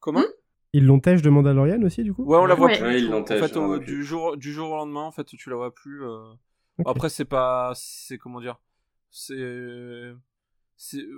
[0.00, 0.24] Comment
[0.72, 2.76] Ils l'ont de Mandalorian aussi, du coup Ouais, on la voit Ouais.
[2.78, 2.86] plus.
[2.86, 5.54] Ouais, ils en fait, on du jour du jour au lendemain, en fait, tu la
[5.56, 6.04] vois plus.
[6.04, 6.18] euh.
[6.86, 8.58] Après, c'est pas, c'est comment dire,
[9.10, 10.12] c'est,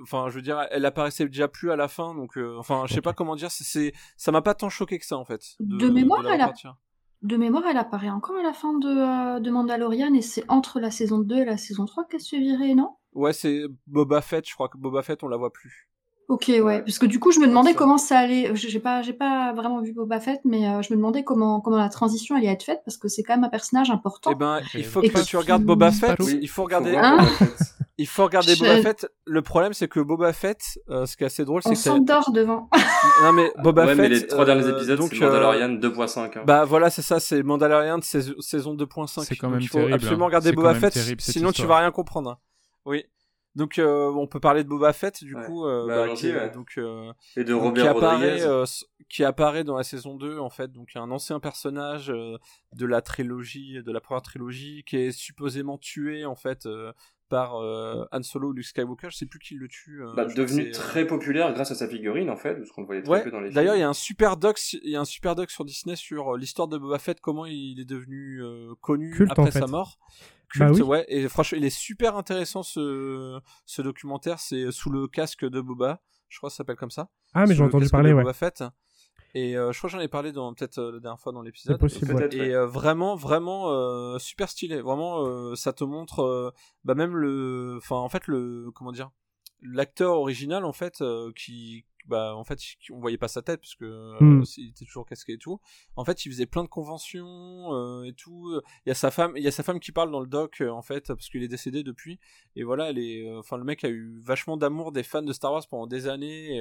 [0.03, 2.95] enfin, je veux dire, elle apparaissait déjà plus à la fin, donc, euh, enfin, je
[2.95, 5.43] sais pas comment dire, c'est- c'est, ça m'a pas tant choqué que ça, en fait.
[5.61, 6.77] De mémoire, la elle a- repartir.
[7.23, 8.87] de mémoire, elle apparaît encore à la fin de,
[9.37, 12.37] euh, de Mandalorian et c'est entre la saison 2 et la saison 3 qu'elle se
[12.37, 12.91] virait, non?
[13.15, 15.89] Ouais, c'est Boba Fett, je crois que Boba Fett, on la voit plus.
[16.29, 16.83] Ok, ouais.
[16.83, 17.79] Parce que du coup, je me demandais ça.
[17.79, 18.51] comment ça allait.
[18.57, 21.77] J'ai pas, j'ai pas vraiment vu Boba Fett, mais euh, je me demandais comment, comment
[21.77, 24.31] la transition allait être faite parce que c'est quand même un personnage important.
[24.33, 26.19] Eh ben, il faut Et que que tu regardes Boba Fett.
[26.19, 26.97] Oui, il faut regarder.
[26.97, 27.76] Hein voir Boba Fett.
[27.99, 29.07] Il faut regarder Je- Boba Fett.
[29.25, 31.79] Le problème, c'est que Boba Fett, euh, ce qui est assez drôle, c'est On que
[31.79, 32.69] c'est- s'endort devant.
[33.23, 33.99] non mais Boba ouais, Fett.
[33.99, 36.37] mais les trois derniers euh, épisodes, donc, c'est euh, Mandalorian 2.5.
[36.39, 36.43] hein.
[36.47, 39.25] Bah voilà, c'est ça, c'est Mandalorian de saison, saison 2.5.
[39.25, 40.29] C'est quand Donc, même il faut terrible, absolument hein.
[40.29, 42.31] regarder Boba même Fett, terrible, sinon tu vas rien comprendre.
[42.33, 42.39] hein.
[42.85, 43.05] Oui.
[43.55, 45.47] Donc euh, on peut parler de Boba Fett du Ouais.
[45.47, 46.51] coup, euh, Bah, bah, qui, ouais.
[46.51, 48.65] donc euh, Et de Robert qui apparaît, euh,
[49.09, 52.37] qui apparaît dans la saison 2 en fait, donc un ancien personnage euh,
[52.75, 56.93] de la trilogie, de la première trilogie, qui est supposément tué en fait euh,
[57.29, 59.09] par euh, Han Solo ou Luke Skywalker.
[59.11, 60.03] Je sais plus qui le tue.
[60.03, 62.87] euh, Bah, devenu euh, très populaire grâce à sa figurine en fait, parce qu'on le
[62.87, 64.97] voyait très Ouais, peu dans les d'ailleurs, il y a un super doc, il y
[64.97, 67.85] a un super doc sur Disney sur euh, l'histoire de Boba Fett, comment il est
[67.85, 69.61] devenu euh, connu Culte, après en fait.
[69.61, 69.99] sa mort.
[70.59, 70.83] Bah Culte, oui.
[70.83, 75.61] ouais, et franchement, il est super intéressant ce, ce documentaire, c'est sous le casque de
[75.61, 77.09] Boba, je crois que ça s'appelle comme ça.
[77.35, 78.23] Ah, mais j'ai entendu parler, de ouais.
[78.23, 78.63] Boba Fett.
[79.37, 81.43] Et euh, je crois que j'en ai parlé dans peut-être euh, la dernière fois dans
[81.43, 81.79] l'épisode.
[81.79, 82.35] possible, ouais.
[82.35, 84.81] Et euh, vraiment, vraiment euh, super stylé.
[84.81, 89.11] Vraiment, ça te montre, bah même le, enfin en fait le, comment dire,
[89.61, 93.85] l'acteur original en fait qui, bah en fait on voyait pas sa tête parce que
[93.85, 94.45] euh, Hmm.
[94.57, 95.61] il était toujours casqué et tout.
[95.97, 98.61] En fait, il faisait plein de conventions euh, et tout.
[98.85, 100.61] Il y a sa femme, il y a sa femme qui parle dans le doc
[100.61, 102.19] euh, en fait parce qu'il est décédé depuis.
[102.55, 105.53] Et voilà, elle est, enfin le mec a eu vachement d'amour des fans de Star
[105.53, 106.59] Wars pendant des années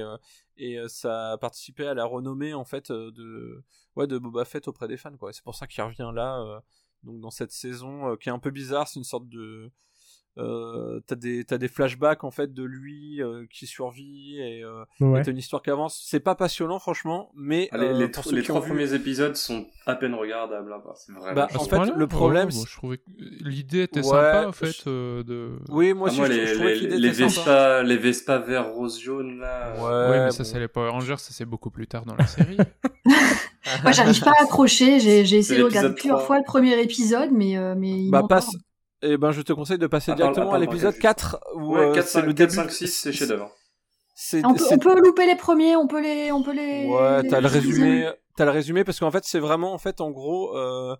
[0.56, 3.64] et, et, ça a participé à la renommée en fait de
[3.96, 5.32] ouais de Boba Fett auprès des fans quoi.
[5.32, 6.62] C'est pour ça qu'il revient là
[7.02, 9.70] donc dans cette saison qui est un peu bizarre, c'est une sorte de
[10.38, 14.84] euh, t'as des t'as des flashbacks en fait de lui euh, qui survit et euh,
[15.00, 15.22] Ouais.
[15.22, 16.02] t'as une histoire qui avance.
[16.06, 19.66] C'est pas passionnant franchement, mais Ah, Les, euh, les pour trois vu- premiers épisodes sont
[19.86, 20.72] à peine regardables.
[20.72, 23.00] hein, c'est vraiment Bah, en fait, le problème, Oh, bon, je trouvais
[23.40, 25.52] l'idée était Ouais, sympa en fait je- euh, de.
[25.70, 27.26] oui moi Ah, aussi moi, je, les, je trouvais les, sympa.
[27.26, 29.74] Vespa, les Vespa vert rose jaune là.
[29.76, 32.26] Ouais, oui, mais ça c'est les Power Rangers, ça c'est beaucoup plus tard dans la
[32.26, 32.56] série.
[33.82, 35.00] Moi, j'arrive pas à accrocher.
[35.00, 36.26] J'ai j'ai essayé de regarder plusieurs 3.
[36.26, 38.50] fois le premier épisode, mais, mais il Bah passe.
[39.02, 41.80] Et ben je te conseille de passer part- directement à l'épisode Marvel, 4 où Ouais,
[41.90, 42.54] euh, 4, c'est 5, le 4, début.
[42.54, 43.50] 5, 6, c'est chef d'œuvre.
[44.14, 46.86] C'est On peut, c'est- on peut louper les premiers, on peut les, on peut les.
[46.86, 50.00] Ouais, les- t'as le résumé, t'as le résumé parce qu'en fait c'est vraiment en fait
[50.00, 50.96] en gros, euh,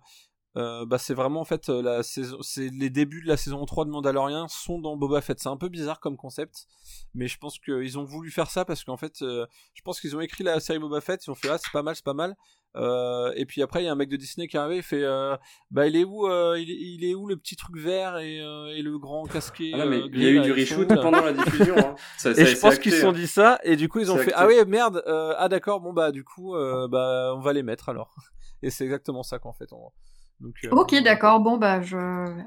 [0.55, 3.65] euh, bah c'est vraiment en fait euh, la saison, c'est les débuts de la saison
[3.65, 5.39] 3 de Mandalorian sont dans Boba Fett.
[5.39, 6.67] C'est un peu bizarre comme concept,
[7.15, 10.15] mais je pense qu'ils ont voulu faire ça parce qu'en fait, euh, je pense qu'ils
[10.15, 12.13] ont écrit la série Boba Fett, ils ont fait ah c'est pas mal, c'est pas
[12.13, 12.35] mal.
[12.75, 14.83] Euh, et puis après il y a un mec de Disney qui est arrivé, il
[14.83, 15.35] fait euh,
[15.71, 18.39] bah il est où, euh, il, est, il est où le petit truc vert et,
[18.39, 19.71] euh, et le grand casqué.
[19.73, 21.75] Ah non, mais euh, il y a eu là, du reshoot pendant la diffusion.
[21.77, 21.95] Hein.
[22.17, 23.13] Ça, ça et je pense qu'ils se sont hein.
[23.13, 24.35] dit ça, et du coup ils ont fait acté.
[24.35, 27.63] Ah oui, merde, euh, ah d'accord, bon bah du coup, euh, bah on va les
[27.63, 28.13] mettre alors.
[28.63, 29.71] Et c'est exactement ça qu'en fait.
[29.71, 29.91] On...
[30.39, 31.39] Donc, euh, Ok, d'accord.
[31.39, 31.97] Bon, bah, je.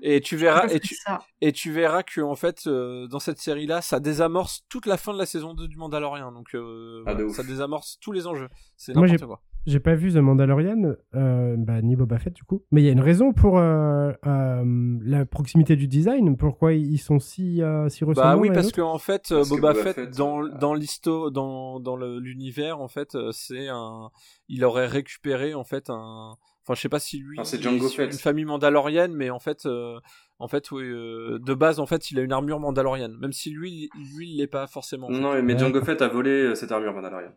[0.03, 0.97] Et tu verras, et tu,
[1.41, 5.13] et tu verras que en fait, euh, dans cette série-là, ça désamorce toute la fin
[5.13, 6.31] de la saison 2 du Mandalorian.
[6.31, 8.49] Donc euh, Ah, voilà, ça désamorce tous les enjeux.
[8.77, 9.43] C'est Moi, n'importe quoi.
[9.67, 12.65] J'ai pas vu The Mandalorian, euh, bah, ni Boba Fett du coup.
[12.71, 16.37] Mais il y a une raison pour euh, euh, la proximité du design.
[16.37, 19.73] Pourquoi ils sont si, euh, si ressemblants Bah oui, parce qu'en fait, Parce que Boba,
[19.73, 24.11] Boba Fett, Fett, dans, dans l'histo, dans, dans l'univers, en fait, c'est un,
[24.49, 27.85] il aurait récupéré, en fait, un, enfin, je sais pas si lui, c'est il Jango
[27.85, 28.11] est issu Fett.
[28.11, 30.01] d'une famille mandalorienne, mais en fait, euh,
[30.39, 33.51] en fait, oui, euh, de base, en fait, il a une armure mandalorienne, même si
[33.51, 35.09] lui, lui, il l'est pas forcément.
[35.09, 35.21] en fait.
[35.21, 35.59] Non, mais Ouais.
[35.59, 37.33] Django Fett a volé euh, cette armure Mandalorian.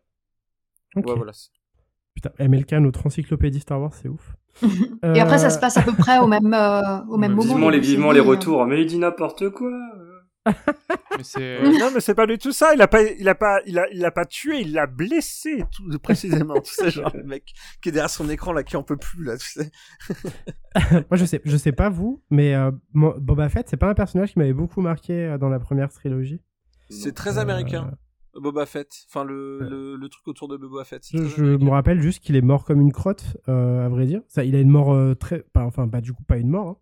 [0.96, 1.08] Ok.
[1.08, 1.32] Ouais, voilà.
[2.14, 4.36] Putain, MLK, notre encyclopédie Star Wars, c'est ouf.
[5.16, 7.54] Et après, ça Euh, se passe à peu près au même, euh, au même moment.
[7.54, 8.24] Vivement les, vivement les euh.
[8.24, 8.66] retours.
[8.68, 9.72] Mais il dit n'importe quoi.
[10.46, 11.64] Mais c'est.
[11.80, 12.74] non, mais c'est pas du tout ça.
[12.76, 15.64] Il a pas, il a pas, il a, il a pas tué, il l'a blessé,
[15.76, 16.60] tout précisément.
[16.62, 19.24] tu sais, genre le mec qui est derrière son écran là, qui en peut plus
[19.24, 19.72] là, tu sais.
[21.10, 24.34] Moi, je sais, je sais pas vous, mais euh, Boba Fett, c'est pas un personnage
[24.34, 26.42] qui m'avait beaucoup marqué euh, dans la première trilogie.
[26.90, 27.92] C'est très Euh, américain.
[28.36, 29.06] Boba Fett.
[29.08, 31.04] Enfin, le, le, le truc autour de Boba Fett.
[31.14, 34.22] Je, me rappelle juste qu'il est mort comme une crotte, euh, à vrai dire.
[34.28, 36.68] Ça, il a une mort euh, très, pas, enfin, pas du coup pas une mort,
[36.68, 36.78] hein,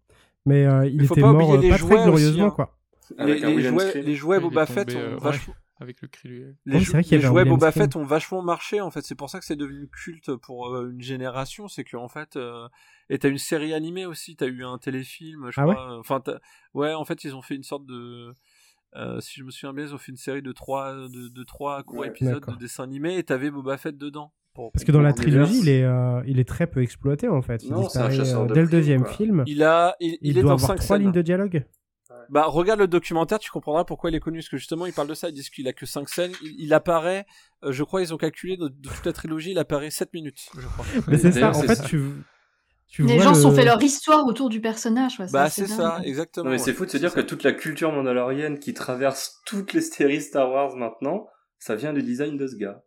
[0.45, 2.53] mais euh, il Mais faut était pas mort oublier les pas jouets très glorieusement, aussi,
[2.53, 2.55] hein.
[2.55, 2.78] quoi.
[3.19, 5.19] Les, jouets, les jouets Boba tombé, Fett ont euh, ouais.
[5.19, 5.53] vachement.
[5.82, 6.29] Avec le cri.
[6.67, 7.71] Les, jou- vrai y les jouets Boba.
[7.71, 9.01] Fett ont vachement marché en fait.
[9.01, 11.67] C'est pour ça que c'est devenu culte pour euh, une génération.
[11.67, 12.67] C'est que en fait, euh,
[13.09, 14.36] et t'as une série animée aussi.
[14.36, 15.97] T'as eu un téléfilm, je Ah ouais crois.
[15.97, 16.39] Enfin, t'as-
[16.75, 18.32] ouais, en fait, ils ont fait une sorte de.
[18.96, 21.43] Euh, si je me souviens bien, ils ont fait une série de trois, de, de
[21.43, 24.34] trois courts Ouais, épisodes de desssin animé et t'avais Boba Fett dedans.
[24.54, 25.66] Pour- Parce que dans la trilogie, Universe.
[25.66, 27.63] il est, euh, il est très peu exploité en fait.
[27.63, 29.13] Il Non, disparaît euh, dès le deuxième quoi.
[29.13, 29.43] film.
[29.47, 31.04] Il a, il, Il, il est doit dans avoir cinq trois scènes.
[31.05, 31.66] lignes de dialogue.
[32.30, 34.39] Bah, regarde le documentaire, tu comprendras pourquoi il est connu.
[34.39, 35.30] Parce que justement, il parle de ça.
[35.30, 36.32] Ils disent qu'il a que 5 scènes.
[36.43, 37.26] Il, il apparaît,
[37.63, 40.50] euh, je crois, ils ont calculé de, de toute la trilogie, il apparaît 7 minutes,
[40.58, 40.86] je crois.
[41.08, 41.84] Mais c'est ça, en fait, ça.
[41.86, 42.00] tu,
[42.92, 45.18] tu Les vois gens se sont fait leur histoire autour du personnage.
[45.20, 46.46] ouais, Bah c'est ça, exactement.
[46.46, 49.72] Non, mais c'est fou de se dire que toute la culture mandalorienne qui traverse toutes
[49.74, 51.26] les séries Star Wars maintenant,
[51.58, 52.84] ça vient du design de ce gars.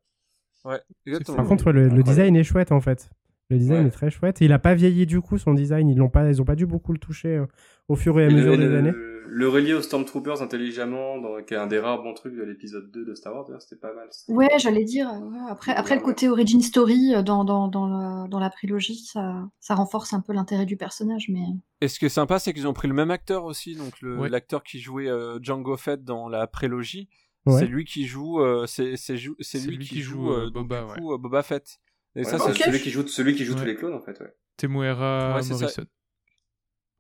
[0.65, 1.39] Ouais, exactement.
[1.39, 3.11] Par contre, ouais, le, design est chouette en fait.
[3.51, 3.87] Le design Ouais.
[3.89, 4.41] est très chouette.
[4.41, 5.89] Et il a pas vieilli du coup son design.
[5.89, 7.47] Ils l'ont pas, ils ont pas dû beaucoup le toucher euh,
[7.89, 8.93] au fur et à Et mesure le, des le- années.
[9.27, 12.91] Le relier aux Stormtroopers intelligemment, dans, qui est un des rares bons trucs de l'épisode
[12.91, 14.09] 2 de Star Wars, c'était pas mal.
[14.29, 15.09] Ouais, j'allais dire.
[15.23, 18.51] ouais, Après, après le Ouais, côté origin story euh, dans, dans, dans, la, dans la
[18.51, 21.29] prélogie, ça, ça renforce un peu l'intérêt du personnage.
[21.29, 21.45] Mais
[21.81, 24.63] Et ce qui est sympa, c'est qu'ils ont pris le même acteur aussi, donc l'acteur
[24.63, 27.09] qui jouait euh, Django Fett dans la prélogie,
[27.47, 27.59] Ouais.
[27.59, 30.67] c'est lui qui joue, euh, c'est lui, lui qui qui joue, joue, euh, euh, donc,
[30.69, 31.79] Boba, du coup, Boba Fett.
[32.17, 34.01] Et Ouais, ça, bah, c'est celui qui joue, celui qui joue tous les clones, en
[34.01, 34.35] fait, ouais.
[34.57, 35.83] Temuera Ouais, c'est ça.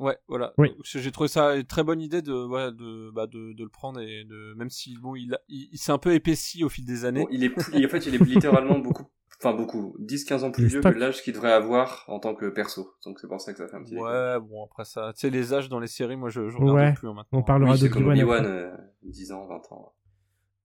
[0.04, 0.52] Ouais, voilà.
[0.58, 0.72] Oui.
[0.84, 4.00] J'ai trouvé ça une très bonne idée de, ouais, de, bah, de, de le prendre
[4.00, 6.84] et de, même si bon, il, a- il, il s'est un peu épaissi au fil
[6.84, 7.22] des années.
[7.22, 9.06] Bon, il est plus- en fait, il est littéralement beaucoup,
[9.42, 12.92] enfin beaucoup, 10-15 ans plus vieux que l'âge qu'il devrait avoir en tant que perso.
[13.06, 13.96] Donc c'est pour ça que ça fait un petit.
[13.96, 16.76] Ouais, bon après ça, tu sais les âges dans les séries, moi je, je regarde
[16.76, 16.92] Ouais.
[16.92, 17.38] plus hein, maintenant.
[17.38, 18.46] On parlera Oui, de après.
[18.46, 19.94] euh, 10 ans, 20 ans.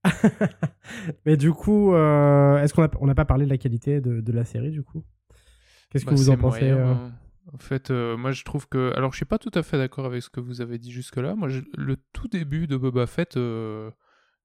[1.26, 4.20] Mais du coup, euh, est-ce qu'on a, on n'a pas parlé de la qualité de,
[4.20, 5.02] de la série du coup?
[5.90, 6.94] Qu'est-ce que Bah, vous en pensez moyen, euh?
[6.94, 7.12] hein.
[7.52, 8.92] En fait, euh, moi je trouve que.
[8.96, 11.34] Alors je suis pas tout à fait d'accord avec ce que vous avez dit jusque-là.
[11.34, 13.90] Moi, je- le tout début de Boba Fett, euh,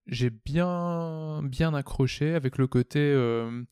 [0.08, 3.00] j'ai bien, bien accroché avec le côté.
[3.00, 3.64] euh,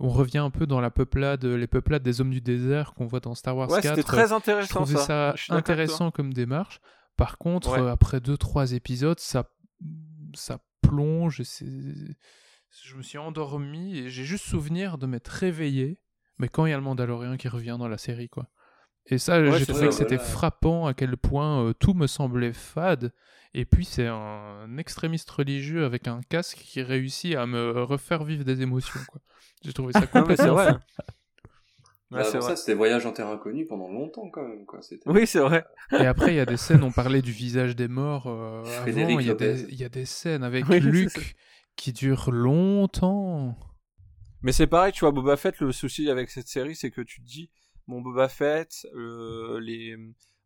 [0.00, 3.20] on revient un peu dans la peuplade, les peuplades des hommes du désert qu'on voit
[3.20, 3.94] dans Star Wars Ouais, 4.
[3.94, 5.04] c'était très Je intéressant trouvais ça.
[5.06, 5.56] ça, Je avec toi.
[5.56, 6.80] intéressant comme démarche.
[7.16, 7.88] Par contre, Ouais.
[7.88, 9.48] après deux trois épisodes, ça,
[10.34, 11.42] ça plonge.
[11.62, 16.00] Je me suis endormi et j'ai juste souvenir de m'être réveillé.
[16.38, 18.48] Mais quand il y a le Mandalorien qui revient dans la série, quoi.
[19.06, 20.30] Et ça, Ouais, j'ai trouvé ça, que c'était voilà.
[20.30, 23.12] frappant à quel point euh, tout me semblait fade.
[23.52, 28.44] Et puis c'est un extrémiste religieux avec un casque qui réussit à me refaire vivre
[28.44, 28.98] des émotions.
[29.64, 30.72] J'ai trouvé ça complètement vrai.
[30.72, 30.78] fou.
[32.10, 32.56] Ouais, Bah, c'est avant vrai.
[32.56, 34.64] ça, c'était Voyage en terre inconnue pendant longtemps quand même.
[34.66, 34.80] Quoi.
[34.82, 35.64] C'était- Oui, c'est vrai.
[35.92, 39.10] Et après, il y a des scènes, on parlait du visage des morts euh, Frédéric
[39.10, 41.20] avant, il y, a des- il y a des scènes avec Oui, ça.
[41.76, 43.56] qui durent longtemps.
[44.42, 47.20] Mais c'est pareil, tu vois, Boba Fett, le souci avec cette série, c'est que tu
[47.22, 47.50] te dis,
[47.86, 49.96] bon, Boba Fett, euh, les,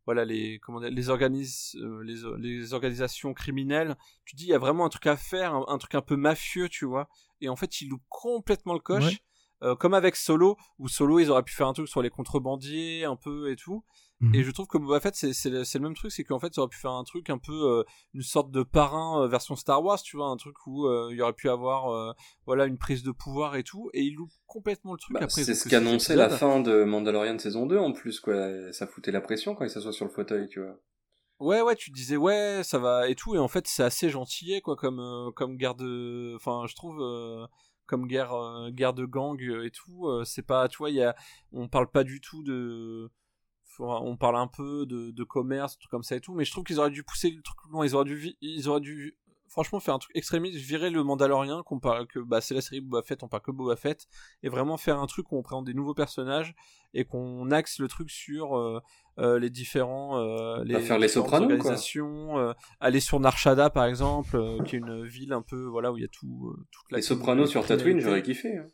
[0.07, 4.89] voilà, les, comment euh, les, les organisations criminelles, tu dis, il y a vraiment un
[4.89, 7.09] truc à faire, un, truc un peu mafieux, tu vois.
[7.41, 9.19] Et en fait, il loupe complètement le coche.
[9.63, 13.05] Euh, comme avec Solo, où Solo, ils auraient pu faire un truc sur les contrebandiers,
[13.05, 13.85] un peu et tout.
[14.21, 14.35] Mhm.
[14.35, 16.69] Et je trouve que Boba Fett, c'est, le, même truc, c'est qu'en fait, ils auraient
[16.69, 20.01] pu faire un truc un peu, euh, une sorte de parrain euh, version Star Wars,
[20.03, 22.13] tu vois, un truc où euh, il y aurait pu avoir, euh,
[22.45, 25.45] voilà, une prise de pouvoir et tout, et il loupe complètement le truc Bah, après.
[25.45, 28.73] c'est ce qu'annonçait la fin de Mandalorian saison 2 en plus, quoi.
[28.73, 30.77] Ça foutait la pression quand il s'assoit sur le fauteuil, tu vois.
[31.39, 34.11] Ouais, ouais, tu te disais, ouais, ça va et tout, et en fait, c'est assez
[34.11, 36.35] gentillet, quoi, comme, euh, comme guerre de.
[36.35, 37.01] Enfin, je trouve.
[37.89, 41.17] Comme guerre, euh, de gang euh, et tout, euh, c'est pas, tu vois, y a,
[41.53, 43.11] on parle pas du tout de,
[43.81, 46.79] on parle un peu de, commerce, trucs comme ça et tout, mais je trouve qu'ils
[46.79, 49.17] auraient dû pousser le truc loin, ils auraient dû, ils auraient dû,
[49.49, 52.81] franchement, faire un truc extrémiste, virer le Mandalorien, qu'on parle que, bah, c'est la série
[52.81, 54.07] Boba Fett, on parle que Boba Fett,
[54.43, 56.55] et vraiment faire un truc où on présente des nouveaux personnages
[56.93, 58.83] et qu'on axe le truc sur
[59.19, 61.57] euh, les différents, euh, les, faire les Sopranos, quoi.
[61.57, 65.91] organisations, euh, aller sur Narshada par exemple, euh, qui est une ville un peu, voilà,
[65.93, 68.57] où il y a tout, euh, toute la Les Sopranos sur Tatooine, j'aurais kiffé.
[68.59, 68.67] hein.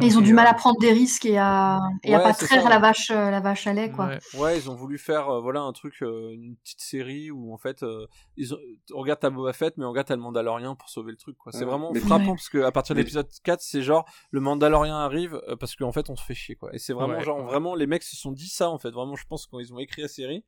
[0.00, 2.20] Et ils ont Et, du mal euh, à prendre des risques et à, et à
[2.20, 2.68] pas traire ça.
[2.68, 4.06] la vache, euh, la vache à lait, quoi.
[4.06, 4.18] Ouais.
[4.38, 7.58] Ouais, ils ont voulu faire euh, voilà un truc, euh, une petite série où en
[7.58, 8.06] fait, euh,
[8.36, 8.58] ils ont...
[8.94, 11.36] on regarde ta Boba Fett, mais on regarde le Mandalorien pour sauver le truc.
[11.36, 11.52] quoi.
[11.52, 11.64] C'est Ouais.
[11.66, 12.30] vraiment Mais- frappant Ouais.
[12.30, 16.08] parce que à partir de l'épisode 4, c'est genre le Mandalorien arrive parce qu'en fait
[16.10, 16.74] on se fait chier quoi.
[16.74, 17.24] Et c'est vraiment Ouais.
[17.24, 18.90] genre vraiment les mecs se sont dit ça en fait.
[18.90, 20.44] Vraiment, je pense quand ils ont écrit la série,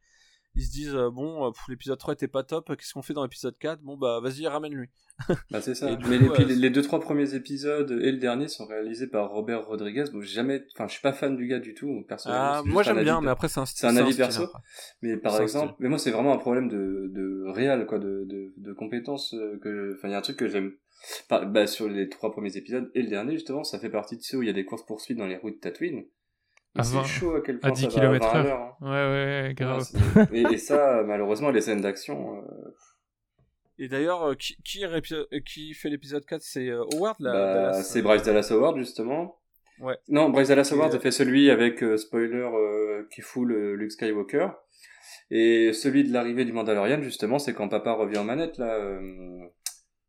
[0.57, 3.23] ils se disent euh, bon, euh, l'épisode 3 était pas top, qu'est-ce qu'on fait dans
[3.23, 4.89] l'épisode 4 Bon bah vas-y ramène-lui.
[5.51, 5.87] Bah, c'est ça.
[5.87, 9.65] Mais coup, les, les, deux, trois premiers épisodes et le dernier sont réalisés par Robert
[9.65, 10.05] Rodriguez.
[10.13, 12.45] Donc, jamais, enfin, je suis pas fan du gars du tout, personnellement.
[12.45, 14.43] Ah, moi j'aime bien, mais après c'est un c'est un avis perso.
[14.43, 14.59] après.
[15.03, 18.53] Mais par exemple, mais moi c'est vraiment un problème de de réel quoi, de de,
[18.57, 20.73] de compétences euh, que, enfin il y a un truc que j'aime.
[21.31, 24.39] Bah, sur les trois premiers épisodes et le dernier justement, ça fait partie de ceux
[24.39, 26.05] où il y a des courses poursuites dans les rues de Tatooine.
[26.85, 28.37] C'est chaud à quel à point 10 ça va à 20 km/h.
[28.37, 28.77] à l'heure, hein.
[28.81, 29.83] Ouais, ouais, Ouais, grave.
[30.33, 32.75] et, et ça, malheureusement, les scènes d'action, euh,
[33.79, 35.01] Et d'ailleurs, euh, qui, qui, euh,
[35.45, 37.33] qui fait l'épisode 4 C'est Howard là
[37.73, 39.39] bah, c'est Bryce Dallas Howard justement.
[39.81, 39.99] Ouais.
[40.09, 43.93] Non, Bryce Dallas Howard a fait celui avec euh, spoiler euh, qui fout le Luke
[43.93, 44.49] Skywalker.
[45.31, 49.01] Et celui de l'arrivée du Mandalorian justement, c'est quand Papa revient en manette là, euh,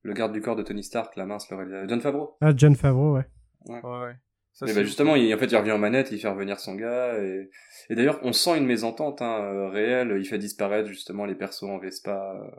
[0.04, 2.38] le garde du corps de Tony Stark, la mince, le réalisateur- John Favreau.
[2.40, 3.26] Ah, John Favreau, ouais.
[3.68, 4.16] Ouais, ouais.
[4.60, 6.60] Ça, Et c'est- bah justement, il, en fait, il revient en manette, il fait revenir
[6.60, 7.52] son gars, et,
[7.92, 10.16] et d'ailleurs, on sent une mésentente hein, euh, réelle.
[10.20, 12.50] Il fait disparaître justement les persos en Vespa euh,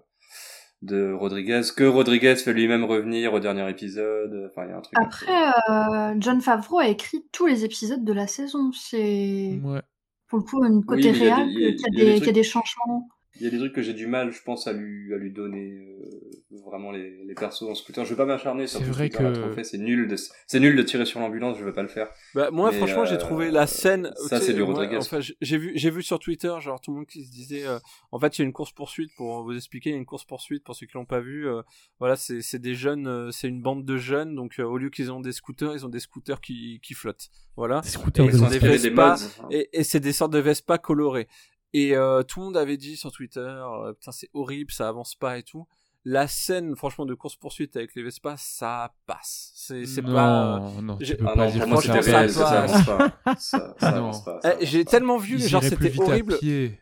[0.83, 4.49] de Rodriguez, que Rodriguez fait lui-même revenir au dernier épisode.
[4.49, 4.95] Enfin, il y a un truc.
[4.97, 8.71] Après, euh, John Favreau a écrit tous les épisodes de la saison.
[8.71, 9.81] C'est Ouais.
[10.29, 11.75] pour le coup, une côté mais réel, y a- qu'il y, a il y a
[11.75, 13.09] des des- qu'il y a trucs- des changements.
[13.41, 15.31] Il y a des trucs que j'ai du mal, je pense, à lui, à lui
[15.31, 18.05] donner euh, vraiment les, les persos en scooter.
[18.05, 20.17] Je veux pas m'acharner sur vrai que- trop fait, c'est nul de,
[20.47, 22.09] c'est nul de tirer sur l'ambulance, je veux pas le faire.
[22.35, 24.11] Bah, moi, Mais, franchement, j'ai euh, trouvé la scène.
[24.29, 24.97] ça, c'est du Rodriguez.
[24.97, 27.79] Enfin, j'ai- vu, j'ai vu sur Twitter, genre tout le monde qui se disait, euh,
[28.13, 30.07] en fait, il y a une course poursuite pour vous expliquer, il y a une
[30.07, 31.49] course poursuite pour ceux qui l'ont pas vu.
[31.49, 31.63] euh,
[32.01, 34.91] voilà, c'est, c'est des jeunes, euh, c'est une bande de jeunes, donc euh, au lieu
[34.91, 37.29] qu'ils ont des scooters, ils ont des scooters qui, qui flottent.
[37.57, 37.81] Voilà.
[37.81, 38.39] Des Et scooters ils de
[38.83, 39.29] des des.
[39.51, 41.29] Et, et c'est des sortes de Vespa colorées.
[41.75, 45.15] Et euh, tout le monde avait dit sur Twitter, euh, putain c'est horrible, ça avance
[45.15, 45.67] pas et tout.
[46.05, 49.51] La scène, franchement, de course poursuite avec les Vespa, ça passe.
[49.57, 50.63] C'est, c'est non, pas.
[50.81, 53.13] non, tu peux Ah pas non, dire moi, c'était ça réel, ça avance pas.
[53.39, 54.41] Ça, ça avance pas.
[54.45, 56.35] Eh, ça j'ai tellement vu, Ils genre c'était vite horrible.
[56.35, 56.81] à pied.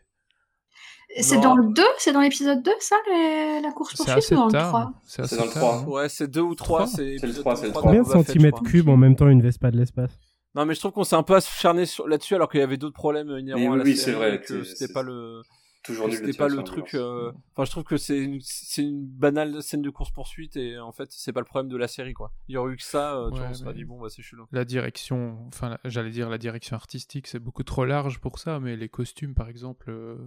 [1.19, 1.41] C'est Non.
[1.41, 4.45] dans le 2 C'est dans l'épisode 2, ça, les- la course C'est poursuite ou dans
[4.45, 4.67] le tard.
[4.69, 5.81] 3 C'est dans le tard, 3.
[5.81, 6.79] non Ouais, c'est deux ou trois.
[6.85, 7.91] Trois C'est C'est le épisode trois, deux c'est ou le trois trois.
[7.91, 10.11] Combien de centimètres cubes en même temps une Vespa de l'espace?
[10.57, 12.77] Non, mais je trouve qu'on s'est un peu acharné sur- là-dessus alors qu'il y avait
[12.77, 14.11] d'autres problèmes inhérents Mais à oui, la oui, série.
[14.11, 15.41] c'est vrai que c'était pas le.
[15.83, 16.95] Toujours C'était pas le truc.
[16.95, 20.77] euh, Enfin, je trouve que c'est une, c'est une banale scène de course poursuite et
[20.79, 22.33] en fait, c'est pas le problème de la série quoi.
[22.49, 24.09] Il y aurait eu que ça, euh, tu Ouais, vois, on se dit bon, bah
[24.09, 24.47] c'est chelou.
[24.51, 28.59] La direction, enfin, la- j'allais dire la direction artistique, c'est beaucoup trop large pour ça,
[28.59, 30.17] mais les costumes, par exemple, euh,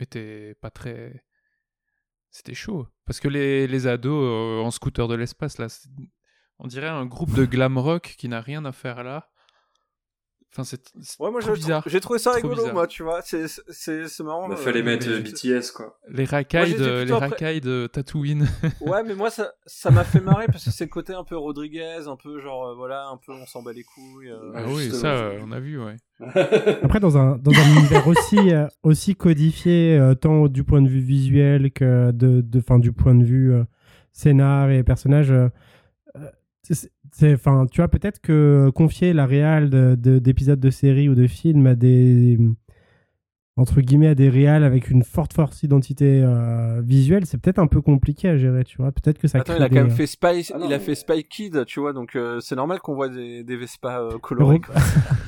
[0.00, 1.24] étaient pas très.
[2.30, 2.86] C'était chaud.
[3.06, 5.88] Parce que les, les ados euh, en scooter de l'espace, là, c'est-
[6.58, 9.30] on dirait un groupe de glam rock qui n'a rien à faire là.
[10.56, 11.82] Enfin, c'est c'est Ouais, moi trop j'ai bizarre.
[11.84, 12.74] j'ai trouvé ça Trop rigolo, bizarre.
[12.74, 13.22] moi, tu vois.
[13.22, 14.48] C'est c'est c'est marrant.
[14.48, 15.98] Bah, euh, fallait mettre mais- euh, BTS, quoi.
[16.08, 18.46] Les racailles de, les après- racailles de Tatooine.
[18.80, 21.36] Ouais, mais moi ça ça m'a fait marrer parce que c'est le côté un peu
[21.36, 24.30] Rodriguez, un peu genre euh, voilà, un peu on s'en bat les couilles.
[24.30, 24.52] euh.
[24.54, 25.96] ah Ah, oui, ça, euh, on a vu, ouais.
[26.84, 28.38] Après, dans un, dans un univers aussi,
[28.84, 33.16] aussi codifié, euh, tant du point de vue visuel que de, de, fin, du point
[33.16, 33.64] de vue euh,
[34.12, 35.32] scénar et personnage,
[37.22, 41.26] enfin, tu vois, peut-être que confier la réal de- de- d'épisodes de, séries ou de
[41.26, 42.38] films à des
[43.56, 47.68] entre guillemets à des réals avec une forte force identité euh, visuelle, c'est peut-être un
[47.68, 48.90] peu compliqué à gérer, tu vois.
[48.90, 50.72] Peut-être que ça Attends, crée il a des, quand même fait Spy, Ah non, il
[50.72, 53.56] a mais- fait Spy Kid, tu vois, donc euh, c'est normal qu'on voit des, des
[53.56, 54.60] Vespa euh, colorés.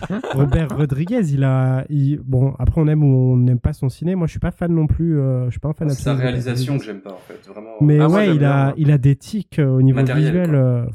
[0.09, 3.89] Ro- Robert Rodriguez, il a, il- bon, après on aime ou on n'aime pas son
[3.89, 4.17] ciné.
[4.17, 5.21] Moi, je suis pas fan non plus.
[5.21, 6.95] euh, je suis pas un fan C'est sa de réalisation que Rodriguez.
[6.95, 7.49] j'aime pas, en fait.
[7.49, 7.75] Vraiment.
[7.81, 8.75] Mais Ah, moi, ouais, j'aime il a, moi.
[8.77, 10.87] il a des tics euh, au niveau Matériel, visuel.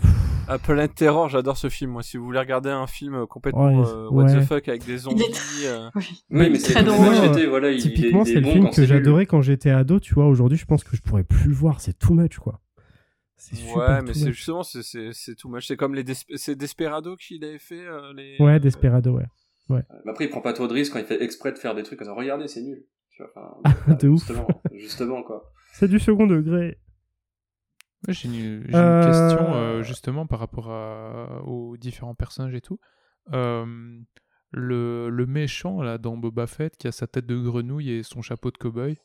[0.53, 1.91] Euh, Planet Terror, j'adore ce film.
[1.91, 4.40] Moi, si vous voulez regarder un film complètement Ouais, euh, what ouais.
[4.40, 5.23] the fuck avec des zombies,
[5.65, 6.23] euh, Oui.
[6.30, 7.15] Mais c'est Très le drôle.
[7.15, 9.99] j'étais, voilà, typiquement, c'est le bon film que j'adorais quand j'étais ado.
[9.99, 11.82] Tu vois, aujourd'hui, je pense que je pourrais plus le voir.
[11.82, 12.60] C'est too much, quoi.
[13.76, 14.36] Ouais, mais too c'est much.
[14.36, 15.65] justement c'est tout moche.
[15.68, 16.03] C'est comme les
[16.36, 18.36] c'est Desperado qu'il avait fait euh, les.
[18.40, 19.26] Ouais, Desperado, ouais.
[19.69, 21.84] Mais après, il prend pas trop de risques quand il fait exprès de faire des
[21.84, 22.84] trucs regardez, c'est nul.
[23.10, 23.32] Tu vois,
[23.64, 24.19] enfin, de ouf.
[24.19, 25.52] justement, justement, quoi.
[25.73, 26.78] C'est du second degré.
[28.07, 32.61] J'ai une, j'ai Euh, une question euh, justement par rapport à- aux différents personnages et
[32.61, 32.80] tout.
[33.34, 33.99] Euh,
[34.52, 38.22] le, le méchant là dans Boba Fett qui a sa tête de grenouille et son
[38.22, 38.98] chapeau de cow-boy,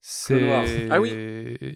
[0.00, 1.10] c'est Ah oui.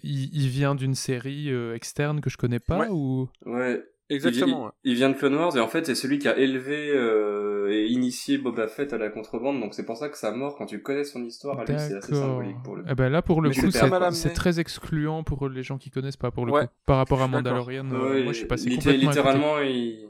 [0.03, 2.89] il, il vient d'une série euh, externe que je connais pas Ouais.
[2.89, 3.29] ou?
[3.45, 3.83] Ouais.
[4.09, 4.71] Exactement.
[4.83, 7.69] Il, il vient de Clone Wars et en fait, c'est celui qui a élevé euh,
[7.71, 9.59] et initié Boba Fett à la contrebande.
[9.59, 11.95] Donc c'est pour ça que sa mort, quand tu connais son histoire, à lui, c'est
[11.97, 12.29] assez D'accord.
[12.29, 13.69] symbolique pour le Eh ben là pour le Mais coup
[14.11, 16.67] c'est très excluant pour les gens qui connaissent pas pour le Ouais.
[16.67, 17.27] coup par rapport à.
[17.27, 17.85] Mandalorian.
[17.91, 19.05] euh, Ouais, moi je suis passé complètement à côté.
[19.07, 20.07] littéralement, il,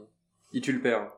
[0.52, 1.10] il tue le père.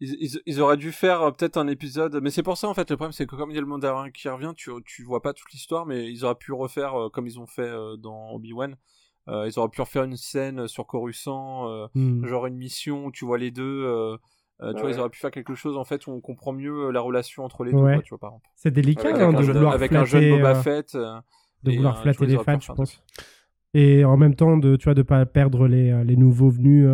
[0.00, 2.74] Ils, ils, ils auraient dû faire euh, peut-être un épisode, mais c'est pour ça en
[2.74, 5.04] fait le problème c'est que comme il y a le Mandarin qui revient, tu tu
[5.04, 7.96] vois pas toute l'histoire, mais ils auraient pu refaire euh, comme ils ont fait euh,
[7.96, 8.76] dans Obi Wan.
[9.28, 12.24] Euh, ils auraient pu refaire une scène sur Coruscant, euh, Hmm.
[12.26, 13.62] genre une mission où tu vois les deux.
[13.84, 14.16] euh,
[14.62, 14.96] euh, tu vois, Ouais.
[14.96, 17.64] ils auraient pu faire quelque chose en fait où on comprend mieux la relation entre
[17.64, 17.94] les deux, Ouais.
[17.94, 18.48] quoi, tu vois par exemple.
[18.54, 20.94] C'est délicat Avec hein, de jeune- vouloir avec un jeune flatter, Boba Fett.
[20.94, 21.20] euh,
[21.64, 23.02] de et, vouloir flatter vois, les fans, en je pense.
[23.74, 26.88] Et en même temps, de, tu vois, de pas perdre les, les nouveaux venus.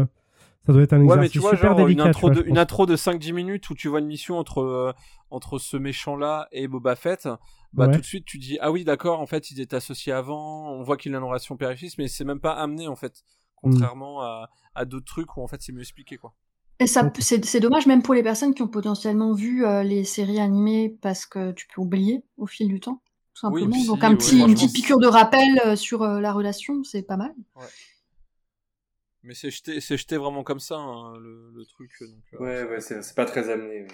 [0.69, 1.93] Ça doit être un Ouais, exercice mais tu vois, super genre délicat.
[1.93, 4.61] une intro, vois, de, une intro de 5-10 minutes où tu vois une mission entre,
[4.61, 4.93] euh,
[5.31, 7.29] entre ce méchant-là et Boba Fett,
[7.73, 7.95] bah Ouais.
[7.95, 10.83] tout de suite tu dis, ah oui, d'accord, en fait, ils étaient associés avant, on
[10.83, 13.23] voit qu'il a une relation père-fils, mais c'est même pas amené, en fait,
[13.57, 16.35] contrairement à, à d'autres trucs où, en fait, c'est mieux expliqué, quoi.
[16.81, 20.05] Et ça, c'est c'est dommage même pour les personnes qui ont potentiellement vu euh, les
[20.05, 23.03] séries animées parce que tu peux oublier au fil du temps,
[23.35, 23.71] tout Oui, simplement.
[23.71, 26.85] aussi, Donc un ouais, petit, une petite piqûre de rappel euh, sur euh, la relation,
[26.85, 27.35] c'est pas mal.
[29.29, 31.91] Mais c'est jeté, c'est jeté vraiment comme ça, hein, le, le truc.
[32.01, 33.83] Donc, euh, Ouais, ouais, c'est c'est pas très amené.
[33.83, 33.89] ouais.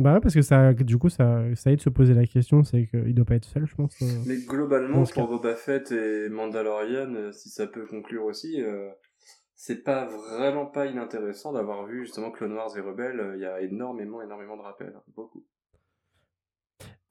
[0.00, 2.64] Bah ouais, parce que ça, du coup, ça, ça aide de se poser la question,
[2.64, 3.94] c'est qu'il doit pas être seul, je pense.
[4.02, 4.06] euh.
[4.26, 5.28] Mais globalement, pour.
[5.28, 8.90] Boba Fett et Mandalorian, euh, si ça peut conclure aussi, euh,
[9.54, 13.20] c'est pas vraiment pas inintéressant d'avoir vu justement Clone Wars et Rebelle.
[13.20, 14.94] euh, Il y a énormément, énormément de rappels.
[14.96, 15.44] hein, Beaucoup.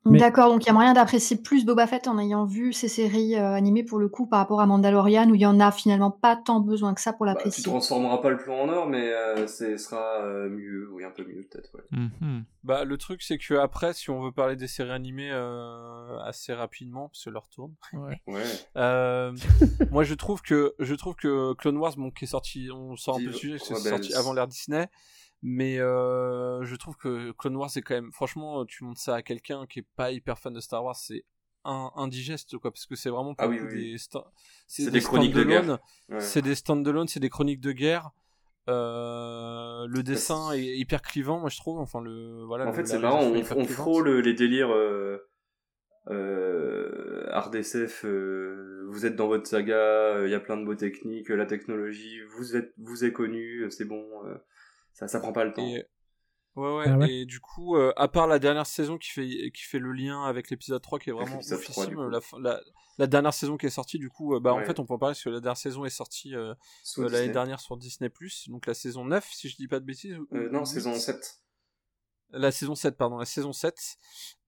[0.06, 2.90] Mais- D'accord, donc il y a moyen d'apprécier plus Boba Fett en ayant vu ces
[2.90, 5.72] séries euh, animées pour le coup par rapport à Mandalorian où il y en a
[5.72, 7.64] finalement pas tant besoin que ça pour Bah, tu l'apprécier.
[7.64, 11.24] transformeras pas le plan en or, mais euh, ce sera euh, mieux, oui, un peu
[11.24, 11.70] mieux peut-être.
[11.74, 11.84] Ouais.
[11.92, 12.44] Mhm.
[12.66, 16.54] Bah, le truc, c'est que après, si on veut parler des séries animées euh, assez
[16.54, 18.22] rapidement, parce que l'heure tourne, Ouais.
[18.28, 18.44] Ouais.
[18.76, 19.32] euh,
[19.90, 23.16] moi je trouve que je trouve que Clone Wars, bon, qui est sorti, on sort
[23.16, 23.90] un peu le sujet, c'est Rebels.
[23.90, 24.90] sorti avant l'ère Disney,
[25.46, 29.22] mais euh, je trouve que Clone Wars, c'est quand même, franchement, tu montres ça à
[29.22, 31.26] quelqu'un qui est pas hyper fan de Star Wars, c'est
[31.66, 33.92] indigeste, quoi, parce que c'est vraiment pour Ah oui, oui.
[33.92, 34.26] des, sta-
[34.68, 35.66] C'est des chroniques de stand-alone.
[35.68, 35.80] guerre.
[36.10, 36.20] Ouais.
[36.20, 38.12] C'est des stand-alone, c'est des chroniques de guerre.
[38.70, 41.80] Euh, le dessin c'est- est hyper clivant, moi je trouve.
[41.80, 42.64] Enfin, le voilà.
[42.66, 45.18] En le- fait, c'est marrant, est on, on frôle les délires euh,
[46.10, 48.06] euh, RDSF.
[48.06, 51.46] euh, vous êtes dans votre saga, il y a plein de beaux techniques, euh, la
[51.46, 54.36] technologie, vous êtes, vous êtes connu, euh, c'est bon, euh,
[54.94, 55.66] ça, ça prend pas le temps.
[55.66, 55.86] Et
[56.56, 57.12] ouais, ouais, Ah ouais.
[57.12, 60.24] Et du coup, euh, à part la dernière saison qui fait qui fait le lien
[60.26, 62.38] avec l'épisode 3 qui est vraiment l'épisode 3, oufissime, du coup.
[62.40, 62.62] la, la
[63.00, 64.66] la dernière saison qui est sortie, du coup, euh, bah en Ouais.
[64.66, 66.56] fait, on peut en parler parce que la dernière saison est sortie euh, euh,
[66.98, 67.30] l'année Disney.
[67.34, 68.12] dernière sur Disney+,
[68.50, 70.16] donc la saison 9, si je dis pas de bêtises.
[70.34, 71.40] Euh, non, saison 7.
[72.30, 73.98] la saison 7 pardon la saison 7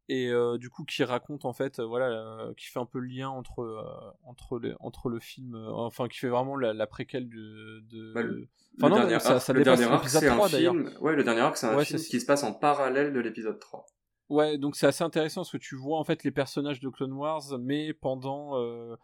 [0.07, 2.99] et euh, du coup qui raconte en fait euh, voilà euh, qui fait un peu
[2.99, 7.27] le lien entre entre les entre le film enfin qui fait vraiment la, la préquelle
[7.27, 8.13] de, de...
[8.13, 10.73] Bah, le- enfin le non, dernier ça, ça le dernier arc, c'est un 3 d'ailleurs
[10.73, 10.91] film.
[11.01, 13.59] Ouais, le dernier arc, c'est un Ouais, film qui se passe en parallèle de l'épisode
[13.59, 13.85] 3.
[14.29, 17.13] ouais donc c'est assez intéressant parce que tu vois en fait les personnages de Clone
[17.13, 18.95] Wars mais pendant euh,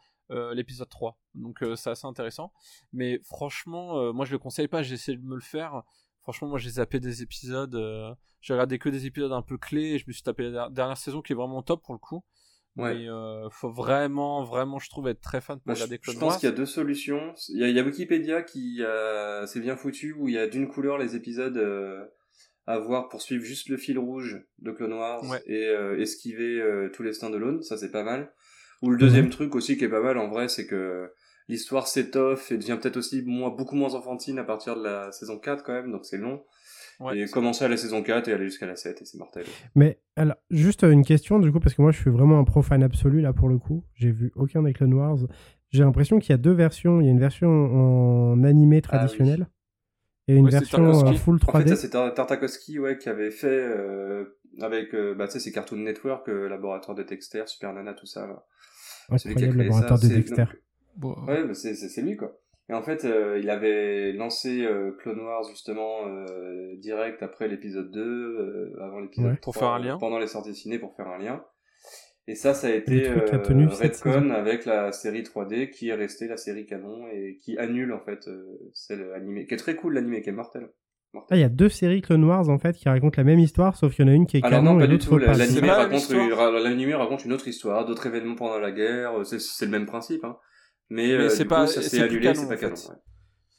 [0.53, 2.51] l'épisode 3 donc euh, c'est assez intéressant
[2.93, 5.83] mais franchement euh, moi je le conseille pas j'ai essayé de me le faire
[6.23, 9.93] franchement moi j'ai zappé des épisodes euh, j'ai regardé que des épisodes un peu clés
[9.93, 11.99] et je me suis tapé la der- dernière saison qui est vraiment top pour le
[11.99, 12.23] coup
[12.77, 12.95] Ouais.
[12.95, 16.09] Mais euh, faut vraiment, vraiment, je trouve, être très fan pour Bah, je, regarder je
[16.09, 16.39] Clone pense Wars.
[16.39, 17.33] qu'il y a deux solutions.
[17.49, 20.37] Il y a, il y a Wikipédia qui euh, c'est bien foutu où il y
[20.37, 22.01] a d'une couleur les épisodes euh,
[22.67, 25.41] à voir pour suivre juste le fil rouge de Clone Wars Ouais.
[25.47, 25.65] et
[26.01, 28.31] esquiver tous les stand-alone, ça c'est pas mal.
[28.81, 31.11] Ou le deuxième truc aussi qui est pas mal en vrai, c'est que
[31.47, 35.37] l'histoire s'étoffe et devient peut-être aussi moins, beaucoup moins enfantine à partir de la saison
[35.37, 36.43] 4 quand même, donc c'est long.
[36.99, 39.43] Ouais, et commencer à la saison 4 et aller jusqu'à la 7 et c'est mortel.
[39.75, 42.61] Mais alors, juste une question du coup, parce que moi je suis vraiment un pro
[42.61, 43.83] fan absolu là pour le coup.
[43.95, 45.17] J'ai vu aucun des Clone Wars.
[45.71, 47.01] J'ai l'impression qu'il y a deux versions.
[47.01, 49.47] Il y a une version en animé traditionnel
[50.27, 51.63] et une Ouais, version euh, full En 3D.
[51.63, 55.39] fait, ça c'est Tar- Tartakovsky ouais, qui avait fait euh, avec, euh, bah tu sais,
[55.39, 58.27] c'est Cartoon Network, euh, laboratoire de Dexter, Super Nana, tout ça.
[58.27, 58.43] Là.
[59.09, 60.43] Incroyable laboratoire ça, de Dexter.
[60.97, 62.37] Bon, Ouais, bah, c'est lui quoi.
[62.69, 67.91] Et en fait, euh, il avait lancé euh, Clone Wars justement euh, direct après l'épisode
[67.91, 69.37] 2, euh, avant l'épisode Ouais.
[69.37, 69.97] 3, Pour faire un lien.
[69.97, 71.43] pendant les sorties ciné pour faire un lien.
[72.27, 75.89] Et ça, ça a été a euh, tenu cette Redcon avec la série 3D qui
[75.89, 79.57] est restée la série canon et qui annule en fait euh, celle animée, qui est
[79.57, 80.69] très cool l'animé, qui est mortel.
[81.29, 83.75] Ah, il y a deux séries Clone Wars en fait qui racontent la même histoire,
[83.75, 85.33] sauf qu'il y en a une qui est Alors canon non, pas et l'autre pas.
[85.33, 89.19] L'animé raconte, raconte une autre histoire, d'autres événements pendant la guerre.
[89.19, 90.37] euh, C'est c'est le même principe, hein.
[90.91, 92.75] Mais, Mais euh, c'est pas- coup, ça c'est annulé, c'est pas en canon.
[92.75, 92.95] ouais.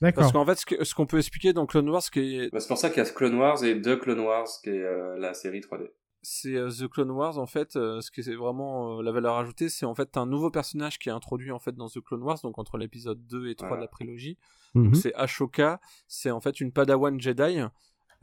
[0.00, 0.20] D'accord.
[0.22, 2.68] Parce qu'en fait, ce que- ce qu'on peut expliquer dans Clone Wars, qui Bah, c'est
[2.68, 5.32] pour ça qu'il y a Clone Wars et The Clone Wars, qui est euh, la
[5.34, 5.90] série 3D.
[6.24, 9.36] c'est euh, The Clone Wars, en fait, euh, ce qui est vraiment euh, la valeur
[9.38, 12.22] ajoutée, c'est en fait un nouveau personnage qui est introduit en fait dans The Clone
[12.22, 13.80] Wars, donc entre l'épisode 2 et 3 Voilà.
[13.82, 14.38] de la prélogie.
[14.74, 14.84] Mhm.
[14.84, 17.60] Donc, C'est Ashoka, c'est en fait une Padawan Jedi.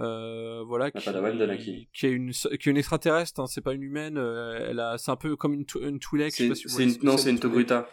[0.02, 4.18] Euh, voilà, qui, qui est une qui est une extraterrestre, hein, c'est pas une humaine.
[4.18, 6.32] euh, elle a, c'est un peu comme une, Tw- une Twi'lek.
[6.32, 7.40] je sais C'est pas si vous c'est voyez une, ce que non, c'est une.
[7.40, 7.90] Togruta.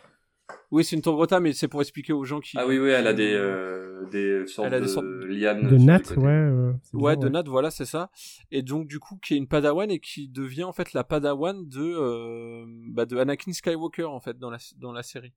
[0.70, 2.56] Oui, c'est une Togrota, mais c'est pour expliquer aux gens qui.
[2.58, 5.62] Ah oui, oui, elle a des, euh, des sortes Elle a des de sortes lianes.
[5.62, 6.20] De sur les Nat, côtés.
[6.20, 6.26] ouais.
[6.26, 8.10] euh, Ouais, bizarre, de Nat, voilà, c'est ça.
[8.50, 11.68] Et donc, du coup, qui est une Padawan et qui devient en fait la Padawan
[11.68, 15.32] de, euh, bah, de Anakin Skywalker en fait dans la dans la série.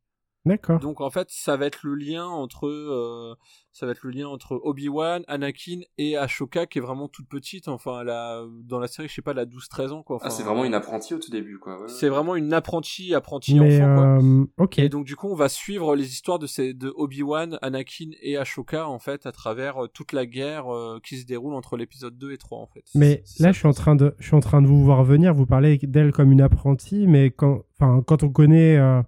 [0.46, 0.80] D'accord.
[0.80, 3.36] Donc en fait, ça va être le lien entre euh,
[3.74, 7.68] ça va être le lien entre Obi-Wan, Anakin et Ashoka qui est vraiment toute petite.
[7.68, 10.16] Enfin, elle a, dans la série, je sais pas, elle a 12-13 ans quoi.
[10.16, 11.80] Enfin, Ah, c'est vraiment une apprentie au tout début, quoi.
[11.82, 11.88] ouais.
[11.88, 14.06] C'est vraiment une apprentie, apprentie Mais enfant quoi.
[14.24, 14.80] euh, ok.
[14.80, 18.38] Et donc du coup, on va suivre les histoires de ces de Obi-Wan, Anakin et
[18.38, 22.18] Ashoka en fait à travers euh, toute la guerre euh, qui se déroule entre l'épisode
[22.18, 22.84] 2 et 3 en fait.
[22.96, 23.54] Mais C'est- c'est là, ça.
[23.54, 25.34] je suis en train de, je suis en train de vous voir venir.
[25.34, 29.02] Vous parlez d'elle comme une apprentie, mais quand, enfin, quand on connaît, euh,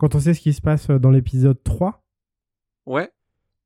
[0.00, 2.02] quand on sait ce qui se passe dans l'épisode 3,
[2.86, 3.10] Ouais.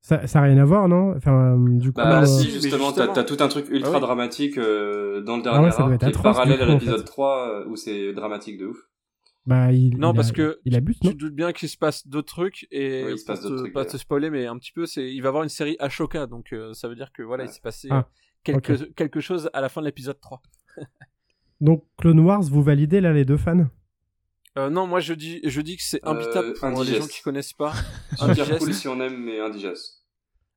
[0.01, 1.15] ça, ça a rien à voir, non?
[1.15, 3.95] Enfin, euh, du coup, Bah euh, si, justement, t'as t'as tout un truc ultra Ah
[3.95, 4.01] oui.
[4.01, 6.65] dramatique euh, dans le Ah dernier ouais, ça doit être qui est atroce, parallèle à
[6.65, 7.05] en l'épisode fait.
[7.05, 8.77] 3, euh, où c'est dramatique de ouf.
[9.45, 11.69] bah, il, Non, il parce a- que il abuse, non Tu te doutes bien qu'il
[11.69, 14.29] se passe d'autres trucs et Oui, il se passe d'autres te- trucs, pas te spoiler
[14.29, 16.87] mais un petit peu c'est il va y avoir une série Ashoka donc euh, ça
[16.87, 17.49] veut dire que voilà Ouais.
[17.49, 18.01] il s'est passé Ah, euh,
[18.43, 20.41] quelque quelque chose à la fin de l'épisode 3.
[21.61, 23.65] Donc, Clone Wars, vous validez là les deux fans?
[24.57, 27.01] Euh, non, moi je dis je dis que c'est Euh, imbitable pour les indigeste.
[27.01, 27.73] gens qui connaissent pas.
[28.19, 28.59] Indigeste.
[28.59, 30.01] cool si on aime, mais indigeste.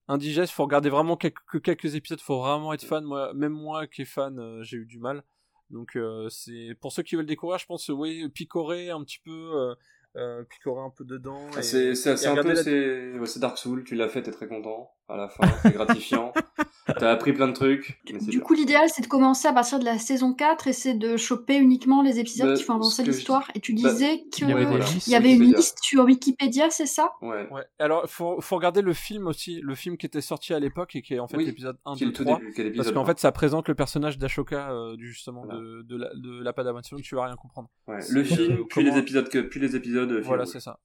[0.07, 3.05] Indigeste, faut regarder vraiment quelques, que quelques épisodes, faut vraiment être fan.
[3.05, 5.23] Moi, même moi qui est fan, euh, j'ai eu du mal.
[5.71, 9.31] Donc euh, c'est pour ceux qui veulent découvrir, je pense oui picorer un petit peu,
[9.55, 9.75] euh,
[10.17, 11.39] euh, picorer un peu dedans.
[11.55, 13.95] Ah, et- c'est c'est- c'est et un peu la- c'est ouais, c'est Dark Soul, tu
[13.95, 14.91] l'as fait, t'es très content.
[15.11, 16.35] À la fin, c'est gratifiant.
[16.99, 17.99] T'as appris plein de trucs.
[18.13, 18.41] mais Du bien.
[18.41, 21.57] coup, l'idéal, c'est de commencer à partir de la saison 4 et c'est de choper
[21.57, 23.51] uniquement les épisodes Bah, qui font avancer je l'histoire.
[23.55, 24.85] Et tu bah, disais qu'il Il y avait des voilà.
[24.85, 25.07] listes.
[25.07, 27.13] y avait une liste sur Wikipédia, c'est ça?
[27.23, 27.47] Ouais.
[27.51, 27.63] Ouais.
[27.79, 31.01] Alors faut faut regarder le film aussi, le film qui était sorti à l'époque et
[31.03, 32.39] qui est en fait Oui, l'épisode 1, Qui est 2, le tout 3.
[32.39, 35.61] début, quel Parce qu'en fait, ça présente le personnage d'Ashoka, euh, justement, Voilà.
[35.61, 36.83] de, de, la, de la Padawan.
[36.83, 37.69] Sinon, tu vas rien comprendre.
[37.87, 39.98] Ouais, le film, puis comment- les épisodes que puis les épisodes.
[40.01, 40.81] Euh, Voilà, c'est ça.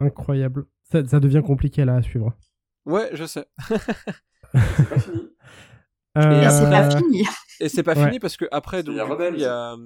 [0.00, 0.66] Incroyable.
[0.84, 2.32] Ça, ça devient compliqué là à suivre.
[2.84, 3.46] Ouais, je sais.
[4.54, 5.30] C'est pas fini.
[6.16, 7.24] Euh, Et c'est pas fini.
[7.60, 8.04] Et c'est pas Ouais.
[8.06, 8.94] fini parce que après, Il donc,
[9.34, 9.76] il y a,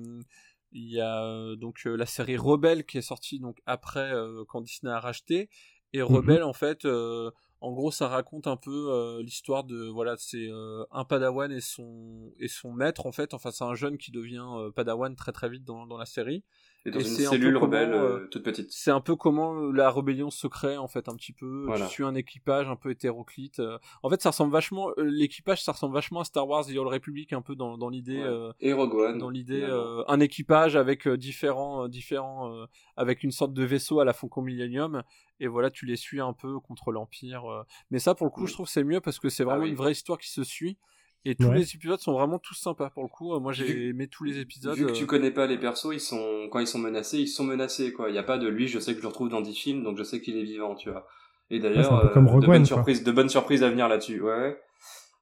[0.72, 4.44] il y a euh, donc euh, la série Rebelle qui est sortie donc après euh,
[4.48, 5.48] quand Disney a racheté.
[5.94, 7.30] Et Rebelle, en fait, euh,
[7.62, 11.62] en gros, ça raconte un peu euh, l'histoire de voilà, c'est euh, un Padawan et
[11.62, 13.32] son et son maître en fait.
[13.32, 16.44] Enfin, c'est un jeune qui devient euh, Padawan très très vite dans, dans la série.
[16.86, 18.70] Et dans Et une c'est un cellule comment, rebelle euh, euh, toute petite.
[18.70, 21.64] c'est un peu comment la rébellion se crée en fait un petit peu.
[21.66, 21.86] Voilà.
[21.86, 23.58] Tu suis un équipage un peu hétéroclite.
[23.60, 23.78] euh.
[24.02, 24.90] En fait, ça ressemble vachement.
[24.96, 27.88] euh, L'équipage, ça ressemble vachement à Star Wars The Old Republic un peu dans, dans
[27.88, 28.18] l'idée.
[28.18, 28.26] Ouais.
[28.28, 29.18] euh, Et Rogue One.
[29.18, 33.64] dans l'idée euh, un équipage avec euh, différents euh, différents euh, avec une sorte de
[33.64, 35.02] vaisseau à la Faucon Millennium
[35.40, 37.62] et voilà tu les suis un peu contre l'empire euh.
[37.90, 39.70] mais ça pour le coup je trouve c'est mieux parce que c'est vraiment Ah oui.
[39.70, 40.78] une vraie histoire qui se suit
[41.24, 41.56] et tous Ouais.
[41.58, 44.24] les épisodes sont vraiment tous sympas pour le coup Euh, moi j'ai Vu- aimé tous
[44.24, 46.78] les épisodes Vu que euh, tu connais pas les persos, ils sont quand ils sont
[46.78, 48.08] menacés, ils sont menacés quoi.
[48.08, 49.82] Il y a pas de lui, je sais que je le retrouve dans 10 films,
[49.84, 51.06] donc je sais qu'il est vivant, tu vois.
[51.50, 54.58] Et Ouais, d'ailleurs, comme euh, de bonnes surprises, de bonnes surprises à venir là-dessus, ouais.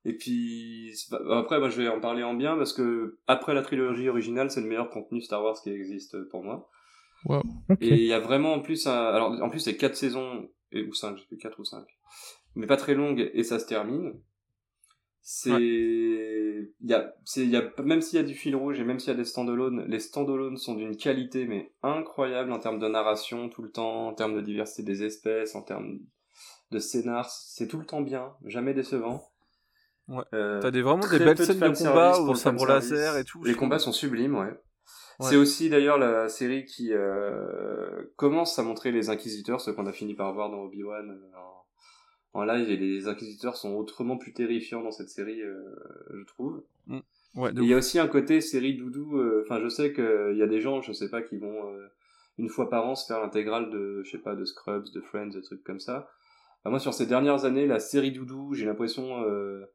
[0.05, 3.63] Et puis pas- après, moi, je vais en parler en bien parce que après la
[3.63, 6.69] trilogie originale, c'est le meilleur contenu Star Wars qui existe pour moi.
[7.29, 7.41] Ok.
[7.81, 8.93] Et il y a vraiment en plus, un...
[9.07, 11.85] alors en plus c'est quatre saisons et ou cinq, je sais plus quatre ou cinq,
[12.55, 14.13] mais pas très longues et ça se termine.
[15.29, 18.79] C'est, il y a, c'est, il y a même s'il y a du fil rouge
[18.79, 22.61] et même s'il y a des standalones, les standalones sont d'une qualité mais incroyable en
[22.61, 25.99] termes de narration tout le temps, en termes de diversité des espèces, en termes
[26.71, 29.29] de scénar, c'est tout le temps bien, jamais décevant.
[30.07, 30.23] Ouais.
[30.33, 33.43] Euh, t'as des vraiment des belles scènes de fanservice combat le sabre laser et tout
[33.43, 34.45] Les combats sont sublimes, ouais.
[34.47, 35.29] Ouais.
[35.29, 39.93] C'est aussi d'ailleurs la série qui euh, commence à montrer les inquisiteurs, ce qu'on a
[39.93, 41.66] fini par voir dans Obi-Wan euh, en,
[42.33, 45.63] en live, et les inquisiteurs sont autrement plus terrifiants dans cette série, euh,
[46.15, 46.63] je trouve.
[47.35, 49.93] ouais, Et de il y a aussi un côté série doudou, euh, enfin je sais
[49.93, 51.87] qu'il y a des gens, je sais pas, qui vont euh,
[52.39, 55.29] une fois par an se faire l'intégrale de, je sais pas, de Scrubs, de Friends,
[55.29, 56.11] des trucs comme ça.
[56.61, 59.23] Enfin, moi sur ces dernières années, la série doudou, j'ai l'impression...
[59.25, 59.67] Euh,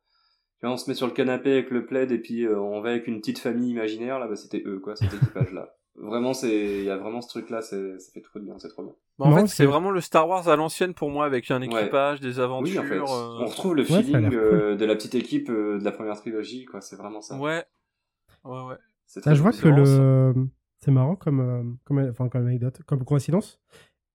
[0.69, 3.07] on se met sur le canapé avec le plaid et puis euh, on va avec
[3.07, 6.83] une petite famille imaginaire là bah c'était eux quoi cet équipage là vraiment c'est il
[6.85, 8.93] y a vraiment ce truc là c'est ça fait trop de bien c'est trop bien
[9.19, 11.61] Bah, en Non, fait c'est- vraiment le Star Wars à l'ancienne pour moi avec un
[11.61, 13.03] équipage des aventures oui en fait euh,
[13.41, 16.65] on retrouve le Ouais, feeling euh, de la petite équipe euh, de la première trilogie
[16.65, 17.63] quoi c'est vraiment ça ouais
[18.45, 18.75] ouais ouais
[19.25, 20.33] Là, je vois que le.
[20.79, 23.59] C'est marrant comme, euh, comme, enfin, comme anecdote, comme coïncidence.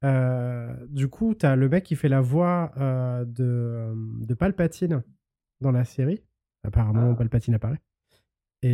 [0.04, 4.34] Euh, du coup, tu as le mec qui fait la voix euh, de, euh, de
[4.34, 5.04] Palpatine
[5.60, 6.22] dans la série.
[6.64, 7.14] Apparemment, Ah.
[7.14, 7.80] Palpatine apparaît.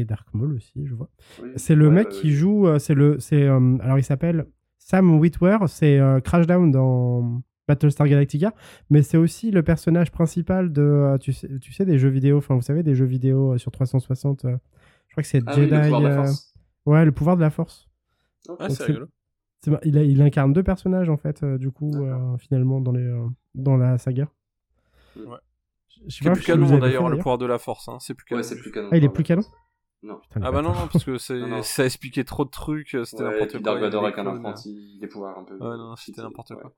[0.01, 1.09] Et Dark Maul aussi, je vois.
[1.43, 1.51] Oui.
[1.57, 2.33] C'est le Ouais, mec bah, qui oui.
[2.33, 2.67] joue.
[2.67, 3.19] euh, c'est le.
[3.21, 3.43] C'est.
[3.47, 4.47] euh, alors, il s'appelle
[4.79, 5.59] Sam Witwer.
[5.67, 8.55] C'est euh, Crashdown dans Battlestar Galactica.
[8.91, 10.83] Mais c'est aussi le personnage principal de.
[10.83, 12.39] euh, tu, sais, tu sais, des jeux vidéo.
[12.39, 14.45] Enfin, vous savez, des jeux vidéo sur 360.
[14.45, 14.57] euh,
[15.09, 15.75] je crois que c'est ah oui Jedi.
[15.75, 16.55] le pouvoir de la euh, force
[16.87, 17.89] Ouais, le pouvoir de la force.
[18.49, 19.07] Donc, c'est rigolo
[19.85, 23.03] Il, a- il incarne deux personnages en fait, euh, du coup, euh, finalement, dans, les,
[23.07, 24.29] euh, dans la saga.
[25.17, 25.25] Ouais.
[26.09, 27.99] C'est plus canon d'ailleurs le pouvoir de la force hein.
[28.01, 29.43] c'est plus canon ouais plus canon Ah, il est plus canon?
[30.03, 31.63] Non Putain, les Ah bah non, non, parce que c'est, Non, non.
[31.63, 33.61] ça expliquait trop de trucs, euh, c'était ouais, n'importe quoi.
[33.61, 36.57] Dark Vador avec un apprenti des pouvoirs un peu Ouais, non, c'était n'importe ouais.
[36.61, 36.73] quoi.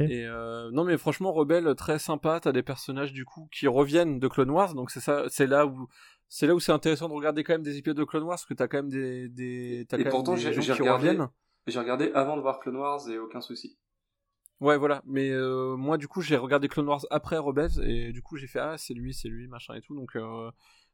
[0.00, 2.40] Et euh, non, mais franchement, Rebelle, très sympa.
[2.40, 5.66] T'as des personnages du coup qui reviennent de Clone Wars, donc c'est ça, c'est là
[5.66, 5.88] où
[6.28, 8.44] c'est là où c'est intéressant de regarder quand même des épisodes de Clone Wars, parce
[8.44, 10.72] que t'as quand même des, des t'as Et quand pourtant, même des j'ai- gens j'ai
[10.74, 11.28] qui regardé- reviennent.
[11.68, 13.78] j'ai regardé avant de voir Clone Wars et aucun souci
[14.60, 15.00] Ouais, voilà.
[15.06, 18.48] Mais euh, moi, du coup, j'ai regardé Clone Wars après Rebels, et du coup, j'ai
[18.48, 20.50] fait ah, c'est lui, c'est lui, machin et tout, donc euh,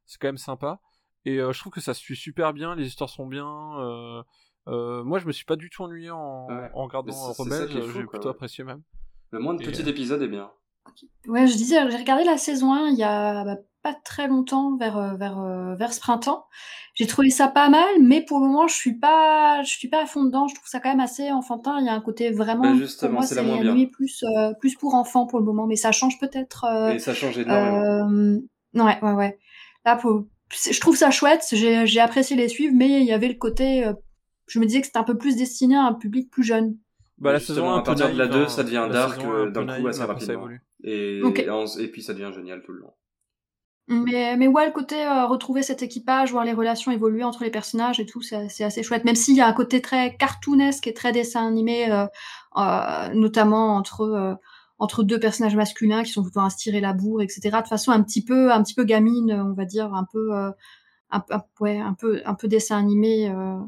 [0.06, 0.80] c'est quand même sympa.
[1.26, 3.46] Et euh, je trouve que ça se suit super bien, les histoires sont bien.
[3.78, 4.22] euh,
[4.68, 6.70] euh, moi, je me suis pas du tout ennuyé en, Ouais.
[6.74, 8.30] en regardant fou, j'ai plutôt ouais.
[8.30, 8.82] apprécié même.
[9.30, 10.50] le moins de Et, petits euh, épisodes est bien
[11.26, 14.76] Ouais, je disais, j'ai regardé la saison 1 il y a bah, pas très longtemps,
[14.76, 16.46] vers, vers, vers ce printemps.
[16.94, 20.02] J'ai trouvé ça pas mal, mais pour le moment, je suis pas, je suis pas
[20.02, 20.46] à fond dedans.
[20.46, 21.78] Je trouve ça quand même assez enfantin.
[21.80, 23.86] Il y a un côté vraiment, Bah, justement, c'est la moins bien.
[23.92, 26.64] plus, euh, plus pour enfants pour le moment, mais ça change peut-être.
[26.64, 28.40] euh, et ça change énormément euh,
[28.74, 29.38] ouais, ouais, ouais.
[29.84, 30.24] Là, pour,
[30.54, 31.44] je trouve ça chouette.
[31.52, 33.92] J'ai, apprécié les suivre, mais il y avait le côté, euh,
[34.46, 36.76] je me disais que c'était un peu plus destiné à un public plus jeune.
[37.18, 38.48] Bah, la saison 1, à partir de la naïve, 2, hein.
[38.48, 40.34] ça devient dark, euh, un, un d'un coup, assez rapidement.
[40.34, 40.62] évolue.
[40.82, 41.38] Et, Ok.
[41.78, 42.92] et puis ça devient génial tout le long.
[43.86, 47.50] Mais, mais ouais, le côté euh, retrouver cet équipage, voir les relations évoluer entre les
[47.50, 49.04] personnages et tout, c'est c'est assez chouette.
[49.04, 52.06] Même s'il y a un côté très cartoonesque et très dessin animé, euh,
[52.56, 54.34] euh, notamment entre euh,
[54.78, 57.62] entre deux personnages masculins qui sont plutôt inspirés la bourre, etc.
[57.62, 60.50] De façon un petit peu un petit peu gamine, on va dire, un peu euh,
[61.10, 63.30] un, un- ouais, un peu un peu dessin animé.
[63.30, 63.58] euh.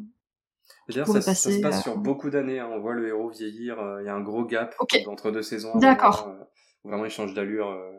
[0.88, 2.58] D'ailleurs, ça, ça se passe euh, sur beaucoup d'années.
[2.60, 2.68] hein.
[2.72, 3.78] On voit le héros vieillir.
[3.80, 4.74] euh, Il y a un gros gap
[5.06, 5.74] entre deux saisons.
[5.74, 6.28] à D'accord.
[6.28, 6.44] euh,
[6.84, 7.68] vraiment, il change d'allure.
[7.70, 7.92] euh.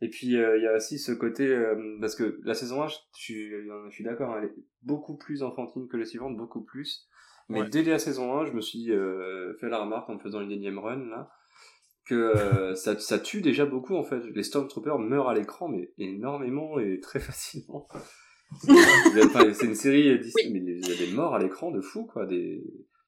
[0.00, 1.46] Et puis, euh, il y a aussi ce côté...
[1.46, 5.42] euh, parce que la saison 1, je suis, je suis d'accord, elle est beaucoup plus
[5.42, 7.08] enfantine que les suivantes, beaucoup plus.
[7.48, 7.68] Mais Ouais.
[7.68, 10.52] dès la saison 1, je me suis euh, fait la remarque en me faisant une
[10.52, 11.30] énième run, là,
[12.08, 14.20] que euh, ça, ça tue déjà beaucoup, en fait.
[14.34, 17.86] Les Stormtroopers meurent à l'écran, mais énormément et très facilement.
[18.62, 21.80] C'est enfin, c'est une série Disney, mais il y a des morts à l'écran de
[21.80, 22.24] fou, quoi.
[22.26, 22.64] Des,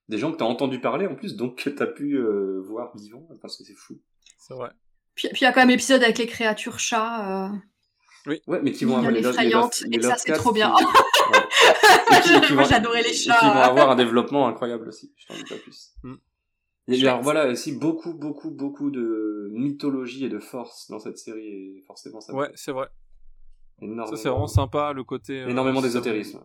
[0.08, 3.26] des gens que t'as entendu parler en plus, donc que t'as pu euh, voir vivants,
[3.40, 3.94] parce que c'est fou.
[4.38, 4.70] C'est vrai.
[5.14, 7.48] Puis puis il y a quand même l'épisode avec les créatures chats.
[7.48, 7.56] euh.
[8.46, 10.74] Ouais, mais qui vont avoir les, et ça, c'est trop bien.
[10.76, 10.84] qui-
[11.32, 12.18] ouais.
[12.18, 13.38] Et qui- qui Moi, vont- j'adorais les et chats.
[13.38, 15.10] qui vont avoir un développement incroyable aussi.
[15.16, 15.92] Je t'en dis pas plus.
[16.02, 16.14] Mm.
[16.88, 21.46] Et alors voilà aussi beaucoup beaucoup beaucoup de mythologie et de force dans cette série
[21.46, 22.88] et forcément ça Ouais, c'est vrai.
[23.80, 24.06] énormément.
[24.06, 25.40] Ça, c'est vraiment sympa, le côté.
[25.40, 26.44] euh, énormément d'ésotérisme.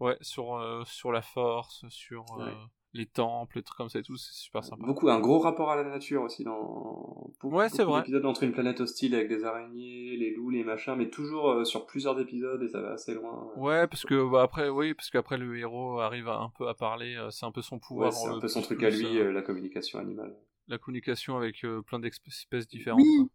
[0.00, 2.54] Ouais, sur, euh, sur la force, sur euh, Ouais.
[2.94, 4.84] Les temples, les trucs comme ça et tout, c'est super sympa.
[4.84, 8.00] Beaucoup un gros rapport à la nature aussi dans beaucoup, Ouais, c'est vrai.
[8.00, 11.64] d'épisodes entre une planète hostile avec des araignées, les loups, les machins, mais toujours euh,
[11.64, 13.48] sur plusieurs épisodes et ça va assez loin.
[13.56, 16.74] Ouais, parce que bah, après, oui, parce qu'après le héros arrive à, un peu à
[16.74, 18.10] parler, euh, c'est un peu son pouvoir.
[18.10, 20.36] Ouais, c'est un peu son plus- truc à lui, euh, euh, la communication animale.
[20.68, 23.00] la communication avec euh, plein d'espèces différentes.
[23.00, 23.28] Oui.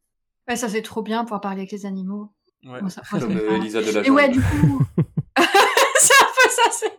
[0.48, 2.32] Ouais, ça c'est trop bien pouvoir parler avec les animaux.
[2.64, 2.80] Ouais.
[2.82, 4.84] Moi, ça- Comme euh, Elisa de la Et ouais, du coup.
[5.36, 6.94] c'est un peu ça, c'est.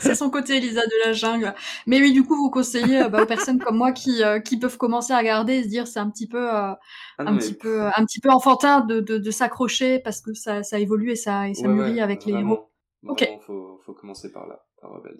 [0.00, 1.54] C'est son côté Elisa de la jungle.
[1.86, 4.58] Mais oui, du coup, vous conseillez euh, bah, aux personnes comme moi qui, euh, qui
[4.58, 6.76] peuvent commencer à regarder et se dire c'est un petit peu, euh, Ah
[7.18, 10.62] un mais- petit peu, un petit peu enfantin de, de, de s'accrocher parce que ça,
[10.62, 12.70] ça évolue et ça, et ça Ouais, mûrit ouais, avec les héros.
[13.06, 13.26] Ok.
[13.46, 15.16] Faut, faut commencer par là, par Rebels.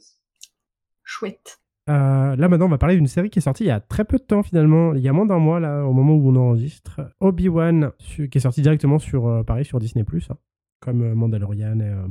[1.04, 1.60] Chouette.
[1.88, 4.04] Euh, là maintenant, on va parler d'une série qui est sortie il y a très
[4.04, 6.36] peu de temps finalement, il y a moins d'un mois là, au moment où on
[6.36, 7.00] enregistre.
[7.20, 10.34] Obi-Wan, qui est sorti directement sur, euh, pareil, sur Disney+, hein,
[10.80, 12.06] comme Mandalorian et, euh,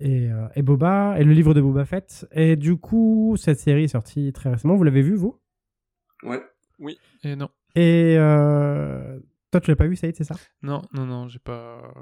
[0.00, 2.26] et, euh, et Boba, et le livre de Boba Fett.
[2.32, 5.38] Et du coup, cette série est sortie très récemment, vous l'avez vu vous?
[6.22, 6.42] Ouais.
[7.22, 7.48] Et non.
[7.76, 9.18] Et euh,
[9.50, 10.36] toi, tu l'as pas vu, Saïd, c'est ça?
[10.62, 11.92] Non, non, non, j'ai pas.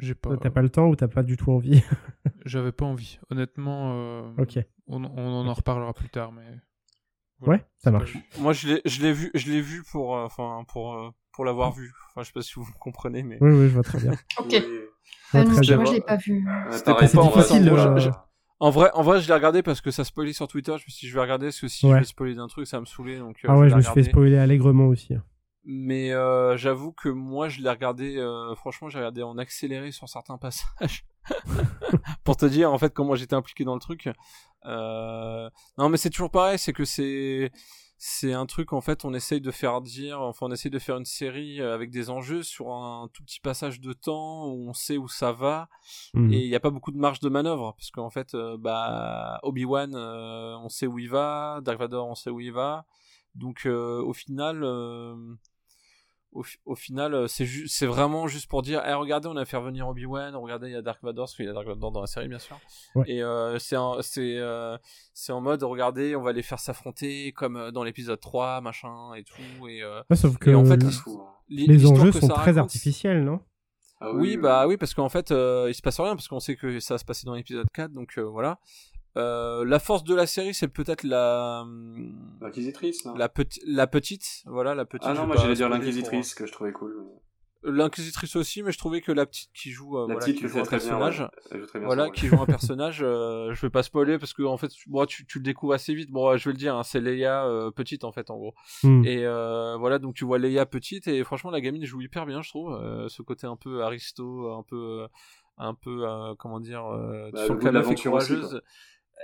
[0.00, 0.36] J'ai pas.
[0.36, 1.82] T'as pas le temps ou t'as pas du tout envie?
[2.44, 3.18] J'avais pas envie.
[3.30, 4.58] Honnêtement, euh, Ok.
[4.86, 6.46] on, on en reparlera plus tard, mais.
[7.40, 8.16] Ouais, ça pas marche.
[8.38, 11.44] Moi, je l'ai, je l'ai vu, je l'ai vu pour, euh, enfin, pour, euh, pour
[11.44, 11.92] l'avoir vu.
[12.08, 13.38] Enfin, je sais pas si vous comprenez, mais.
[13.40, 14.12] Oui, oui, je vois très bien.
[14.38, 14.52] Ok.
[14.52, 14.60] Oui.
[15.32, 15.76] Je non, bien.
[15.76, 16.46] moi, je l'ai pas vu.
[16.70, 18.10] C'était pas difficile, euh, je-
[18.60, 20.72] En vrai, en vrai, je l'ai regardé parce que ça spoilait sur Twitter.
[20.78, 21.92] Je me suis dit, je vais regarder parce que si Ouais.
[21.94, 23.18] je vais spoiler d'un truc, ça va me saouler.
[23.18, 25.14] Donc, euh, Ah ouais, vais je me suis fait spoiler allègrement aussi.
[25.66, 28.16] Mais euh, j'avoue que moi, je l'ai regardé.
[28.16, 31.04] euh, franchement, j'ai regardé en accéléré sur certains passages.
[32.24, 34.08] Pour te dire, en fait, comment j'étais impliqué dans le truc.
[34.66, 35.48] Euh,
[35.78, 36.58] Non, mais c'est toujours pareil.
[36.58, 37.50] C'est que c'est
[37.96, 40.96] c'est un truc en fait on essaye de faire dire enfin on essaye de faire
[40.96, 44.72] une série euh, avec des enjeux sur un tout petit passage de temps où on
[44.72, 45.68] sait où ça va
[46.12, 46.32] Hmm.
[46.32, 49.38] et il n'y a pas beaucoup de marge de manœuvre parce qu'en fait euh, bah
[49.42, 52.84] Obi-Wan euh, on sait où il va Dark Vador on sait où il va
[53.34, 54.64] donc au final
[56.34, 59.36] au, fi- au final euh, c'est ju- c'est vraiment juste pour dire Eh, regardez on
[59.36, 61.66] a fait revenir Obi-Wan regardez il y a Dark Vador parce qu'il y a Dark
[61.66, 62.58] Vador dans la série bien sûr
[62.94, 63.04] Ouais.
[63.08, 63.76] et euh, c'est
[64.18, 64.76] euh,
[65.14, 69.24] c'est en mode regardez on va les faire s'affronter comme dans l'épisode 3 machin et
[69.24, 70.90] tout et euh, Ouais, sauf que et en fait, le-
[71.48, 73.40] les enjeux sont très raconte, artificiels, non?
[74.00, 76.56] Ah oui, bah oui, parce qu'en fait, euh, il se passe rien, parce qu'on sait
[76.56, 78.58] que ça va se passer dans l'épisode 4, donc euh, voilà.
[79.16, 83.14] Euh, la force de la série, c'est peut-être la, hum, L'inquisitrice, là.
[83.16, 85.06] la, peti- la petite, voilà, la petite.
[85.08, 86.94] Ah non, moi j'allais dire l'inquisitrice que je trouvais cool.
[87.66, 90.42] L'inquisitrice aussi, mais je trouvais que la petite qui joue, euh, La voilà, petite qui
[90.42, 90.86] le joue un très bien.
[90.88, 91.60] personnage, ouais.
[91.60, 94.58] Joue bien voilà, qui joue un personnage, euh, je vais pas spoiler parce que en
[94.58, 96.10] fait, moi, tu, tu le découvres assez vite.
[96.10, 98.54] Bon, je vais le dire, hein, c'est Leia euh, petite en fait, en gros.
[98.82, 99.02] Hmm.
[99.06, 102.42] Et euh, voilà, donc tu vois Leia petite et franchement la gamine joue hyper bien,
[102.42, 102.74] je trouve.
[102.74, 105.06] Euh, ce côté un peu aristo, un peu,
[105.56, 107.72] un peu, euh, comment dire, euh, Bah, tu sens le que la goût de meuf
[107.72, 107.72] est
[108.04, 108.62] l'aventure aussi, courageuse.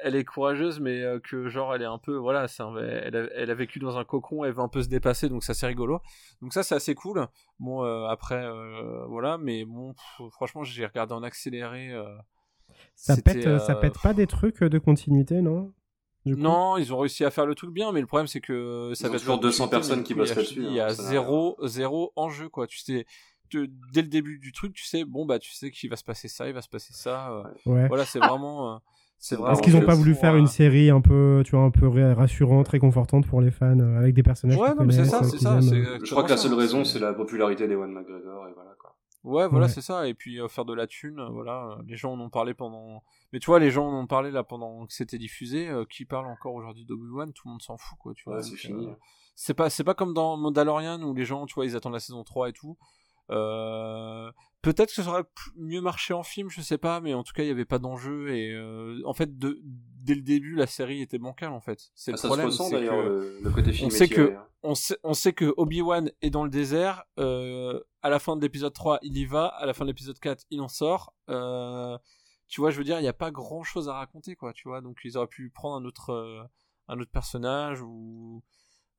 [0.02, 3.16] Elle est courageuse, mais euh, que genre elle est un peu, voilà, c'est un- elle,
[3.16, 5.52] a, elle a vécu dans un cocon, elle veut un peu se dépasser, donc ça
[5.54, 6.00] c'est rigolo.
[6.42, 7.26] Donc ça c'est assez cool.
[7.58, 11.90] Bon euh, après, euh, voilà, mais bon, pff, franchement j'ai regardé en accéléré.
[11.92, 12.06] euh,
[12.94, 15.72] Ça pète, euh, ça pète pas des trucs de continuité, non?
[16.26, 19.06] Non, ils ont réussi à faire le truc bien, mais le problème c'est que ça
[19.06, 20.74] Ils ont va toujours être 200 continuité, personnes qui bossent il y a- là-dessus, Il
[20.76, 22.66] y a hein, zéro, zéro enjeu quoi.
[22.66, 23.06] Tu sais,
[23.52, 26.28] dès le début du truc, tu sais, bon bah tu sais qu'il va se passer
[26.28, 27.30] ça, il va se passer ça.
[27.32, 27.88] euh, Ouais.
[27.88, 28.80] Voilà, c'est vraiment.
[29.20, 31.00] Euh, c'est Parce vraiment Est-ce qu'ils ont que pas voulu faire euh, une série un
[31.00, 34.74] peu, tu vois, un peu rassurante, réconfortante pour les fans, euh, avec des personnages Ouais,
[34.74, 35.98] non, mais c'est ça, euh, c'est ça, euh.
[36.02, 38.94] Je crois que la seule raison, c'est- la popularité d'Ewan McGregor, et voilà quoi.
[39.22, 39.72] Ouais, voilà, Ouais.
[39.72, 40.08] c'est ça.
[40.08, 41.66] Et puis euh, faire de la thune, euh, voilà.
[41.78, 43.02] euh, Les gens en ont parlé pendant.
[43.34, 45.68] Mais tu vois, les gens en ont parlé là pendant que c'était diffusé.
[45.68, 48.14] euh, qui parle encore aujourd'hui d'Obi-Wan Tout le monde s'en fout, quoi.
[48.14, 48.36] Tu vois.
[48.36, 48.86] Ouais, c'est donc, fini.
[48.86, 48.92] euh,
[49.34, 52.00] c'est pas, c'est pas comme dans Mandalorian où les gens, tu vois, ils attendent la
[52.00, 52.78] saison 3 et tout.
[54.62, 55.24] Peut-être que ça aurait
[55.56, 57.78] mieux marché en film, je sais pas, mais en tout cas, il y avait pas
[57.78, 61.90] d'enjeu et euh, en fait, de, dès le début, la série était bancale en fait.
[61.94, 62.50] C'est Ah, le ça problème.
[62.50, 63.86] se ressent que- le, côté film.
[63.86, 64.46] on sait que- hein.
[64.62, 67.04] on sait, on sait que Obi-Wan est dans le désert.
[67.18, 69.46] euh, à la fin de l'épisode 3, il y va.
[69.46, 71.14] À la fin de l'épisode 4, il en sort.
[71.30, 71.96] Euh,
[72.48, 74.52] tu vois, je veux dire, il n'y a pas grand chose à raconter, quoi.
[74.52, 76.42] Tu vois, donc ils auraient pu prendre un autre, euh,
[76.88, 78.42] un autre personnage ou.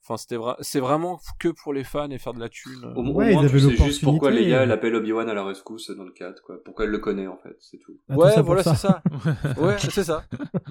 [0.04, 2.84] Enfin, c'était vra- c'est vraiment que pour les fans et faire de la thune.
[2.96, 4.64] Au, au Ouais, moins, tu sais juste pourquoi Leia, euh.
[4.64, 6.56] elle appelle Obi-Wan à la rescousse dans le 4, quoi.
[6.66, 7.94] Pourquoi elle le connaît, en fait, c'est tout.
[8.10, 9.04] Ah, ouais, voilà, c'est ça.
[9.60, 10.24] ouais, c'est ça.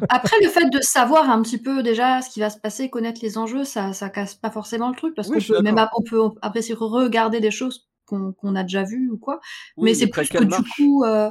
[0.09, 3.21] Après, le fait de savoir un petit peu déjà ce qui va se passer, connaître
[3.23, 6.03] les enjeux, ça, ça casse pas forcément le truc parce Oui, qu'on peut même on
[6.03, 9.39] peut après c'est regarder des choses qu'on a déjà vues ou quoi.
[9.77, 11.31] Oui, mais c'est plus que du coup, euh,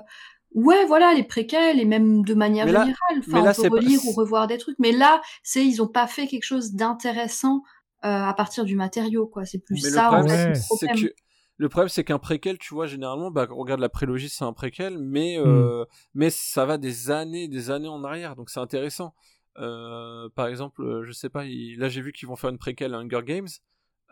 [0.56, 2.96] ouais, voilà, les préquels et même de manière là- générale.
[3.28, 4.80] Enfin, là, on peut pas- relire ou revoir des trucs.
[4.80, 7.62] Mais là, c'est ils ont pas fait quelque chose d'intéressant euh,
[8.02, 9.46] à partir du matériau, quoi.
[9.46, 10.48] C'est plus Mais ça, le en problème, ouais.
[10.50, 10.96] le c'est problème.
[11.10, 11.14] que
[11.58, 14.98] le problème, c'est qu'un préquel, tu vois, généralement, bah, regarde la prélogie, c'est un préquel,
[14.98, 19.14] mais euh, mais ça va des années, des années en arrière, donc c'est intéressant.
[19.58, 22.58] Euh, par exemple, euh, je sais pas, il- là j'ai vu qu'ils vont faire une
[22.58, 23.48] préquel à Hunger Games.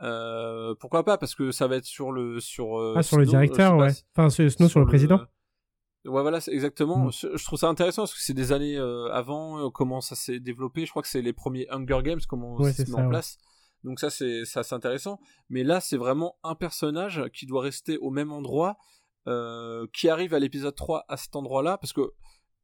[0.04, 3.24] Euh, pourquoi pas Parce que ça va être sur le sur euh, Ah, sur le
[3.26, 3.92] Snow, euh, directeur, ouais.
[3.94, 5.20] si- Enfin, c'est Snow sur le président.
[6.06, 7.06] Ouais, voilà, exactement.
[7.06, 7.12] Mm.
[7.12, 10.16] Je je trouve ça intéressant parce que c'est des années euh, avant, euh, comment ça
[10.16, 10.86] s'est développé.
[10.86, 13.02] Je crois que c'est les premiers Hunger Games, comment Ouais, ça c'est se met ça,
[13.02, 13.10] en ouais.
[13.10, 13.38] place.
[13.84, 15.20] Donc ça, c'est ça, c'est intéressant.
[15.50, 18.78] Mais là, c'est vraiment un personnage qui doit rester au même endroit,
[19.28, 22.02] euh, qui arrive à l'épisode 3 à cet endroit-là, parce que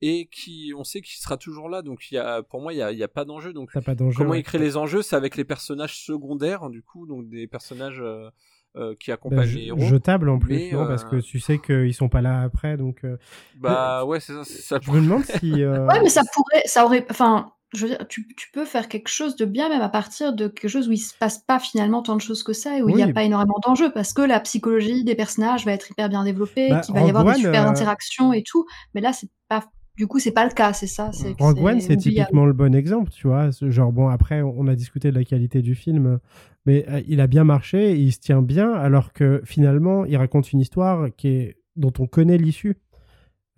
[0.05, 1.81] et qui, on sait qu'il sera toujours là.
[1.81, 3.53] Donc il y a, pour moi, il y a, il y a pas d'enjeu.
[3.53, 4.39] Donc pas comment ouais.
[4.39, 8.29] il crée les enjeux, c'est avec les personnages secondaires, du coup, donc des personnages euh,
[8.75, 9.79] euh, qui Bah, accompagnent je- les héros.
[9.79, 13.05] jetable en plus, non, euh, parce que tu sais qu'ils sont pas là après, donc
[13.05, 13.17] euh,
[13.55, 14.43] Bah ouais, c'est ça.
[14.43, 14.79] ça.
[14.81, 15.63] je me demande si.
[15.63, 18.87] euh, Ouais, mais ça pourrait, ça aurait, enfin, je veux dire, tu, tu peux faire
[18.87, 21.59] quelque chose de bien même à partir de quelque chose où il se passe pas
[21.59, 24.13] finalement tant de choses que ça et où il n'y a pas énormément d'enjeux parce
[24.13, 27.25] que la psychologie des personnages va être hyper bien développée, Bah, qu'il va y avoir
[27.25, 28.65] des super euh, interactions et tout.
[28.93, 29.63] Mais là, c'est pas,
[29.95, 31.11] du coup, c'est pas le cas, c'est ça.
[31.39, 33.49] Rogue One, c'est typiquement le bon exemple, tu vois.
[33.61, 36.19] Genre, bon, après, on a discuté de la qualité du film,
[36.65, 40.17] mais euh, il a bien marché, et il se tient bien, alors que finalement, il
[40.17, 41.57] raconte une histoire qui est...
[41.75, 42.77] dont on connaît l'issue.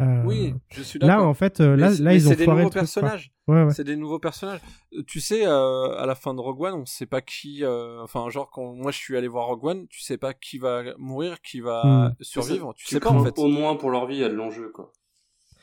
[0.01, 1.27] Euh, Oui, je suis Là, d'accord.
[1.27, 3.31] en fait, euh, là, là ils ont c'est des nouveaux personnages.
[3.47, 3.71] Ouais, ouais.
[3.73, 4.59] C'est des nouveaux personnages.
[4.93, 7.63] Euh, Tu sais, euh, à la fin de Rogue One, on sait pas qui.
[7.63, 10.57] euh, Enfin, genre quand moi je suis allé voir Rogue One, tu sais pas qui
[10.57, 12.13] va mourir, qui va Hmm.
[12.19, 12.73] survivre.
[12.75, 13.37] Tu, Tu sais pas en fait.
[13.39, 14.91] Au moins pour leur vie, il y a de l'enjeu, quoi.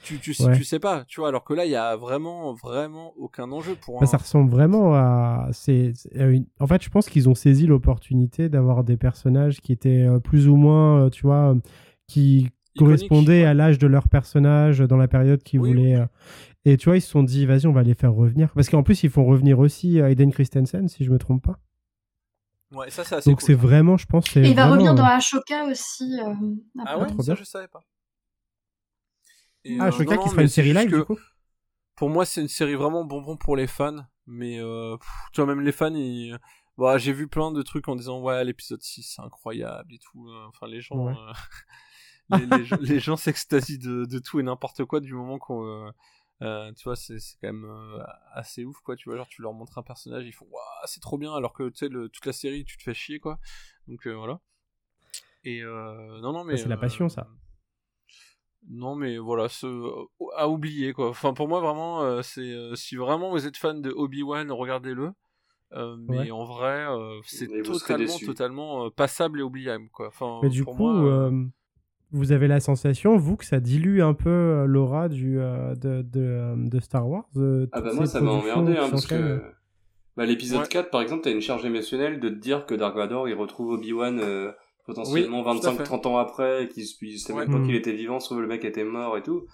[0.04, 0.56] Tu, tu, sais- Ouais.
[0.56, 1.04] tu sais pas.
[1.06, 4.06] Tu vois, alors que là, il y a vraiment, vraiment aucun enjeu pour Bah, un.
[4.06, 5.48] ça ressemble vraiment à.
[5.52, 9.72] c'est c'est, une- En fait, je pense qu'ils ont saisi l'opportunité d'avoir des personnages qui
[9.72, 11.54] étaient plus ou moins, tu vois,
[12.08, 12.48] qui
[12.80, 13.44] Ouais.
[13.44, 15.96] à l'âge de leur personnage dans la période qu'ils Oui, voulaient.
[15.96, 16.06] euh,
[16.64, 18.52] Et tu vois, ils se sont dit, vas-y, on va les faire revenir.
[18.54, 21.58] Parce qu'en plus, ils font revenir aussi euh, Aiden Christensen, si je me trompe pas.
[22.72, 23.46] Ouais, ça c'est assez Donc cool.
[23.46, 26.18] c'est vraiment, je pense, Et il va revenir dans Ashoka aussi.
[26.20, 26.34] euh,
[26.86, 27.34] Ah ouais, trop ça bien.
[27.34, 27.82] je savais pas.
[29.64, 31.18] Et, Ah, euh, Shoka non, qui mais une série live, que du coup
[31.96, 35.54] Pour moi, c'est une série vraiment bonbon pour les fans, mais euh, pff, tu vois,
[35.54, 36.36] même les fans, ils...
[36.78, 40.28] bah, j'ai vu plein de trucs en disant ouais, l'épisode 6 c'est incroyable et tout.
[40.48, 41.12] Enfin, les gens, Ouais.
[41.12, 41.32] euh,
[42.32, 45.64] les, les gens- les gens s'extasient de, de tout et n'importe quoi du moment qu'on.
[45.66, 45.90] euh,
[46.42, 48.02] euh, tu vois, c'est c'est quand même euh,
[48.32, 48.96] assez ouf, quoi.
[48.96, 51.52] Tu vois, genre, tu leur montres un personnage, ils font waouh, c'est trop bien, alors
[51.52, 53.38] que tu sais, toute la série, tu te fais chier, quoi.
[53.88, 54.40] Donc euh, voilà.
[55.44, 56.56] Et euh, non, non, mais.
[56.56, 57.28] c'est la passion, ça.
[58.68, 59.66] Non, mais voilà, ce...
[60.36, 61.08] à oublier, quoi.
[61.10, 62.40] Enfin, pour moi, vraiment, euh, c'est.
[62.52, 65.12] euh, si vraiment vous êtes fan de Obi-Wan, regardez-le.
[65.72, 66.30] Euh, mais Ouais.
[66.30, 70.08] en vrai, euh, c'est totalement, totalement euh, passable et oubliable, quoi.
[70.08, 71.46] Enfin, Mais du pour coup, moi, euh, euh,
[72.12, 76.02] vous avez la sensation, vous, que ça dilue un peu euh, l'aura du, euh, de,
[76.02, 79.42] de, euh, de Star Wars euh, Ah bah moi ça m'a emmerdé hein, parce que
[80.16, 80.68] bah, l'épisode Ouais.
[80.68, 83.70] 4 par exemple t'as une charge émotionnelle de te dire que Dark Vador il retrouve
[83.70, 84.52] Obi-Wan euh,
[84.84, 85.82] potentiellement Oui, tout à fait.
[85.84, 87.46] 25-30 ans après et qu'il il savait Ouais.
[87.46, 89.46] même pas qu'il était vivant sauf le mec était mort et tout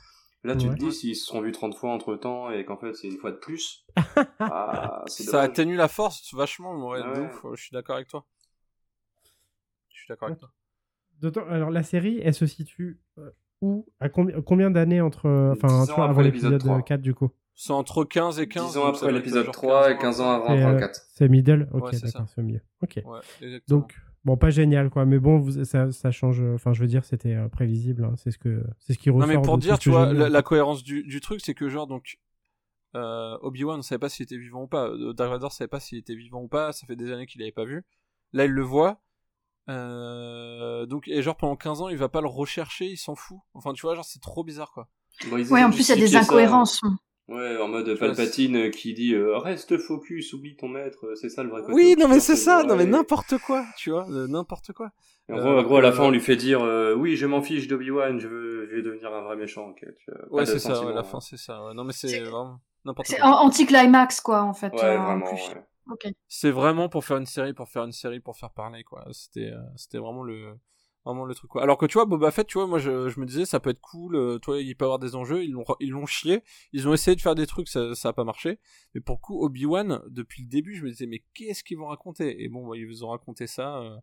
[0.43, 0.75] là tu Ouais.
[0.75, 3.19] te dis s'ils se sont vus 30 fois entre temps et qu'en fait c'est une
[3.19, 3.85] fois de plus
[4.41, 8.25] ah, ça atténue la force vachement, ouais, de ouf, je suis d'accord avec toi.
[9.91, 10.51] Je suis d'accord avec toi.
[11.21, 13.31] D'autant- Alors, la série, elle se situe euh,
[13.61, 13.87] où?
[14.01, 15.27] À combi- combien d'années entre.
[15.27, 16.83] euh, Enfin, 10 tu ans vois, après avant l'épisode l'épisode 3.
[16.83, 17.31] 4, du coup?
[17.55, 18.69] C'est entre 15 et 15.
[18.73, 20.79] 10 ans après l'épisode genre 3 et 15 15 ans avant C'est, avant euh, le
[20.79, 21.69] 4 C'est middle?
[21.73, 22.61] Ok, Ouais, c'est d'accord, c'est au milieu.
[22.83, 23.03] Ok.
[23.05, 23.61] Ouais.
[23.67, 25.05] Donc, bon, pas génial, quoi.
[25.07, 26.41] Mais bon, vous- ça, ça change.
[26.55, 28.05] Enfin, je veux dire, c'était euh, prévisible.
[28.05, 28.13] hein.
[28.17, 29.27] C'est ce, que, c'est ce qui ressort.
[29.29, 31.55] Non mais pour dire, ce tu que vois, lu, la, cohérence du, du truc, c'est
[31.55, 32.19] que genre donc
[32.95, 34.89] euh, Obi-Wan ne savait pas s'il était vivant ou pas.
[34.89, 36.73] Euh, Dark Vador savait pas s'il était vivant ou pas.
[36.73, 37.83] Ça fait des années qu'il l'avait pas vu.
[38.33, 39.01] Là, il le voit.
[39.69, 43.39] Euh, donc et genre pendant 15 ans il va pas le rechercher, il s'en fout.
[43.55, 44.89] Enfin tu vois genre c'est trop bizarre quoi.
[45.27, 46.19] Bon, Ouais, en plus, il y a des justifier ça.
[46.21, 46.81] incohérences.
[47.27, 51.43] Ouais, en mode Palpatine euh, qui dit euh, reste focus, oublie ton maître, c'est ça
[51.43, 54.73] le vrai côté Oui non mais c'est ça, non mais n'importe quoi, tu vois, n'importe
[54.73, 54.91] quoi.
[55.31, 57.43] En gros, en gros, à la fin, on lui fait dire euh, oui, je m'en
[57.43, 59.67] fiche d'Obi-Wan, je veux, je vais devenir un vrai méchant.
[59.69, 61.05] ok, tu vois, Ouais c'est ça, ouais, la hein.
[61.05, 61.63] fin c'est ça.
[61.67, 61.75] ouais.
[61.75, 63.29] Non mais c'est C'est- vraiment n'importe C'est quoi.
[63.29, 64.73] an- anti-climax, quoi, en fait.
[64.73, 65.21] Ouais, euh, en
[66.29, 69.07] C'est vraiment pour faire une série, pour faire une série, pour faire parler quoi.
[69.13, 70.55] C'était euh, c'était vraiment le
[71.05, 71.63] vraiment le truc quoi.
[71.63, 73.71] Alors que tu vois Boba Fett, tu vois, moi je, je me disais ça peut
[73.71, 76.43] être cool, euh, toi il peut avoir des enjeux, ils l'ont ils l'ont chié,
[76.73, 78.59] ils ont essayé de faire des trucs, ça ça a pas marché.
[78.95, 81.87] Mais pour le coup Obi-Wan depuis le début, je me disais mais qu'est-ce qu'ils vont
[81.87, 82.43] raconter?
[82.45, 83.79] Et bon, bah, ils vous ont raconté ça.
[83.79, 83.97] euh,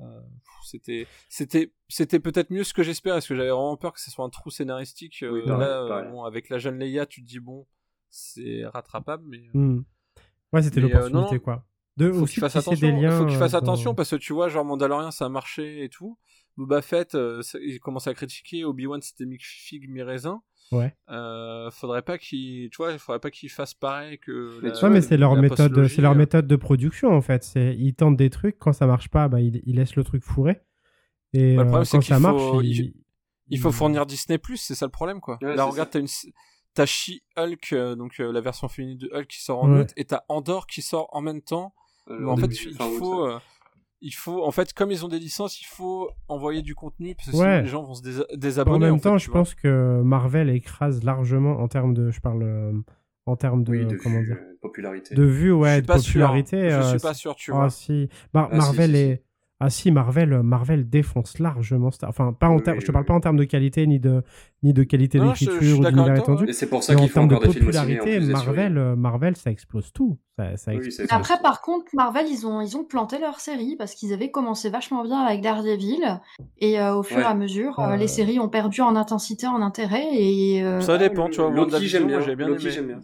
[0.00, 0.20] euh,
[0.64, 4.10] c'était c'était c'était peut-être mieux ce que j'espère parce que j'avais vraiment peur que ce
[4.10, 6.10] soit un trou scénaristique euh, Oui, là pareil, euh, pareil.
[6.10, 7.64] bon avec la jeune Leia tu te dis bon
[8.10, 9.82] c'est rattrapable mais euh, Hmm.
[10.54, 11.64] Ouais, c'était euh, l'opportunité, quoi.
[11.96, 12.86] De faut aussi qu'il fasse tisser attention.
[12.88, 13.10] des liens.
[13.28, 16.18] faut euh, attention parce que tu vois, genre Mandalorian, ça a marché et tout.
[16.56, 18.64] Boba Fett, euh, il commence à critiquer.
[18.64, 20.40] Obi Wan, c'était mi figue mi raisin.
[20.72, 20.96] Ouais.
[21.10, 24.58] Euh, faudrait pas qu'il, tu vois, il faudrait pas qu'il fasse pareil que.
[24.62, 26.16] Mais la- tu Ouais, mais c'est leur méthode, c'est leur euh.
[26.16, 27.44] méthode de production en fait.
[27.44, 30.22] C'est ils tentent des trucs quand ça marche pas, bah ils, ils laissent le truc
[30.24, 30.62] fourré.
[31.32, 32.94] Et Bah, le euh, problème, c'est quand qu'il ça marche, faut- ils-
[33.50, 35.38] Il faut fournir Disney Plus, c'est ça le problème, quoi.
[35.42, 36.06] Ouais, Là, regarde, t'as une,
[36.74, 39.80] t'as She-Hulk, euh, donc euh, la version féminine de Hulk qui sort en Ouais.
[39.82, 41.72] août, et t'as Andor qui sort en même temps.
[42.10, 43.38] Euh, en fait, début, il août, faut, euh,
[44.02, 47.30] il faut, en fait, comme ils ont des licences, il faut envoyer du contenu parce
[47.30, 47.42] que Ouais.
[47.44, 48.76] sinon les gens vont se dés- désabonner.
[48.76, 49.40] En même en fait, temps, je vois.
[49.40, 52.72] pense que Marvel écrase largement en termes de, je parle euh,
[53.26, 55.14] en termes de, Oui, de comment vue, dire, popularité.
[55.14, 56.12] de vue, Je ouais, suis de pas sûr.
[56.12, 56.68] popularité.
[56.70, 57.70] Je euh, suis pas sûr, tu Ah vois.
[57.70, 59.02] si, Mar- Ah, si, Marvel si, si.
[59.02, 59.22] est.
[59.60, 61.90] Ah si, Marvel, Marvel défonce largement.
[61.90, 62.76] Star- Enfin, pas en Oui, termes.
[62.76, 63.08] oui, je te parle oui.
[63.08, 64.22] pas en termes de qualité ni de
[64.62, 66.52] ni de qualité d'écriture ou d'univers étendu.
[66.52, 68.72] C'est pour ça Mais en qu'il faut termes de encore des films en popularité, Marvel,
[68.74, 68.78] séries.
[68.78, 70.18] euh, Marvel, ça explose tout.
[70.36, 71.06] Ça, explose.
[71.10, 74.68] Après, par contre, Marvel, ils ont, ils ont planté leur série parce qu'ils avaient commencé
[74.70, 76.20] vachement bien avec Daredevil.
[76.58, 77.22] Et euh, au fur Ouais.
[77.22, 80.08] et à mesure, euh, Euh, les séries ont perdu en intensité, en intérêt.
[80.12, 81.50] Et euh, Ça dépend, tu vois.
[81.50, 82.16] Loki, j'aime bien.
[82.18, 82.70] moi, j'ai bien Loki, aimé.
[82.72, 83.00] j'aime bien.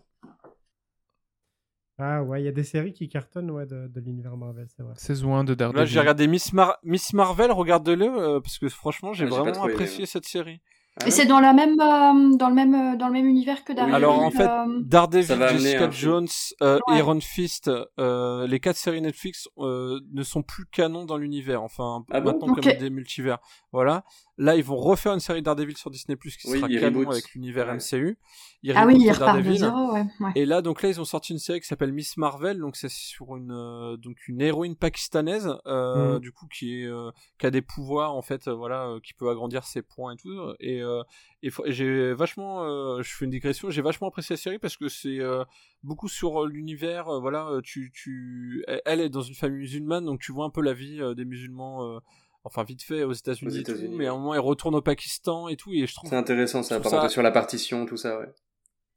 [2.03, 4.83] Ah ouais, il y a des séries qui cartonnent ouais, de, de l'univers Marvel, c'est
[4.83, 4.95] vrai.
[4.97, 5.87] Saison 1 de Là, Daredevil.
[5.87, 10.07] j'ai regardé Miss, Mar- Miss Marvel, regarde-le, euh, parce que franchement, j'ai Ah, vraiment apprécié
[10.07, 10.61] cette série.
[10.97, 13.27] Ah et ouais c'est dans, la même, euh, dans, le même, euh, dans le même
[13.27, 13.95] univers que Daredevil.
[13.95, 15.91] Alors, en fait, euh, Daredevil, amener Jessica.
[15.91, 16.27] Jones,
[16.63, 16.99] euh, Ouais.
[16.99, 17.71] Iron Fist,
[18.01, 21.63] euh, les quatre séries Netflix euh, ne sont plus canons dans l'univers.
[21.63, 23.39] Enfin, Ah maintenant comme des multivers.
[23.73, 24.05] Voilà.
[24.43, 27.31] Là, ils vont refaire une série Daredevil sur Disney Plus qui Oui, sera canon avec
[27.35, 27.75] l'univers Ouais.
[27.77, 28.17] MCU.
[28.63, 29.59] Ils Ah oui, ils repartent de Daredevil.
[29.59, 30.07] zéro, ouais.
[30.21, 30.33] ouais.
[30.35, 32.89] Et là, donc là, ils ont sorti une série qui s'appelle Miss Marvel, donc c'est
[32.91, 36.21] sur une euh, donc une héroïne pakistanaise, euh, Mhm.
[36.21, 39.13] du coup qui est euh, qui a des pouvoirs en fait, euh, voilà, euh, qui
[39.13, 40.35] peut agrandir ses points et tout.
[40.59, 41.03] Et, euh,
[41.43, 44.79] et et j'ai vachement, euh, je fais une digression, j'ai vachement apprécié la série parce
[44.79, 45.45] que c'est euh,
[45.83, 50.07] beaucoup sur euh, l'univers, euh, voilà, tu tu, elle- elle est dans une famille musulmane,
[50.07, 52.01] donc tu vois un peu la vie euh, des musulmans.
[52.45, 54.81] Enfin, vite fait aux États-Unis, et tout, États-Unis, mais à un moment, elle retourne au
[54.81, 57.99] Pakistan et tout, et je trouve C'est intéressant ça, par ça- sur la partition, tout
[57.99, 58.33] ça, ouais.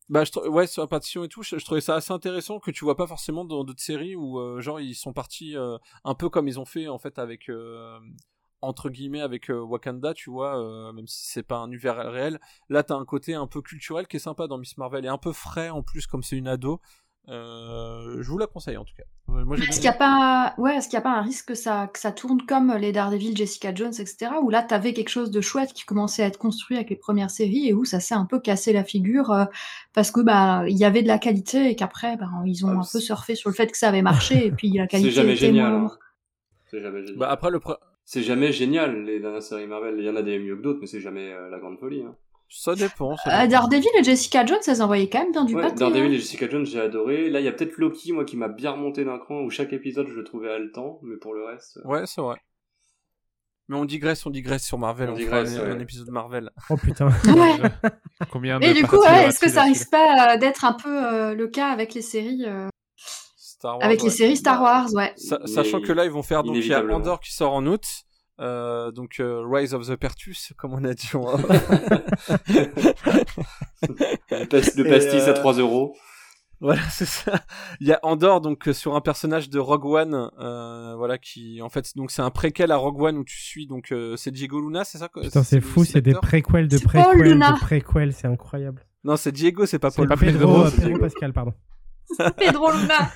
[0.10, 2.72] bah, je ouais, sur la partition et tout, je, je trouvais ça assez intéressant que
[2.72, 6.16] tu vois pas forcément dans d'autres séries où, euh, genre, ils sont partis euh, un
[6.16, 8.00] peu comme ils ont fait, en fait, avec, euh,
[8.62, 12.40] entre guillemets, avec Wakanda, tu vois, même si c'est pas un univers réel.
[12.70, 15.18] Là, t'as un côté un peu culturel qui est sympa dans Miss Marvel et un
[15.18, 16.80] peu frais en plus, comme c'est une ado.
[17.30, 19.04] Euh, je vous la conseille en tout cas.
[19.28, 20.54] Moi, Est-ce qu'il n'y a, pas...
[20.58, 22.92] ouais, est-ce qu'il y a pas un risque que ça, que ça tourne comme les
[22.92, 24.32] Daredevil, Jessica Jones, etc.
[24.42, 26.96] Où là, tu avais quelque chose de chouette qui commençait à être construit avec les
[26.98, 29.46] premières séries et où ça s'est un peu cassé la figure euh,
[29.94, 32.74] parce que bah il y avait de la qualité et qu'après bah, ils ont Ah,
[32.74, 34.88] un peu c'est- surfé sur le fait que ça avait marché et puis la C'est
[34.90, 35.72] qualité jamais était génial.
[35.72, 35.98] moins- hein.
[36.70, 37.18] C'est jamais génial.
[37.18, 39.96] Bah, après, le pre- C'est jamais génial, les dernières séries Marvel.
[39.98, 42.02] Il y en a des mieux que d'autres, mais c'est jamais euh, la grande folie.
[42.04, 42.16] Hein.
[42.56, 43.18] Ça dépend.
[43.18, 43.68] ça Euh, dépend.
[43.68, 45.76] Daredevil et Jessica Jones, elles envoyaient quand même bien du Ouais, pâté.
[45.76, 46.14] Daredevil hein.
[46.14, 47.30] et Jessica Jones, j'ai adoré.
[47.30, 49.74] Là, il y a peut-être Loki, moi, qui m'a bien remonté d'un cran, où chaque
[49.74, 51.78] épisode, je le trouvais haletant, mais pour le reste...
[51.78, 52.38] euh, Ouais, c'est vrai.
[53.70, 55.10] Mais on digresse, on digresse sur Marvel.
[55.10, 55.82] On On, digresse, un, un ouais.
[55.82, 56.50] épisode Marvel.
[56.70, 57.08] Oh putain.
[57.28, 57.90] Ouais.
[58.32, 60.90] Combien de Et du coup, ouais, est-ce que ça risque pas euh, d'être un peu
[61.14, 62.68] euh, le cas avec les séries, euh,
[63.38, 64.12] Star Wars, avec les ouais.
[64.12, 65.14] séries Star Bah, Wars, ouais.
[65.16, 66.84] Sa- sachant que là, ils vont faire donc il y a.
[66.84, 67.84] Andor qui sort en août,
[68.44, 71.10] euh, donc euh, Rise of the Pertus, comme on a dit.
[74.32, 75.96] Le, pastis euh, à 3 euros.
[76.60, 77.42] voilà, c'est ça.
[77.80, 81.62] Il y a Andor donc euh, sur un personnage de Rogue One, euh, voilà qui
[81.62, 84.32] en fait donc c'est un préquel à Rogue One où tu suis donc euh, c'est
[84.32, 88.28] Diego Luna, c'est ça Putain, c'est fou, c'est des préquels de préquels de préquels, c'est
[88.28, 88.86] incroyable.
[89.04, 90.08] Non, c'est Diego, c'est pas C'est Paul.
[90.08, 91.00] pas Pedro, Pedro.
[91.00, 91.54] Pascal, pardon.
[92.38, 93.12] Pedro Luna.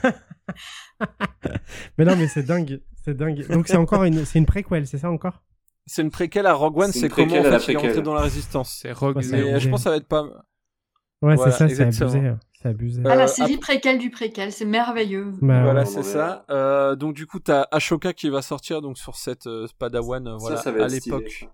[1.97, 3.47] Mais non, mais c'est dingue, c'est dingue.
[3.49, 5.41] Donc c'est encore une, c'est une préquel, c'est ça encore?
[5.85, 8.03] C'est une préquel à Rogue One, C'est comment en préquelle fait il est rentré préquelle.
[8.03, 8.77] dans la résistance.
[8.81, 11.69] C'est Rogue Ouais, Mais euh, je pense que ça va être pas Ouais, Voilà, c'est
[11.69, 12.19] ça, c'est abusé.
[12.27, 12.39] hein.
[12.61, 13.01] C'est abusé.
[13.01, 15.31] Euh, Ah, la ap- série préquelle du préquel, c'est merveilleux.
[15.41, 15.85] Bah, voilà, ouais.
[15.85, 16.45] c'est ça.
[16.49, 20.35] Euh, donc du coup, t'as Ashoka qui va sortir donc sur cette euh, Padawan, euh,
[20.38, 21.29] voilà, ça, ça va à l'époque.
[21.39, 21.45] ça.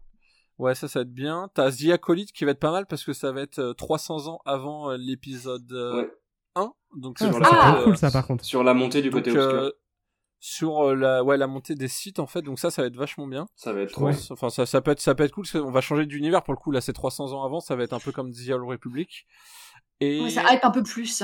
[0.59, 1.49] Ouais, ça, ça va être bien.
[1.53, 4.27] T'as The Acolyte qui va être pas mal parce que ça va être euh, 300
[4.27, 6.09] ans avant euh, l'épisode euh, Ouais.
[6.55, 6.71] 1.
[6.97, 7.73] Donc Ah, c'est Ah.
[7.75, 8.43] trop cool ça par contre.
[8.43, 9.71] Sur la montée du donc, côté euh, obscur.
[10.45, 12.41] Sur euh, la ouais la montée des sites en fait.
[12.41, 13.47] Donc ça, ça va être vachement bien.
[13.55, 14.11] Ça va être Ouais.
[14.13, 14.33] trop.
[14.33, 15.45] Enfin, ça, ça peut être ça peut être cool.
[15.45, 16.69] parce qu'on va changer d'univers pour le coup.
[16.71, 17.61] Là, c'est 300 ans avant.
[17.61, 19.25] Ça va être un peu comme The Old Republic.
[20.01, 21.23] Et Ouais, ça hype un peu plus.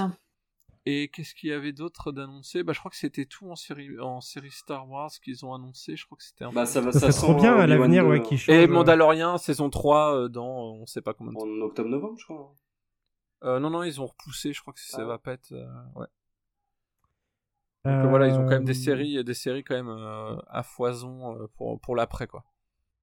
[0.86, 2.64] Et qu'est-ce qu'il y avait d'autre d'annoncé?
[2.64, 5.98] Bah, je crois que c'était tout en série, en série Star Wars qu'ils ont annoncé.
[5.98, 7.58] Je crois que c'était un Bah, peu- ça va, Ça ça serait trop sent bien
[7.58, 8.56] à l'avenir 2, ouais, qui change.
[8.56, 11.46] Et euh, Mandalorian saison 3 euh, dans euh, on sait pas combien de temps.
[11.46, 12.54] En octobre-novembre, je crois.
[13.44, 15.06] Euh, non non, ils ont repoussé, je crois que ça Ah.
[15.06, 15.66] va pas être euh,
[15.98, 16.08] ouais.
[17.86, 20.64] Euh, Donc, voilà, ils ont quand même des séries des séries quand même euh, à
[20.64, 22.44] foison euh, pour pour l'après quoi.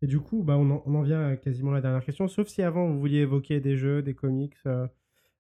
[0.03, 2.29] Et du coup, bah, on, en, on en vient à quasiment la dernière question.
[2.29, 4.55] Sauf si avant vous vouliez évoquer des jeux, des comics.
[4.67, 4.87] euh,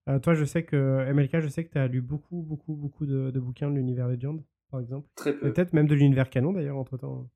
[0.08, 3.04] euh, toi, je sais que MLK, je sais que tu as lu beaucoup, beaucoup, beaucoup
[3.06, 5.08] de, de bouquins de l'univers Legend, par exemple.
[5.16, 5.52] Très peu.
[5.52, 7.28] Peut-être même de l'univers canon d'ailleurs, entre temps.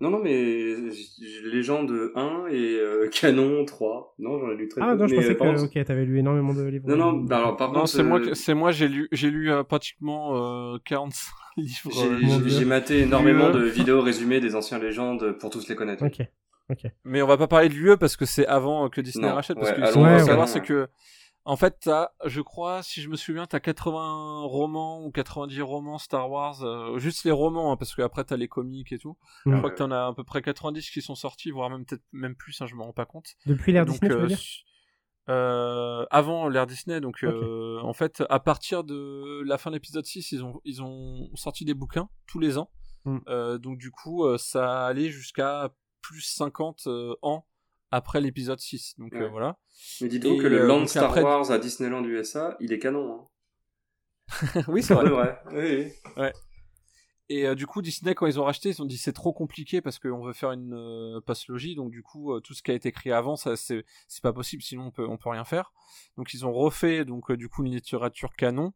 [0.00, 0.74] Non, non, mais
[1.44, 4.14] Légende 1 et euh, Canon 3.
[4.18, 4.96] Non, j'en ai lu très Ah peu.
[4.98, 6.88] non, je mais, pensais euh, que contre- ok, t'avais lu énormément de livres.
[6.88, 9.30] Non, non, bah alors par Non, contre, c'est moi euh, c'est moi j'ai lu j'ai
[9.30, 11.90] lu euh, pratiquement euh, 45 livres.
[12.48, 16.04] j'ai- euh, maté énormément de vidéos résumées des anciens légendes pour tous les connaître.
[16.04, 16.86] Ok.
[17.04, 19.58] Mais on va pas parler de l'UE parce que c'est avant que Disney Non, rachète.
[19.58, 20.18] Parce ouais, que ce qu'il Ouais, ouais.
[20.20, 20.88] savoir, c'est que,
[21.44, 25.98] en fait, t'as, je crois, si je me souviens, t'as 80 romans ou 90 romans
[25.98, 29.16] Star Wars, euh, juste les romans, hein, parce que après t'as les comics et tout.
[29.46, 29.52] Mm.
[29.52, 32.04] Je crois que t'en as à peu près 90 qui sont sortis, voire même peut-être
[32.12, 33.34] même plus, hein, je me rends pas compte.
[33.46, 34.36] Depuis l'ère Disney, tu veux euh,
[35.28, 40.04] euh, avant l'ère Disney, donc euh, en fait, à partir de la fin de l'épisode
[40.04, 42.70] 6, ils ont, ils ont sorti des bouquins tous les ans.
[43.04, 43.18] Mm.
[43.28, 47.46] Euh, donc du coup, ça allait jusqu'à plus 50 euh, ans
[47.92, 48.94] après l'épisode 6.
[48.98, 49.28] Donc euh, Ouais.
[49.30, 49.56] voilà.
[50.00, 52.78] Mais dites-vous Et, que le euh, Land Star après- Wars à Disneyland USA, il est
[52.80, 53.14] canon.
[53.14, 53.28] Hein.
[54.68, 55.08] oui, c'est vrai.
[55.08, 55.38] vrai.
[55.52, 56.30] Oui, oui.
[57.28, 59.80] Et euh, du coup, Disney, quand ils ont racheté, ils ont dit c'est trop compliqué
[59.80, 61.74] parce qu'on veut faire une euh, passe-logie.
[61.76, 64.32] Donc du coup, euh, tout ce qui a été créé avant, ça c'est c'est pas
[64.32, 65.72] possible, sinon on peut on peut rien faire.
[66.18, 68.72] Donc ils ont refait donc du coup une littérature canon,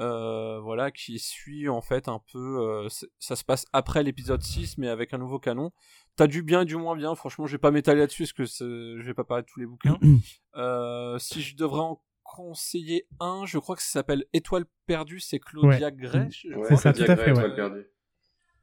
[0.00, 2.60] euh, voilà, qui suit en fait un peu.
[2.60, 5.72] euh, c'est- ça se passe après l'épisode 6, mais avec un nouveau canon.
[6.16, 7.14] T'as du bien et du moins bien.
[7.14, 9.60] Franchement, je vais pas m'étaler là-dessus parce que c'est- je vais pas parler de tous
[9.60, 9.98] les bouquins.
[10.56, 15.38] Euh, si je devrais en conseiller un, je crois que ça s'appelle Étoile perdue, c'est
[15.38, 15.92] Claudia Ouais.
[15.92, 16.28] Gray.
[16.54, 16.76] Ouais, crois.
[16.78, 17.36] ça, Claudia tout à fait, ouais.
[17.38, 17.86] Étoile perdue.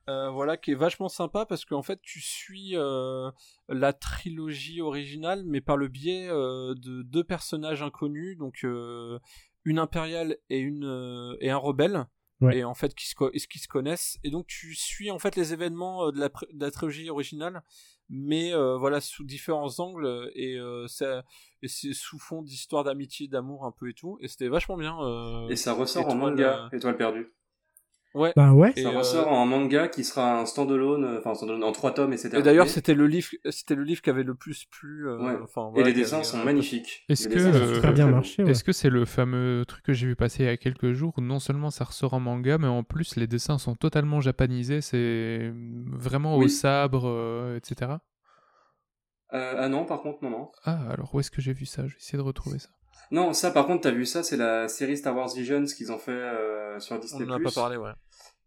[0.10, 3.31] Euh, voilà, qui est vachement sympa parce qu'en fait, tu suis euh,
[3.69, 9.18] la trilogie originale, mais par le biais euh, de deux personnages inconnus, donc euh,
[9.65, 12.06] une impériale et une euh, et un rebelle,
[12.41, 12.57] Ouais.
[12.57, 13.15] et en fait qui se
[13.48, 14.18] qui se connaissent.
[14.23, 17.10] Et donc tu suis en fait les événements euh, de la, pr- de la trilogie
[17.10, 17.64] originale,
[18.10, 21.23] mais euh, voilà sous différents angles et euh, ça-
[21.61, 24.18] et c'est sous fond d'histoire d'amitié, d'amour un peu et tout.
[24.19, 24.99] Et c'était vachement bien.
[25.02, 27.31] euh, Et ça ressort en manga, euh, Étoile perdue.
[28.14, 28.31] Ouais.
[28.35, 28.73] Bah ouais.
[28.76, 31.72] Et, ça euh, ressort en manga qui sera un standalone, euh, enfin un standalone en
[31.72, 34.35] trois tomes et c'est Et d'ailleurs, c'était le livre, c'était le livre qui avait le
[34.35, 35.07] plus plu.
[35.10, 35.38] euh, Ouais.
[35.44, 37.06] enfin, Et les dessins avait, sont euh, magnifiques.
[37.10, 38.44] Est-ce que, euh, bien marché.
[38.44, 38.52] ouais.
[38.52, 41.14] Est-ce que c'est le fameux truc que j'ai vu passer il y a quelques jours
[41.18, 44.81] où non seulement ça ressort en manga, mais en plus les dessins sont totalement japanisés,
[44.81, 45.52] c'est
[45.88, 47.94] vraiment au sabre, euh, etc.
[49.34, 50.52] Euh, ah non, par contre, non, non.
[50.64, 51.88] Ah, alors où est-ce que j'ai vu ça?
[51.88, 52.69] Je vais essayer de retrouver ça.
[53.11, 55.99] Non, ça par contre, t'as vu ça, c'est la série Star Wars Visions qu'ils ont
[55.99, 57.25] fait euh, sur On Disney+.
[57.25, 57.91] n'en a pas parlé, ouais.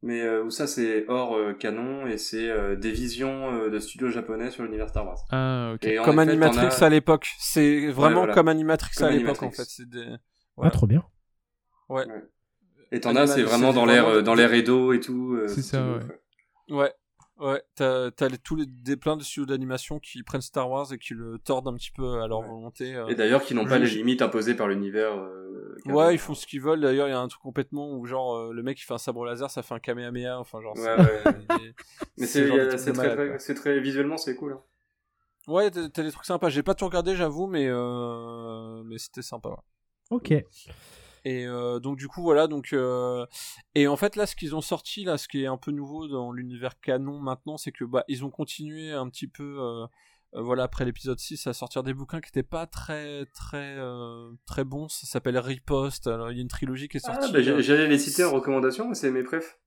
[0.02, 3.78] Mais euh, où ça, c'est hors euh, canon et c'est euh, des visions euh, de
[3.78, 5.18] studios japonais sur l'univers Star Wars.
[5.30, 5.84] Ah, ok.
[5.84, 7.28] Et Comme effet, Animatrix à l'époque.
[7.38, 8.34] C'est vraiment voilà.
[8.34, 9.64] comme Animatrix Comme à l'époque, en fait.
[9.64, 10.04] C'est des...
[10.06, 10.16] Ah,
[10.56, 10.70] voilà.
[10.70, 11.02] trop bien.
[12.92, 15.34] Et t'en as, c'est vraiment dans l'air, euh, dans l'air Edo et tout.
[15.34, 16.74] euh, C'est ça, ouais.
[16.76, 16.92] ouais.
[17.38, 17.62] Ouais.
[17.74, 20.98] T'as, t'as les- tous les, des, plein de studios d'animation qui prennent Star Wars et
[20.98, 22.48] qui le tordent un petit peu à leur Ouais.
[22.48, 22.94] volonté.
[22.94, 23.08] euh.
[23.08, 25.12] Et d'ailleurs, qui n'ont pas les limites imposées par l'univers.
[25.16, 25.76] euh.
[25.84, 26.80] Ouais, ils font ce qu'ils veulent.
[26.80, 28.98] D'ailleurs, il y a un truc complètement où, genre, euh, le mec, il fait un
[28.98, 30.38] sabre laser, ça fait un Kamehameha.
[30.40, 31.34] Enfin, genre, Ouais, c'est- ouais.
[32.16, 33.38] Mais c'est c'est, a- très, malade, très- quoi.
[33.38, 34.54] c'est très, visuellement, c'est cool.
[34.54, 34.62] hein.
[35.46, 36.48] Ouais, t'as, t'as des trucs sympas.
[36.48, 39.50] J'ai pas tout regardé, j'avoue, mais, euh, mais c'était sympa.
[40.10, 40.32] Ok.
[41.28, 43.26] Et euh, donc du coup voilà donc euh,
[43.74, 46.06] et en fait là ce qu'ils ont sorti là ce qui est un peu nouveau
[46.06, 49.86] dans l'univers canon maintenant c'est que bah ils ont continué un petit peu euh,
[50.34, 54.30] euh, voilà après l'épisode 6 à sortir des bouquins qui étaient pas très très euh,
[54.46, 57.32] très bons ça s'appelle Riposte alors il y a une trilogie qui est Ah, sortie
[57.32, 59.58] bah, j'ai- j'allais les citer en recommandation, mais c'est mes préf.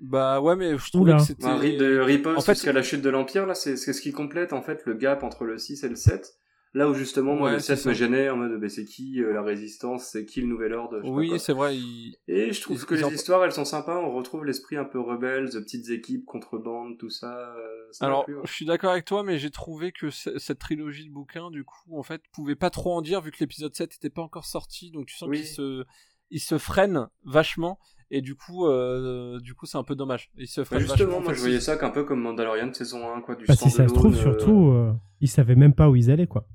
[0.00, 1.16] bah ouais mais je trouvais Oula.
[1.18, 4.00] que c'était de riposte En fait- jusqu'à la chute de l'Empire, là, c'est c'est ce
[4.00, 6.32] qui complète, en fait, le gap entre le 6 et le 7.
[6.74, 9.22] Là où justement, moi, Ouais, le c'est 7 me gênait en mode, bah, c'est qui
[9.22, 11.76] euh, la résistance, c'est qui le nouvel ordre, je sais pas Oui, c'est vrai.
[11.76, 13.98] il- Et je trouve que les en- histoires, elles sont sympas.
[13.98, 17.54] On retrouve l'esprit un peu rebelle, de petites équipes, contrebande, tout ça.
[17.54, 18.36] euh, ça Alors, ouais.
[18.44, 21.62] je suis d'accord avec toi, mais j'ai trouvé que ce- cette trilogie de bouquins, du
[21.62, 24.46] coup, en fait, pouvait pas trop en dire vu que l'épisode 7 était pas encore
[24.46, 25.38] sorti, donc tu sens Oui.
[25.40, 25.84] qu'il se,
[26.30, 27.78] il se freine vachement,
[28.10, 30.30] et du coup, euh, du coup, c'est un peu dommage.
[30.38, 33.12] Il se Bah, freine justement, moi, je voyais ça qu'un peu comme Mandalorian de saison
[33.14, 35.90] 1, quoi, du Bah, si ça se trouve, euh, surtout, euh, ils savaient même pas
[35.90, 36.46] où ils allaient, quoi.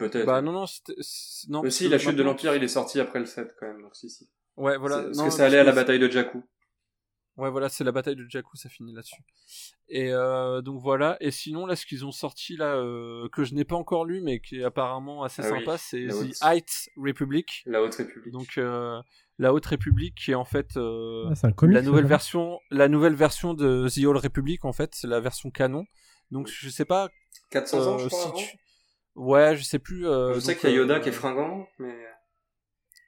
[0.00, 0.24] Peut-être.
[0.26, 0.64] Bah non, non,
[1.48, 1.60] non.
[1.60, 3.82] Aussi, la chute de l'Empire, il est sorti après le 7, quand même.
[3.82, 4.28] Donc, si, si.
[4.56, 4.96] Ouais, voilà.
[4.96, 6.42] C'est- Parce non, que ça allait à la bataille de Jakku.
[7.36, 9.22] Ouais, voilà, c'est la bataille de Jakku, ça finit là-dessus.
[9.88, 11.16] Et euh, donc voilà.
[11.20, 14.20] Et sinon, là, ce qu'ils ont sorti là, euh, que je n'ai pas encore lu,
[14.20, 17.62] mais qui est apparemment assez Ah oui, sympa, c'est The Haute- Heights Republic.
[17.66, 18.32] La Haute République.
[18.32, 19.00] Donc euh,
[19.38, 21.74] la Haute République, qui est en fait euh, Ah, c'est un comic.
[21.76, 25.20] la nouvelle ça, version, la nouvelle version de The Old Republic, en fait, c'est la
[25.20, 25.84] version canon.
[26.30, 27.08] Donc je sais pas
[27.50, 28.36] 400 ans, je crois, si avant.
[28.36, 28.56] tu-
[29.20, 30.06] Ouais, je sais plus.
[30.08, 31.94] euh, Je sais qu'il y a Yoda euh, qui est fringant, mais...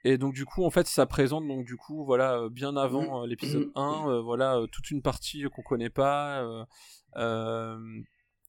[0.05, 3.23] Et donc du coup en fait ça présente donc du coup voilà euh, bien avant
[3.23, 6.65] euh, l'épisode 1 euh, voilà euh, toute une partie euh, qu'on connaît pas euh,
[7.19, 7.79] euh,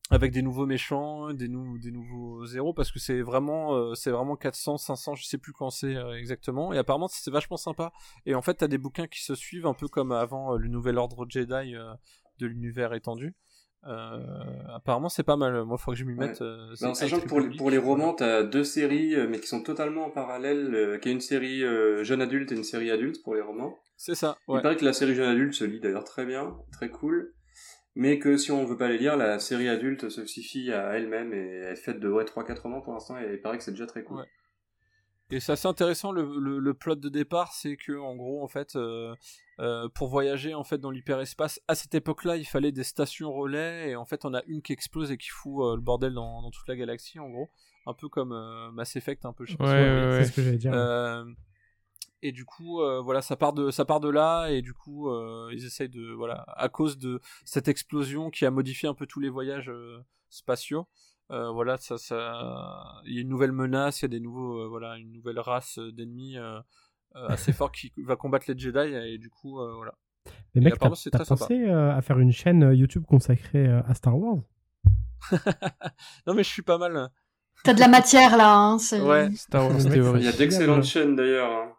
[0.10, 4.10] avec des nouveaux méchants, des, nou- des nouveaux héros parce que c'est vraiment euh, c'est
[4.10, 7.94] vraiment 400 500 je sais plus quand c'est euh, exactement et apparemment c'est vachement sympa
[8.26, 10.70] et en fait t'as des bouquins qui se suivent un peu comme avant euh, le
[10.70, 11.94] nouvel ordre Jedi euh,
[12.40, 13.36] de l'univers étendu.
[13.86, 14.20] Euh,
[14.74, 17.28] apparemment c'est pas mal moi faut que je m'y mette euh, Bah, en sachant que
[17.28, 21.00] pour les, pour les romans, t'as deux séries, euh, mais qui sont totalement en parallèle,
[21.02, 21.62] qui est une série
[22.04, 23.78] jeune adulte et une série adulte pour les romans.
[23.98, 26.90] c'est ça Il paraît que la série jeune adulte se lit d'ailleurs très bien, très
[26.90, 27.34] cool,
[27.96, 31.34] mais que si on veut pas les lire, la série adulte se suffit à elle-même
[31.34, 33.72] et elle est faite de ouais, 3-4 romans pour l'instant et il paraît que c'est
[33.72, 34.20] déjà très cool.
[34.20, 34.26] Ouais.
[35.34, 38.48] Et c'est assez intéressant le, le, le plot de départ, c'est que en gros en
[38.48, 39.16] fait euh,
[39.60, 43.90] euh, pour voyager en fait dans l'hyperespace à cette époque-là, il fallait des stations relais
[43.90, 46.42] et en fait on a une qui explose et qui fout euh, le bordel dans,
[46.42, 47.50] dans toute la galaxie en gros,
[47.88, 49.46] un peu comme euh, Mass Effect un peu.
[49.46, 50.20] Je sais pas Ouais.
[50.20, 50.74] C'est ce que j'allais dire.
[50.74, 51.26] Euh,
[52.22, 55.10] et du coup, euh, voilà, ça part de ça part de là et du coup,
[55.10, 59.06] euh, ils essayent de voilà, à cause de cette explosion qui a modifié un peu
[59.06, 60.00] tous les voyages euh,
[60.30, 60.88] spatiaux.
[61.32, 64.60] Euh, voilà, ça, ça, il y a une nouvelle menace, il y a des nouveaux,
[64.62, 66.60] euh, voilà, une nouvelle race d'ennemis euh,
[67.14, 69.94] assez fort qui va combattre les Jedi et du coup, euh, voilà.
[70.56, 73.94] Mais mec, t'as c'est t'as pensé euh, à faire une chaîne YouTube consacrée euh, à
[73.94, 74.38] Star Wars?
[76.28, 77.10] Non mais je suis pas mal.
[77.64, 78.78] T'as de la matière là, hein.
[78.78, 79.30] c'est- Ouais.
[79.36, 79.80] Star Wars.
[80.18, 81.50] Il y a d'excellentes chaînes d'ailleurs.
[81.52, 81.72] hein.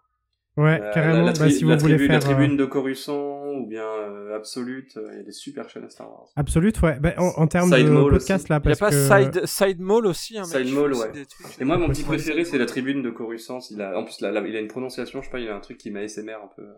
[0.56, 1.18] Ouais, Euh, carrément.
[1.24, 3.66] La, la bah, si vous la voulez tribu, la faire euh, tribune de Coruscant ou
[3.66, 6.28] bien euh, Absolute, euh, il y a des super chaînes à Star Wars.
[6.36, 6.98] Absolute, ouais.
[7.00, 8.50] Bah, en, en termes Side de Mall podcast aussi.
[8.52, 11.12] là, Il y a parce pas que Side Side Mall aussi, mec Side Mall, ouais.
[11.12, 11.60] des trucs.
[11.60, 13.58] Et moi, mon petit préféré, c'est la tribune de Coruscant.
[13.70, 15.54] Il a, en plus, là, là, il a une prononciation, je sais pas, il a
[15.56, 16.62] un truc qui m'a ASMR un peu.
[16.62, 16.72] euh.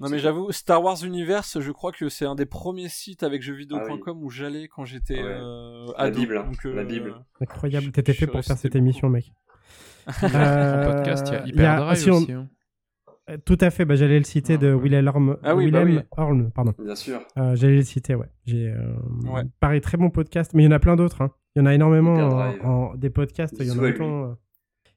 [0.00, 3.40] Non mais j'avoue, Star Wars Universe, je crois que c'est un des premiers sites avec
[3.42, 5.30] jeuxvideo.com où j'allais quand j'étais Ah ouais.
[5.32, 6.18] euh, La ado.
[6.18, 7.14] Bible, hein, Donc, euh, la Bible.
[7.40, 7.92] incroyable.
[7.92, 9.32] T'étais fait pour faire cette émission, mec.
[10.24, 12.32] Euh, podcast, il y a il y Hyperdrive a- si on- aussi.
[12.32, 12.48] hein.
[13.30, 14.82] Euh, Tout à fait, bah, j'allais le citer de ouais.
[14.82, 15.36] Willem Horn.
[15.42, 16.08] Ah oui, bah Willem oui.
[16.16, 16.74] Horn, pardon.
[16.78, 17.20] Bien sûr.
[17.38, 18.28] Euh, j'allais le citer, ouais.
[18.46, 18.94] J'ai, euh,
[19.30, 19.42] Ouais.
[19.60, 21.22] pareil, très bon podcast, mais il y en a plein d'autres.
[21.22, 21.30] hein.
[21.54, 23.54] Il y en a énormément en, des podcasts.
[23.60, 24.24] Il y en a autant.
[24.30, 24.34] euh,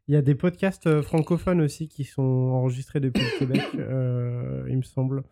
[0.07, 4.77] Il y a des podcasts francophones aussi qui sont enregistrés depuis le Québec, euh, il
[4.77, 5.23] me semble.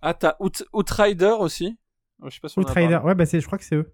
[0.00, 1.78] Ah, t'as Out- Outrider aussi?
[2.24, 3.92] Je sais pas si on a Outrider, ouais, bah c'est, je crois que c'est eux.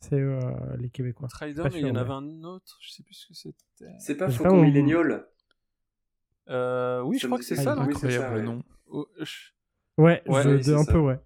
[0.00, 1.26] C'est eux, euh, les Québécois.
[1.26, 3.92] Outrider, mais il y en avait un autre, je sais plus ce que c'était.
[3.98, 5.26] C'est pas Faucon Millennial
[6.48, 7.72] Euh, oui, je crois que c'est ça.
[7.72, 8.42] Ah, non Incroyable ouais.
[8.42, 8.62] nom.
[9.98, 10.92] Ouais, Ouais, je- oui, de, c'est un ça.
[10.92, 11.18] peu, ouais.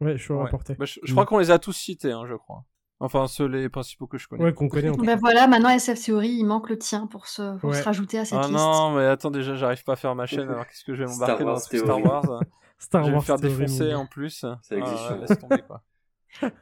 [0.00, 0.42] Ouais, je suis ouais.
[0.42, 0.74] rapporté.
[0.74, 2.64] Bah, je, je crois qu'on les a tous cités, hein, je crois.
[3.00, 4.44] Enfin, ceux les principaux que je connais.
[4.44, 5.16] Ouais, qu'on connaît en tout Ben cas.
[5.20, 7.76] voilà, maintenant SF Theory, il manque le tien pour se, pour Ouais.
[7.78, 8.52] se rajouter à cette Ah liste.
[8.54, 11.08] non, mais attends, déjà, j'arrive pas à faire ma chaîne, alors qu'est-ce que je vais
[11.12, 12.04] Star m'embarquer dans Wars un truc Star.
[12.04, 12.40] Wars
[12.78, 14.30] Star Je vais me Wars faire Theory, défoncer en plus.
[14.30, 15.20] Ça Ah, existe, ouais, ouais.
[15.28, 15.82] laisse tomber, quoi.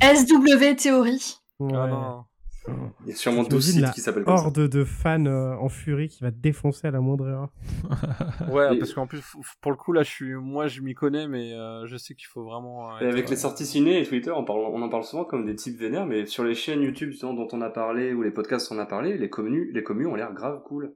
[0.00, 1.36] SW Theory.
[1.60, 2.24] Ah non.
[2.66, 4.44] Il y a sûrement 12 T'imagines sites qui s'appellent comme ça.
[4.44, 7.48] Horde de fans euh, en furie qui va te défoncer à la moindre erreur.
[8.48, 9.22] Ouais, Et- parce qu'en plus,
[9.60, 12.26] pour le coup, là, je suis, moi, je m'y connais, mais euh, je sais qu'il
[12.26, 12.94] faut vraiment.
[12.96, 15.24] euh, Et avec les euh, sorties ciné et Twitter, on, parle, on en parle souvent
[15.24, 18.30] comme des types vénères, mais sur les chaînes YouTube dont on a parlé ou les
[18.30, 20.94] podcasts dont on a parlé, les communes, les communes ont l'air grave cool.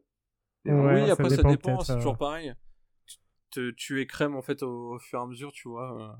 [0.64, 1.96] Ouais, oui, ça après, ça dépend c'est euh.
[1.96, 2.54] toujours pareil.
[3.50, 6.16] Tu, tu es crème, en fait, au, au fur et à mesure, tu vois.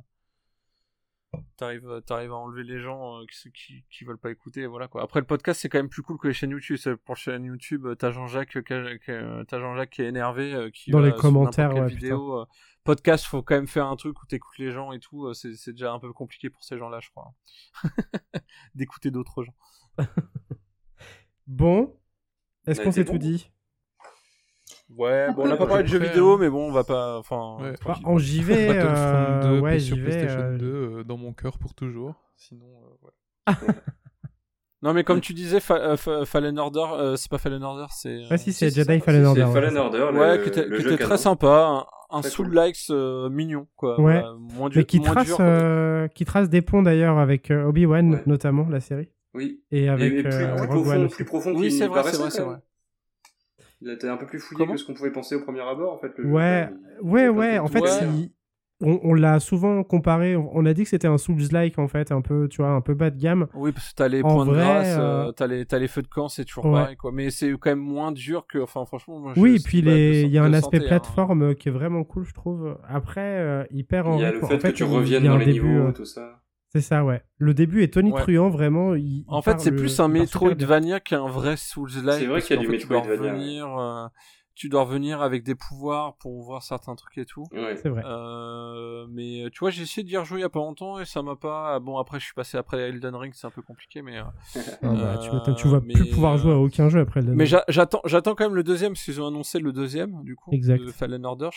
[1.34, 4.66] Euh, T'arrives, t'arrives à enlever les gens euh, qui, qui, qui veulent pas écouter, et
[4.66, 5.02] voilà quoi.
[5.02, 6.78] Après le podcast c'est quand même plus cool que les chaînes YouTube.
[7.04, 9.12] Pour les chaînes YouTube, euh, t'as Jean-Jacques, qui qui
[9.48, 12.40] t'as Jean-Jacques qui est énervé, euh, qui Dans va les commentaires, ouais, vidéo.
[12.40, 12.46] euh,
[12.84, 15.26] podcast, faut quand même faire un truc où t'écoutes les gens et tout.
[15.26, 17.34] euh, C'est, c'est déjà un peu compliqué pour ces gens-là, je crois.
[18.74, 19.54] D'écouter d'autres gens.
[21.46, 21.98] Bon,
[22.66, 23.12] est-ce a qu'on s'est bon.
[23.12, 23.50] tout dit?
[24.96, 26.38] Ouais, bon, on n'a pas Ouais, parlé de jeux vidéo, hein.
[26.40, 27.18] mais bon, on va pas.
[27.18, 27.72] Enfin, Ouais.
[27.72, 28.06] Bah, tranquille.
[28.06, 31.16] En JV, Battlefront euh, 2 ouais, puis sur j'y vais, PlayStation euh, 2 euh, dans
[31.18, 32.14] mon cœur pour toujours.
[32.36, 33.58] Sinon, euh, voilà.
[34.80, 37.86] Non, mais comme tu disais, Fa- euh, Fa- Fallen Order, euh, c'est pas Fallen Order,
[37.90, 38.20] c'est.
[38.30, 39.42] Ah si, euh, c'est Jedi Fallen c'est Order.
[39.44, 39.52] ouais.
[39.52, 42.30] Fallen Order, le, Ouais, qui était, qui très sympa, un, un cool.
[42.30, 44.00] Soul-likes euh, mignon, quoi.
[44.00, 44.22] Ouais.
[44.54, 47.64] Moins dur, Mais qui moins trace, dur, euh, qui trace des ponts d'ailleurs avec euh,
[47.64, 48.22] Obi-Wan Ouais.
[48.26, 49.08] notamment, la série.
[49.34, 49.64] Oui.
[49.72, 52.30] Et avec et, et plus, euh, plus Rogue profond, plus profond Oui, c'est vrai, c'est
[52.30, 52.56] c'est vrai.
[53.80, 55.92] Il était un peu plus fouillé Comment que ce qu'on pouvait penser au premier abord,
[55.92, 56.12] en fait.
[56.16, 56.68] Le jeu, Ouais.
[56.70, 57.58] Il- il ouais, ouais.
[57.58, 58.30] En fait, Ouais.
[58.80, 60.34] on, on l'a souvent comparé.
[60.36, 62.94] On a dit que c'était un Souls-like en fait, un peu, tu vois, un peu
[62.94, 63.46] bas de gamme.
[63.54, 65.88] Oui, parce que t'as les En points de grâce, euh, euh, t'as les, t'as les
[65.88, 66.72] feux de camp, c'est toujours Ouais.
[66.72, 67.12] pareil, quoi.
[67.12, 70.30] Mais c'est quand même moins dur que, enfin, franchement, moi, je- Oui, puis les- il
[70.30, 70.88] y a un aspect santé, hein.
[70.98, 72.76] plateforme euh, qui est vraiment cool, je trouve.
[72.88, 75.36] Après, euh, il perd en Il y a le En fait que tu reviennes dans
[75.36, 76.40] les début, niveaux, euh, tout ça.
[76.70, 77.22] C'est ça, ouais.
[77.38, 78.20] Le début est Tony Ouais.
[78.20, 78.94] Truant, vraiment.
[78.94, 80.08] il- En il fait, c'est plus un.
[80.08, 82.18] Metroidvania qu'un vrai Souls-like.
[82.20, 83.32] C'est vrai qu'il y a du fait, tu dois Metroidvania,
[83.64, 84.06] revenir, euh,
[84.54, 87.44] tu dois revenir avec des pouvoirs pour voir certains trucs et tout.
[87.52, 87.76] Ouais.
[87.76, 88.02] C'est vrai.
[88.04, 91.04] Euh, mais euh, tu vois, j'ai essayé d'y rejouer il y a pas longtemps et
[91.06, 91.78] ça m'a pas.
[91.80, 94.18] Bon, après, je suis passé après Elden Ring, c'est un peu compliqué, mais.
[94.18, 94.22] euh,
[94.82, 97.32] Ah bah, tu, euh, tu vas mais, plus pouvoir jouer à aucun jeu après le
[97.34, 100.34] Mais j'a- j'attends, j'attends quand même le deuxième parce qu'ils ont annoncé le deuxième du
[100.36, 100.82] coup Exact.
[100.84, 101.50] de Fallen Order.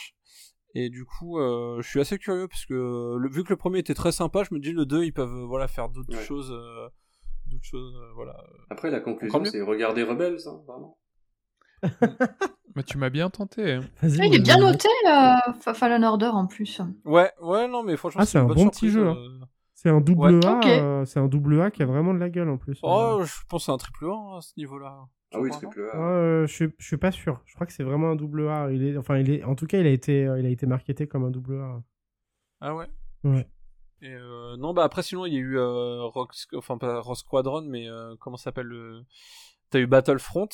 [0.74, 3.56] Et du coup, euh, je suis assez curieux parce que euh, le, vu que le
[3.56, 6.16] premier était très sympa, je me dis le 2 ils peuvent euh, voilà faire d'autres
[6.16, 6.24] Ouais.
[6.24, 6.88] choses, euh,
[7.46, 8.42] d'autres choses, euh, voilà.
[8.70, 10.98] Après, la conclusion, c'est regarder Rebels, hein, vraiment.
[12.74, 13.72] Bah, tu m'as bien tenté.
[13.74, 13.80] hein.
[14.00, 16.80] Vas-y, il est bien noté, euh, Fa- Fallen Order en plus.
[17.04, 19.16] Ouais, ouais, non, mais franchement, Ah, c'est un bon petit jeu, hein.
[19.86, 19.90] Euh.
[19.90, 20.46] C'est un double Ouais.
[20.46, 20.58] A.
[20.58, 20.66] Ok.
[20.66, 22.78] euh, c'est un double A qui a vraiment de la gueule en plus.
[22.82, 25.06] Oh, je pense que c'est un triple A hein, à ce niveau-là.
[25.34, 25.96] Ah oui, triple A.
[25.96, 27.40] euh, je, suis, je suis pas sûr.
[27.46, 28.70] Je crois que c'est vraiment un double A.
[28.70, 30.66] Il est, enfin, il est, en tout cas, il a été, euh, il a été
[30.66, 31.82] marketé comme un double A.
[32.60, 32.86] Ah ouais.
[33.24, 33.48] Ouais.
[34.02, 37.16] Et euh, non, bah après, sinon, il y a eu euh, Rock, enfin pas Rock
[37.16, 39.02] Squadron, mais euh, comment ça s'appelle le.
[39.70, 40.48] T'as eu Battlefront,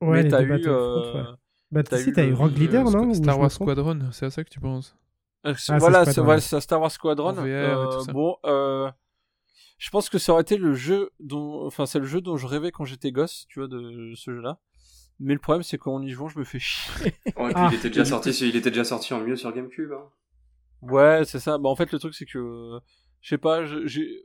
[0.00, 0.48] Ouais, mais t'as eu.
[0.48, 1.36] Battlefront, euh, ouais.
[1.72, 4.30] Bah, t'as si, eu t'as eu Rock Leader, Euh, non Star Wars Squadron, c'est à
[4.30, 4.96] ça que tu penses?
[5.44, 6.40] Euh, Ah, voilà, c'est ouais.
[6.40, 7.32] Star Wars Squadron.
[7.32, 8.90] VR Euh, bon, euh,
[9.78, 12.46] je pense que ça aurait été le jeu dont, enfin, c'est le jeu dont je
[12.46, 14.58] rêvais quand j'étais gosse, tu vois, de ce jeu-là.
[15.20, 17.14] Mais le problème, c'est qu'en y jouant, je me fais chier.
[17.36, 17.68] Ouais, et puis Ah.
[17.72, 19.92] il était déjà sorti, il était déjà sorti en mieux sur GameCube.
[19.92, 20.08] Hein.
[20.82, 21.58] Ouais, c'est ça.
[21.58, 22.80] Bah, en fait, le truc, c'est que, euh,
[23.22, 24.24] je sais pas, j'ai,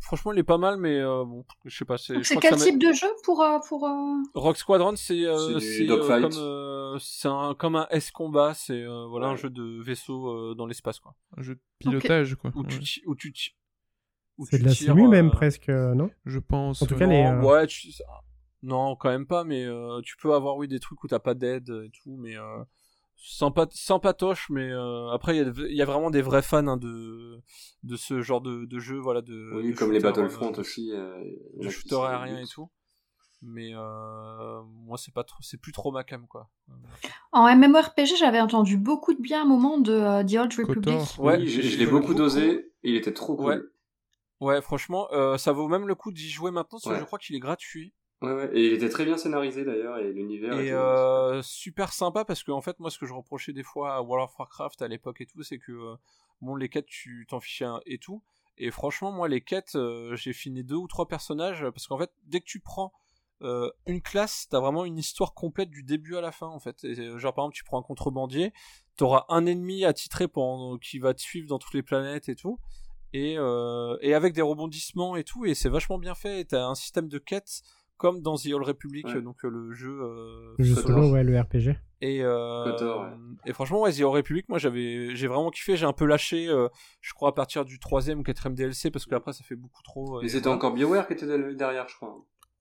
[0.00, 1.98] franchement, il est pas mal, mais euh, bon, je sais pas.
[1.98, 3.42] C'est, quel met- type de jeu pour...
[3.42, 8.54] euh, pour euh, Rock Squadron, c'est, euh, euh, comme, euh, un, comme un S combat,
[8.54, 11.14] c'est, euh, voilà, un jeu de vaisseau euh, dans l'espace, quoi.
[11.36, 12.52] Un jeu de pilotage, quoi.
[12.54, 13.02] Où tu, Ouais.
[13.06, 13.32] où tu,
[14.50, 16.10] C'est de la tires, simu euh, même presque, euh, non?
[16.24, 16.82] Je pense.
[16.82, 17.88] En tout cas, les, Non, euh, ouais, tu-
[18.62, 21.34] non, quand même pas, mais euh, tu peux avoir, oui, des trucs où t'as pas
[21.34, 22.62] d'aide et tout, mais euh,
[23.20, 23.70] sans, pat...
[23.72, 26.66] sans patoche, mais euh, après, il y, a- il y a vraiment des vrais fans
[26.66, 27.40] hein, de...
[27.82, 29.50] de ce genre de, de jeu, voilà, de.
[29.56, 30.92] Oui, de comme les Battlefront euh, aussi.
[30.92, 31.22] euh,
[31.56, 32.70] De shooter aérien et tout.
[33.40, 36.50] Mais euh, moi, c'est pas trop, c'est plus trop ma cam, quoi.
[37.30, 40.98] En MMORPG, j'avais entendu beaucoup de bien à un moment de The Old Republic.
[41.18, 43.46] Ouais, Oui, je, l'ai beaucoup dosé, il était trop cool.
[43.46, 43.60] Ouais.
[44.40, 46.98] Ouais, franchement, euh, ça vaut même le coup d'y jouer maintenant, parce que Ouais.
[47.00, 47.92] je crois qu'il est gratuit.
[48.20, 48.50] Ouais, ouais.
[48.52, 50.58] Et il était très bien scénarisé d'ailleurs, et l'univers.
[50.58, 53.94] Et euh, super sympa parce que en fait moi ce que je reprochais des fois
[53.94, 55.96] à World of Warcraft à l'époque et tout c'est que euh,
[56.40, 58.22] bon les quêtes tu t'en fichais un et tout
[58.56, 62.10] et franchement moi les quêtes euh, j'ai fini deux ou trois personnages parce qu'en fait
[62.26, 62.92] dès que tu prends
[63.42, 66.82] euh, une classe t'as vraiment une histoire complète du début à la fin en fait
[66.82, 68.52] Et, genre par exemple tu prends un contrebandier
[68.96, 72.58] t'auras un ennemi attitré pendant qui va te suivre dans toutes les planètes et tout
[73.12, 76.64] et, euh, et avec des rebondissements et tout et c'est vachement bien fait et t'as
[76.64, 77.62] un système de quêtes
[77.98, 79.20] comme dans The Old Republic Ouais.
[79.20, 81.76] donc euh, le jeu euh, Le jeu solo, ouais, le RPG.
[82.00, 83.16] et, euh, ouais.
[83.44, 85.76] et franchement, ouais, The Old Republic, moi j'avais, j'ai vraiment kiffé.
[85.76, 86.68] J'ai un peu lâché, euh,
[87.02, 89.82] je crois, à partir du troisième ou quatrième DLC parce que après ça fait beaucoup
[89.82, 90.22] trop.
[90.22, 90.56] Mais c'était voilà.
[90.56, 92.16] encore BioWare qui était derrière, je crois.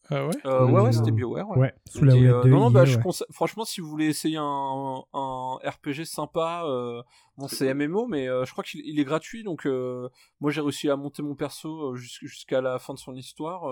[0.10, 1.50] Ah ouais Euh, ouais, ouais, c'était BioWare.
[1.50, 1.58] Ouais.
[1.58, 3.04] Ouais, sous la Et, euh, de non, non, bah, je ouais.
[3.04, 7.02] conseille- franchement, si vous voulez essayer un, un RPG sympa, euh,
[7.38, 7.74] bon, C'est.
[7.74, 10.08] MMO, mais euh, je crois qu'il il est gratuit, donc euh,
[10.40, 13.68] moi j'ai réussi à monter mon perso jusqu'- jusqu'à la fin de son histoire.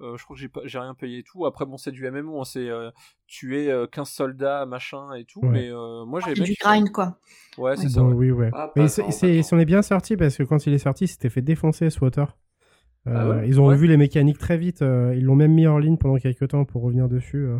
[0.00, 1.46] Euh, je crois que j'ai pas, j'ai rien payé et tout.
[1.46, 2.90] Après, bon, c'est du MMO, hein, c'est euh,
[3.26, 5.48] tuer euh, 15 soldats, machin et tout, Ouais.
[5.50, 7.18] mais euh, moi j'ai C'est bien du grind, quoi.
[7.58, 8.02] Ouais, c'est Bon, ça.
[8.02, 8.14] ouais.
[8.14, 8.50] oui, ouais.
[8.52, 9.10] Ah, Mais tant.
[9.42, 12.24] c'en est bien sorti parce que quand il est sorti, il s'était fait défoncer Swatter.
[13.06, 13.48] Euh, Ah ouais?
[13.48, 13.74] ils ont Ouais.
[13.74, 14.82] revu les mécaniques très vite.
[14.82, 17.46] euh, ils l'ont même mis en ligne pendant quelques temps pour revenir dessus.
[17.46, 17.58] euh,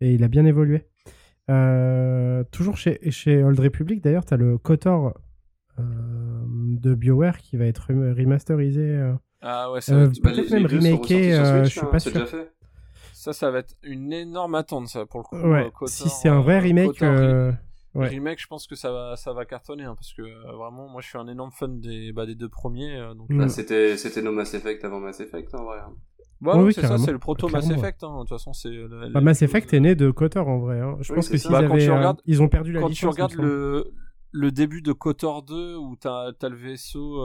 [0.00, 0.86] et il a bien évolué.
[1.50, 5.14] Euh, toujours chez, chez Old Republic, d'ailleurs, tu as le KOTOR
[5.78, 5.82] euh,
[6.46, 8.82] de BioWare qui va être rem- remasterisé.
[9.40, 10.78] Ah ouais, ça, Euh, va être- Bah, Peut-être même sur
[11.16, 12.20] euh, je suis là, pas c'est sûr.
[12.20, 12.52] déjà fait.
[13.12, 15.36] ça, ça va être une énorme attente, ça, pour le coup.
[15.36, 17.02] Ouais, si c'est un vrai euh, remake.
[17.02, 17.52] Euh,
[17.94, 18.08] ouais.
[18.08, 21.00] Remake, je pense que ça va, ça va cartonner, hein, parce que euh, vraiment, moi,
[21.02, 22.96] je suis un énorme fan des, bah, des deux premiers.
[22.96, 23.38] euh, donc, Mm.
[23.38, 25.78] Bah, c'était, c'était nos Mass Effect avant Mass Effect, en vrai.
[25.78, 25.92] hein.
[26.40, 28.04] Bah, ouais, oui, c'est ça, c'est le proto Mass Effect.
[28.04, 28.70] hein, De toute façon, c'est.
[29.12, 30.78] Bah, Mass Effect est né de KOTOR en vrai.
[30.80, 30.96] hein.
[31.00, 31.42] Je Oui, pense que ça.
[31.42, 33.02] s'ils Bah, quand avaient, tu euh, regardes- ils ont perdu la quand tu licence.
[33.02, 33.92] il me regardes le,
[34.30, 37.20] le début de KOTOR 2 où t'as as le vaisseau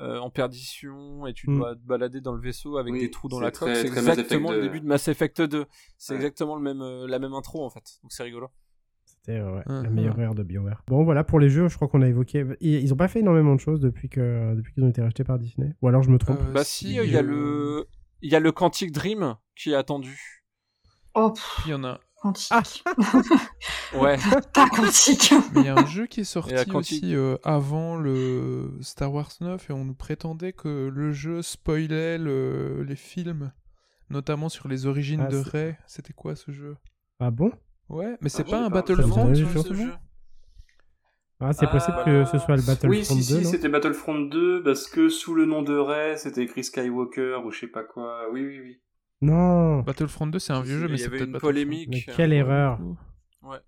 [0.00, 1.58] euh, en perdition et tu Mm.
[1.58, 3.68] dois te balader dans le vaisseau avec Oui, des trous dans la coque.
[3.74, 4.62] C'est exactement le 2.
[4.62, 5.66] début de Mass Effect 2.
[5.98, 6.16] C'est Ouais.
[6.16, 7.98] exactement le même, euh, la même intro en fait.
[8.02, 8.48] Donc c'est rigolo.
[9.04, 10.82] C'était euh, ouais, la meilleure ère de BioWare.
[10.86, 12.46] Bon, voilà, pour les jeux, je crois qu'on a évoqué.
[12.60, 15.24] Ils ils ont pas fait énormément de choses depuis que depuis qu'ils ont été rachetés
[15.24, 15.74] par Disney.
[15.82, 16.38] Ou alors je me trompe.
[16.40, 17.86] Euh, bah si, il y a le,
[18.22, 20.44] il y a le Quantic Dream qui est attendu.
[21.14, 22.84] Oh, pff, Puis il y en a, quantique.
[23.94, 24.16] Ouais.
[24.54, 25.32] Pas quantique.
[25.54, 29.30] mais il y a un jeu qui est sorti aussi euh, avant le Star Wars
[29.40, 33.52] 9 et on nous prétendait que le jeu spoilait le- les films,
[34.10, 35.78] notamment sur les origines Ah, de c'est- Rey.
[35.86, 36.76] C'était quoi ce jeu?
[37.18, 37.50] Ah bon?
[37.88, 39.92] Ouais, mais c'est Ah, pas j'ai un pas Battlefront ce jeu jeu.
[41.40, 43.50] Ah, c'est Ah, possible que ce soit le Battlefront Oui, si, 2, si, non?
[43.50, 47.60] c'était Battlefront 2 parce que sous le nom de Rey, c'était écrit Skywalker ou je
[47.60, 48.30] sais pas quoi.
[48.30, 48.80] Oui, oui, oui.
[49.22, 51.48] Non Battlefront 2 c'est un vieux jeu, mais c'est peut-être une Battlefront.
[51.48, 51.88] polémique.
[51.90, 52.78] Mais quelle erreur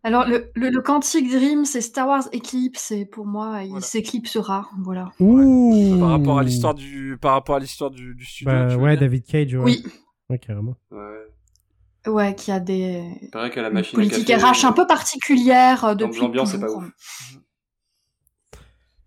[0.02, 3.84] Alors, le, le, le Quantic Dream, c'est Star Wars Eclipse, et pour moi, il Voilà.
[3.84, 4.70] s'éclipsera.
[4.82, 5.10] Voilà.
[5.20, 8.50] Ouh Par rapport à l'histoire du, par rapport à l'histoire du, du studio.
[8.52, 9.62] Bah ouais, David Cage, ouais.
[9.62, 9.84] Oui,
[10.30, 10.76] Ouais, carrément.
[10.90, 12.10] Ouais.
[12.10, 14.86] ouais, qui a des Il paraît qu'à la machine à politique café, RH un peu
[14.86, 16.84] particulière euh, depuis L'ambiance est pas ouf.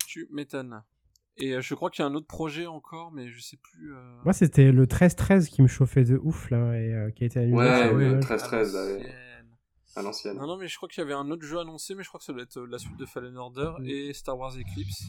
[0.08, 0.82] Tu m'étonnes.
[1.38, 3.94] Et euh, je crois qu'il y a un autre projet encore, mais je sais plus.
[3.95, 7.28] euh, Moi, c'était le 13-13 qui me chauffait de ouf, là, et euh, qui a
[7.28, 7.57] été annulé.
[7.57, 8.24] Ouais, ouais, dommage.
[8.24, 9.56] 13-13, à bah l'ancienne.
[9.98, 10.38] à l'ancienne.
[10.38, 12.20] Non, non, mais je crois qu'il y avait un autre jeu annoncé, mais je crois
[12.20, 13.86] que ça doit être la suite de Fallen Order Mm.
[13.86, 15.03] et Star Wars Eclipse.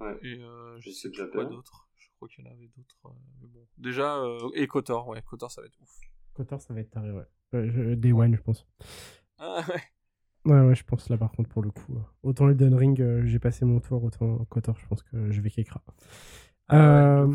[0.00, 0.16] Ouais.
[0.22, 1.88] Et euh, je C'est sais déjà plus quoi d'autre.
[1.96, 2.96] Je crois qu'il y en avait d'autres.
[3.06, 3.66] euh, bon.
[3.78, 5.90] Déjà, euh, et Kotor, ouais, Kotor, ça va être ouf.
[6.34, 7.24] Kotor, ça va être taré, ouais.
[7.54, 8.66] Euh, je- Day One, je pense.
[9.38, 9.82] Ah ouais.
[10.46, 11.92] Ouais, ouais, je pense là, par contre, pour le coup.
[11.96, 15.40] euh, Autant Elden Ring, euh, j'ai passé mon tour, autant Kotor, je pense que je
[15.40, 15.82] vais Kekra.
[16.68, 17.34] Ah Euh,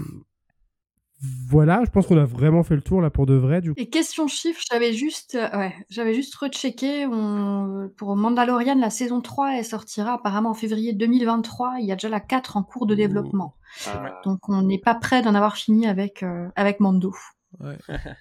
[1.47, 3.79] Voilà, je pense qu'on a vraiment fait le tour, là, pour de vrai, du coup.
[3.79, 7.05] Et question chiffre, j'avais juste, euh, ouais, j'avais juste rechecké.
[7.05, 7.91] On...
[7.95, 11.75] Pour Mandalorian, la saison 3, elle sortira apparemment en février 2023.
[11.79, 13.55] Il y a déjà la 4 en cours de développement.
[13.85, 17.13] Ah, Donc on n'est pas prêt d'en avoir fini avec, euh, avec Mando.
[17.59, 17.77] Ouais.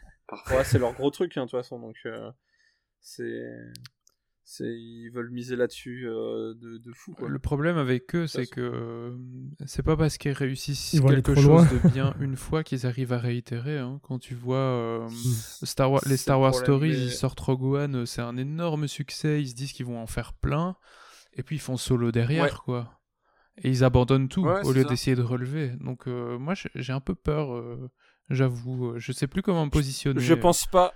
[0.50, 1.80] Ouais, c'est leur gros truc, hein, de toute façon.
[1.80, 2.30] Donc, euh,
[3.00, 3.50] c'est.
[4.58, 7.28] Ils veulent miser là-dessus euh, de, de fou, quoi.
[7.28, 9.16] Le problème avec eux, c'est que euh,
[9.66, 11.64] c'est pas parce qu'ils réussissent Ils quelque chose loin.
[11.64, 13.78] de bien une fois qu'ils arrivent à réitérer.
[13.78, 14.00] hein.
[14.02, 15.08] Quand tu vois euh,
[15.62, 19.40] Star Wars, les Star Wars Stories, mais- ils sortent Rogue One, c'est un énorme succès.
[19.40, 20.74] Ils se disent qu'ils vont en faire plein,
[21.34, 22.50] et puis ils font solo derrière, Ouais.
[22.64, 23.00] quoi.
[23.62, 25.68] Et ils abandonnent tout Ouais, au lieu d'essayer de relever.
[25.80, 27.54] Donc euh, moi, j'ai- un peu peur.
[27.54, 27.90] euh,
[28.30, 30.20] J'avoue, je sais plus comment me positionner.
[30.20, 30.94] Je pense pas.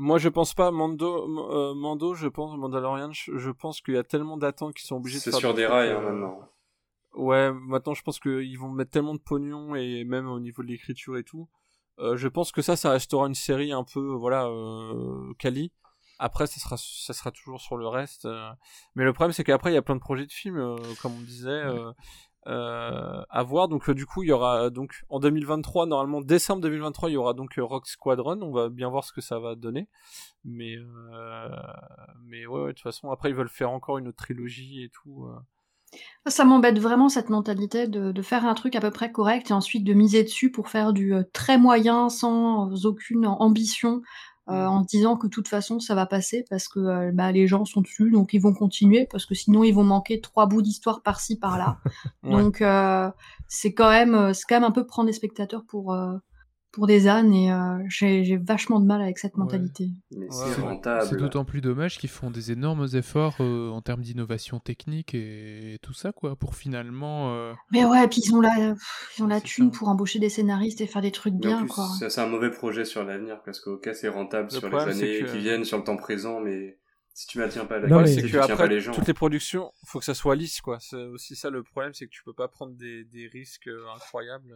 [0.00, 0.70] Moi, je pense pas.
[0.70, 4.86] Mando, euh, Mando je pense, Mandalorian, je, je pense qu'il y a tellement d'attentes qui
[4.86, 6.38] sont obligés de C'est faire sur des rails euh, hein, maintenant.
[7.14, 10.68] Ouais, maintenant, je pense qu'ils vont mettre tellement de pognon et même au niveau de
[10.68, 11.48] l'écriture et tout.
[11.98, 15.72] Euh, je pense que ça, ça restera une série un peu, voilà, euh, quali.
[16.20, 18.24] Après, ça sera, ça sera toujours sur le reste.
[18.26, 18.50] euh.
[18.94, 21.12] Mais le problème, c'est qu'après, il y a plein de projets de films, euh, comme
[21.16, 21.90] on disait, euh,
[22.48, 23.68] euh, à voir.
[23.68, 27.16] Donc, euh, du coup, il y aura donc en 2023, normalement décembre 2023, il y
[27.16, 28.40] aura donc euh, Rock Squadron.
[28.42, 29.88] On va bien voir ce que ça va donner.
[30.44, 31.48] Mais, euh,
[32.24, 35.26] mais ouais, de toute façon, après, ils veulent faire encore une autre trilogie et tout.
[35.26, 35.38] euh.
[36.26, 39.84] Ça m'embête vraiment cette mentalité de, faire un truc à peu près correct et ensuite
[39.84, 44.02] de miser dessus pour faire du euh, très moyen sans aucune ambition
[44.48, 47.32] euh, en se disant que de toute façon ça va passer parce que euh, bah,
[47.32, 50.46] les gens sont dessus donc ils vont continuer parce que sinon ils vont manquer trois
[50.46, 51.78] bouts d'histoire par-ci par-là.
[52.24, 52.30] Ouais.
[52.30, 53.10] Donc euh,
[53.46, 56.16] c'est quand même euh, c'est quand même un peu prendre des spectateurs pour euh,
[56.70, 59.88] pour des ânes et euh, j'ai vachement de mal avec cette mentalité.
[60.12, 60.68] Ouais, c'est ouais.
[60.68, 61.06] rentable.
[61.08, 65.78] C'est d'autant plus dommage qu'ils font des énormes efforts euh, en termes d'innovation technique et
[65.82, 67.34] tout ça, quoi, pour finalement.
[67.34, 69.78] euh, Mais ouais, puis ils ont la pff, ils ont la thune ça.
[69.78, 71.88] pour embaucher des scénaristes et faire des trucs bien plus, quoi.
[72.08, 75.20] c'est un mauvais projet sur l'avenir parce que ok, c'est rentable Le sur les années
[75.20, 76.78] que- qui viennent, sur le temps présent, mais
[77.14, 78.92] si tu maintiens pas la Non, Ouais, mais- qualité, c'est tu que après les gens.
[78.92, 80.78] toutes les productions, faut que ça soit lisse quoi.
[80.80, 83.84] C'est aussi ça le problème, c'est que tu peux pas prendre des, des risques euh,
[83.96, 84.52] incroyables.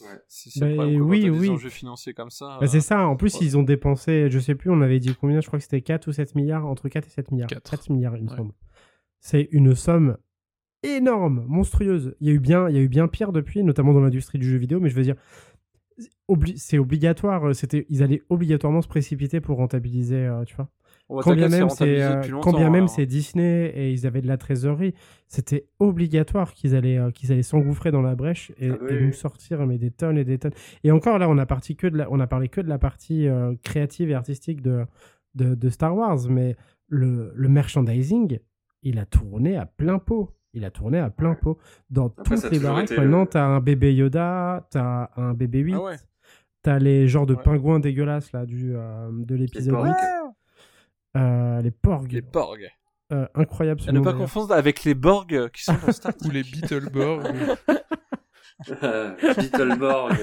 [0.00, 0.06] Ouais.
[0.28, 1.48] C'est c'est Bah, le problème quand oui, des oui.
[1.50, 2.56] enjeux financiers comme ça.
[2.60, 3.40] Bah, euh, c'est ça, en plus, ouais.
[3.42, 6.08] ils ont dépensé, je sais plus, on avait dit combien, je crois que c'était 4
[6.08, 7.48] ou 7 milliards, entre 4 et 7 milliards.
[7.48, 7.70] Quatre.
[7.70, 8.36] 4 milliards, il me Ouais.
[8.36, 8.52] semble.
[9.20, 10.16] C'est une somme
[10.82, 12.14] énorme, monstrueuse.
[12.20, 14.38] Il y a eu bien, il y a eu bien pire depuis, notamment dans l'industrie
[14.38, 15.16] du jeu vidéo, mais je veux dire,
[16.28, 20.68] obli- c'est obligatoire, euh, c'était, ils allaient obligatoirement se précipiter pour rentabiliser, euh, tu vois.
[21.22, 22.86] Quand bien même c'est euh, hein.
[22.86, 24.94] c'est Disney et ils avaient de la trésorerie,
[25.28, 29.00] c'était obligatoire qu'ils allaient euh, qu'ils allaient s'engouffrer dans la brèche et, Ah oui, et
[29.06, 30.52] nous sortir mais des tonnes et des tonnes.
[30.84, 32.78] Et encore là, on a parti que de la, on a parlé que de la
[32.78, 34.84] partie euh, créative et artistique de,
[35.34, 36.56] de de Star Wars, mais
[36.88, 38.38] le, le merchandising,
[38.82, 40.30] il a tourné à plein pot.
[40.52, 41.58] Il a tourné à plein pot
[41.90, 42.90] dans Après, toutes les baraques.
[42.90, 45.96] Maintenant, t'as un bébé Yoda, t'as un bébé 8, Ah ouais.
[46.62, 47.42] t'as les genres de Ouais.
[47.44, 49.84] pingouins dégueulasses là du de l'épisode porcs.
[49.86, 49.94] 8.
[51.16, 52.12] Euh, les porgs.
[52.12, 52.60] Les Borg.
[53.12, 56.28] Euh, incroyable ce À ne pas confondre avec les Borg qui sont dans Star ou
[56.28, 56.32] Trek.
[56.32, 57.26] les Beetleborgs.
[59.36, 60.16] Beetleborg.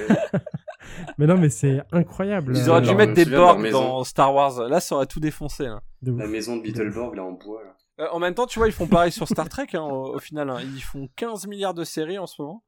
[1.18, 2.54] Mais non, mais c'est incroyable.
[2.56, 4.68] Ils auraient Euh, dû mettre des Borg dans Star Wars.
[4.70, 5.66] Là, ça aurait tout défoncé.
[5.66, 5.82] Là.
[6.04, 7.62] La maison de Beetleborg, là, en bois.
[7.64, 7.76] Là.
[8.06, 10.20] Euh, en même temps, tu vois, ils font pareil sur Star Trek hein, au, au
[10.20, 10.50] final.
[10.50, 10.60] hein.
[10.62, 12.64] Ils font 15 milliards de séries en ce moment.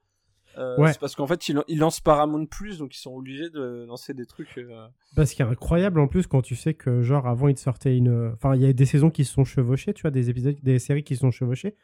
[0.59, 0.91] Euh, Ouais.
[0.93, 4.13] C'est parce qu'en fait, ils, ils lancent Paramount Plus, donc ils sont obligés de lancer
[4.13, 4.57] des trucs.
[4.57, 7.59] euh, Parce qu'il est incroyable en plus quand tu sais que genre avant il te
[7.61, 10.29] sortait une enfin il y a des saisons qui se sont chevauchées tu vois des
[10.29, 11.75] épisodes des séries qui se sont chevauchées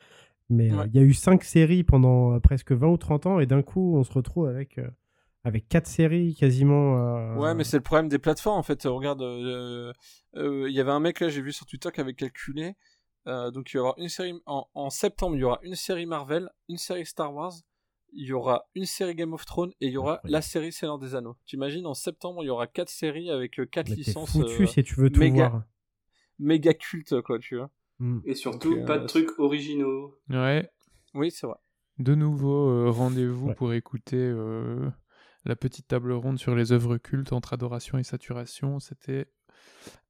[0.50, 0.86] mais euh, Ouais.
[0.94, 3.62] il y a eu cinq séries pendant euh, presque 20 ou 30 ans et d'un
[3.64, 4.80] coup on se retrouve avec
[5.44, 8.84] avec quatre séries quasiment euh, Ouais, mais c'est le problème des plateformes en fait.
[8.84, 9.94] Regarde, euh,
[10.36, 12.76] euh, il y avait un mec là, j'ai vu sur Twitter qui avait calculé.
[13.26, 16.06] donc il va y avoir une série en, en septembre, il y aura une série
[16.08, 17.54] Marvel, une série Star Wars,
[18.16, 20.32] il y aura une série Game of Thrones et il y aura Incroyable.
[20.34, 21.36] la série Seigneur des Anneaux.
[21.46, 24.64] T'imagines en septembre, il y aura quatre séries avec euh, quatre mais t'es licences foutu
[24.64, 25.64] euh, si tu veux tout méga- voir
[26.40, 27.70] méga cultes quoi, tu vois.
[28.00, 28.20] Mm.
[28.26, 30.18] Et surtout, Donc, euh, pas de trucs originaux.
[30.30, 30.70] Ouais.
[31.14, 31.56] Oui, c'est vrai.
[31.98, 33.56] De nouveau, euh, rendez-vous Ouais.
[33.56, 34.90] pour écouter euh,
[35.46, 38.80] la petite table ronde sur les œuvres cultes entre adoration et saturation.
[38.80, 39.28] C'était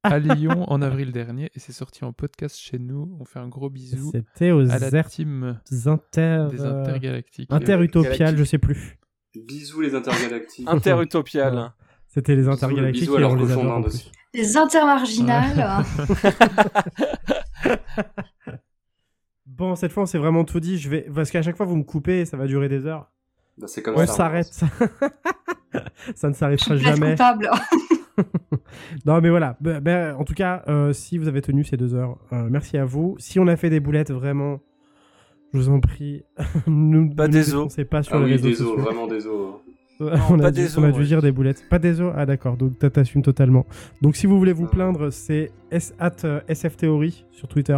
[0.03, 3.17] à Lyon en avril dernier et c'est sorti en podcast chez nous.
[3.19, 7.51] On fait un gros bisou c'était aux à la team inter des intergalactiques.
[7.51, 8.37] interutopiales Galactique.
[8.37, 8.99] je sais plus
[9.35, 10.67] Bisous les intergalactiques.
[10.69, 11.55] Interutopial.
[11.55, 11.61] Ouais.
[12.07, 13.53] c'était les Bisous, intergalactiques bisous à et on les
[13.85, 14.11] aussi.
[14.33, 15.83] Les intermarginales.
[19.45, 21.77] bon cette fois on s'est vraiment tout dit je vais parce qu'à chaque fois vous
[21.77, 23.09] me coupez et ça va durer des heures
[23.57, 24.43] Bah, c'est comme on Star Wars.
[24.43, 24.51] s'arrête
[26.15, 27.15] ça ne s'arrêtera jamais.
[29.05, 29.57] Non, mais voilà.
[29.61, 32.77] Bah, bah, en tout cas, euh, si vous avez tenu ces deux heures, euh, merci
[32.77, 33.15] à vous.
[33.19, 34.59] Si on a fait des boulettes, vraiment,
[35.53, 36.23] je vous en prie,
[36.67, 39.07] nous, Pas ne des nous défoncez pas sur Ah les oui, réseaux des os, vraiment
[39.07, 39.55] des os.
[39.99, 41.05] on, pas a dû, des on a os, dû ouais.
[41.05, 41.63] dire des boulettes.
[41.69, 42.11] Pas des os?
[42.15, 42.57] Ah, d'accord.
[42.57, 43.65] Donc, t'as- t'assumes totalement.
[44.01, 47.77] Donc, si vous voulez vous plaindre, c'est s at euh, sftheory sur Twitter.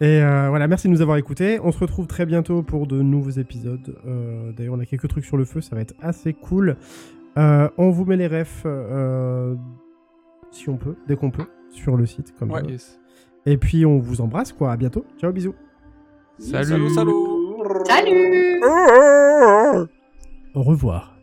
[0.00, 1.60] Et euh, voilà, merci de nous avoir écoutés.
[1.62, 3.96] On se retrouve très bientôt pour de nouveaux épisodes.
[4.06, 6.76] Euh, D'ailleurs, on a quelques trucs sur le feu, ça va être assez cool.
[7.38, 9.54] Euh, on vous met les refs euh,
[10.50, 12.34] si on peut, dès qu'on peut, sur le site.
[12.38, 12.60] Comme Ouais.
[12.62, 12.70] ça.
[12.70, 13.00] Yes.
[13.44, 14.72] Et puis on vous embrasse, quoi.
[14.72, 15.04] À bientôt.
[15.18, 15.54] Ciao, bisous.
[16.38, 16.64] Salut.
[16.64, 17.12] Salut, salut.
[17.86, 18.60] Salut
[20.54, 21.15] Au revoir.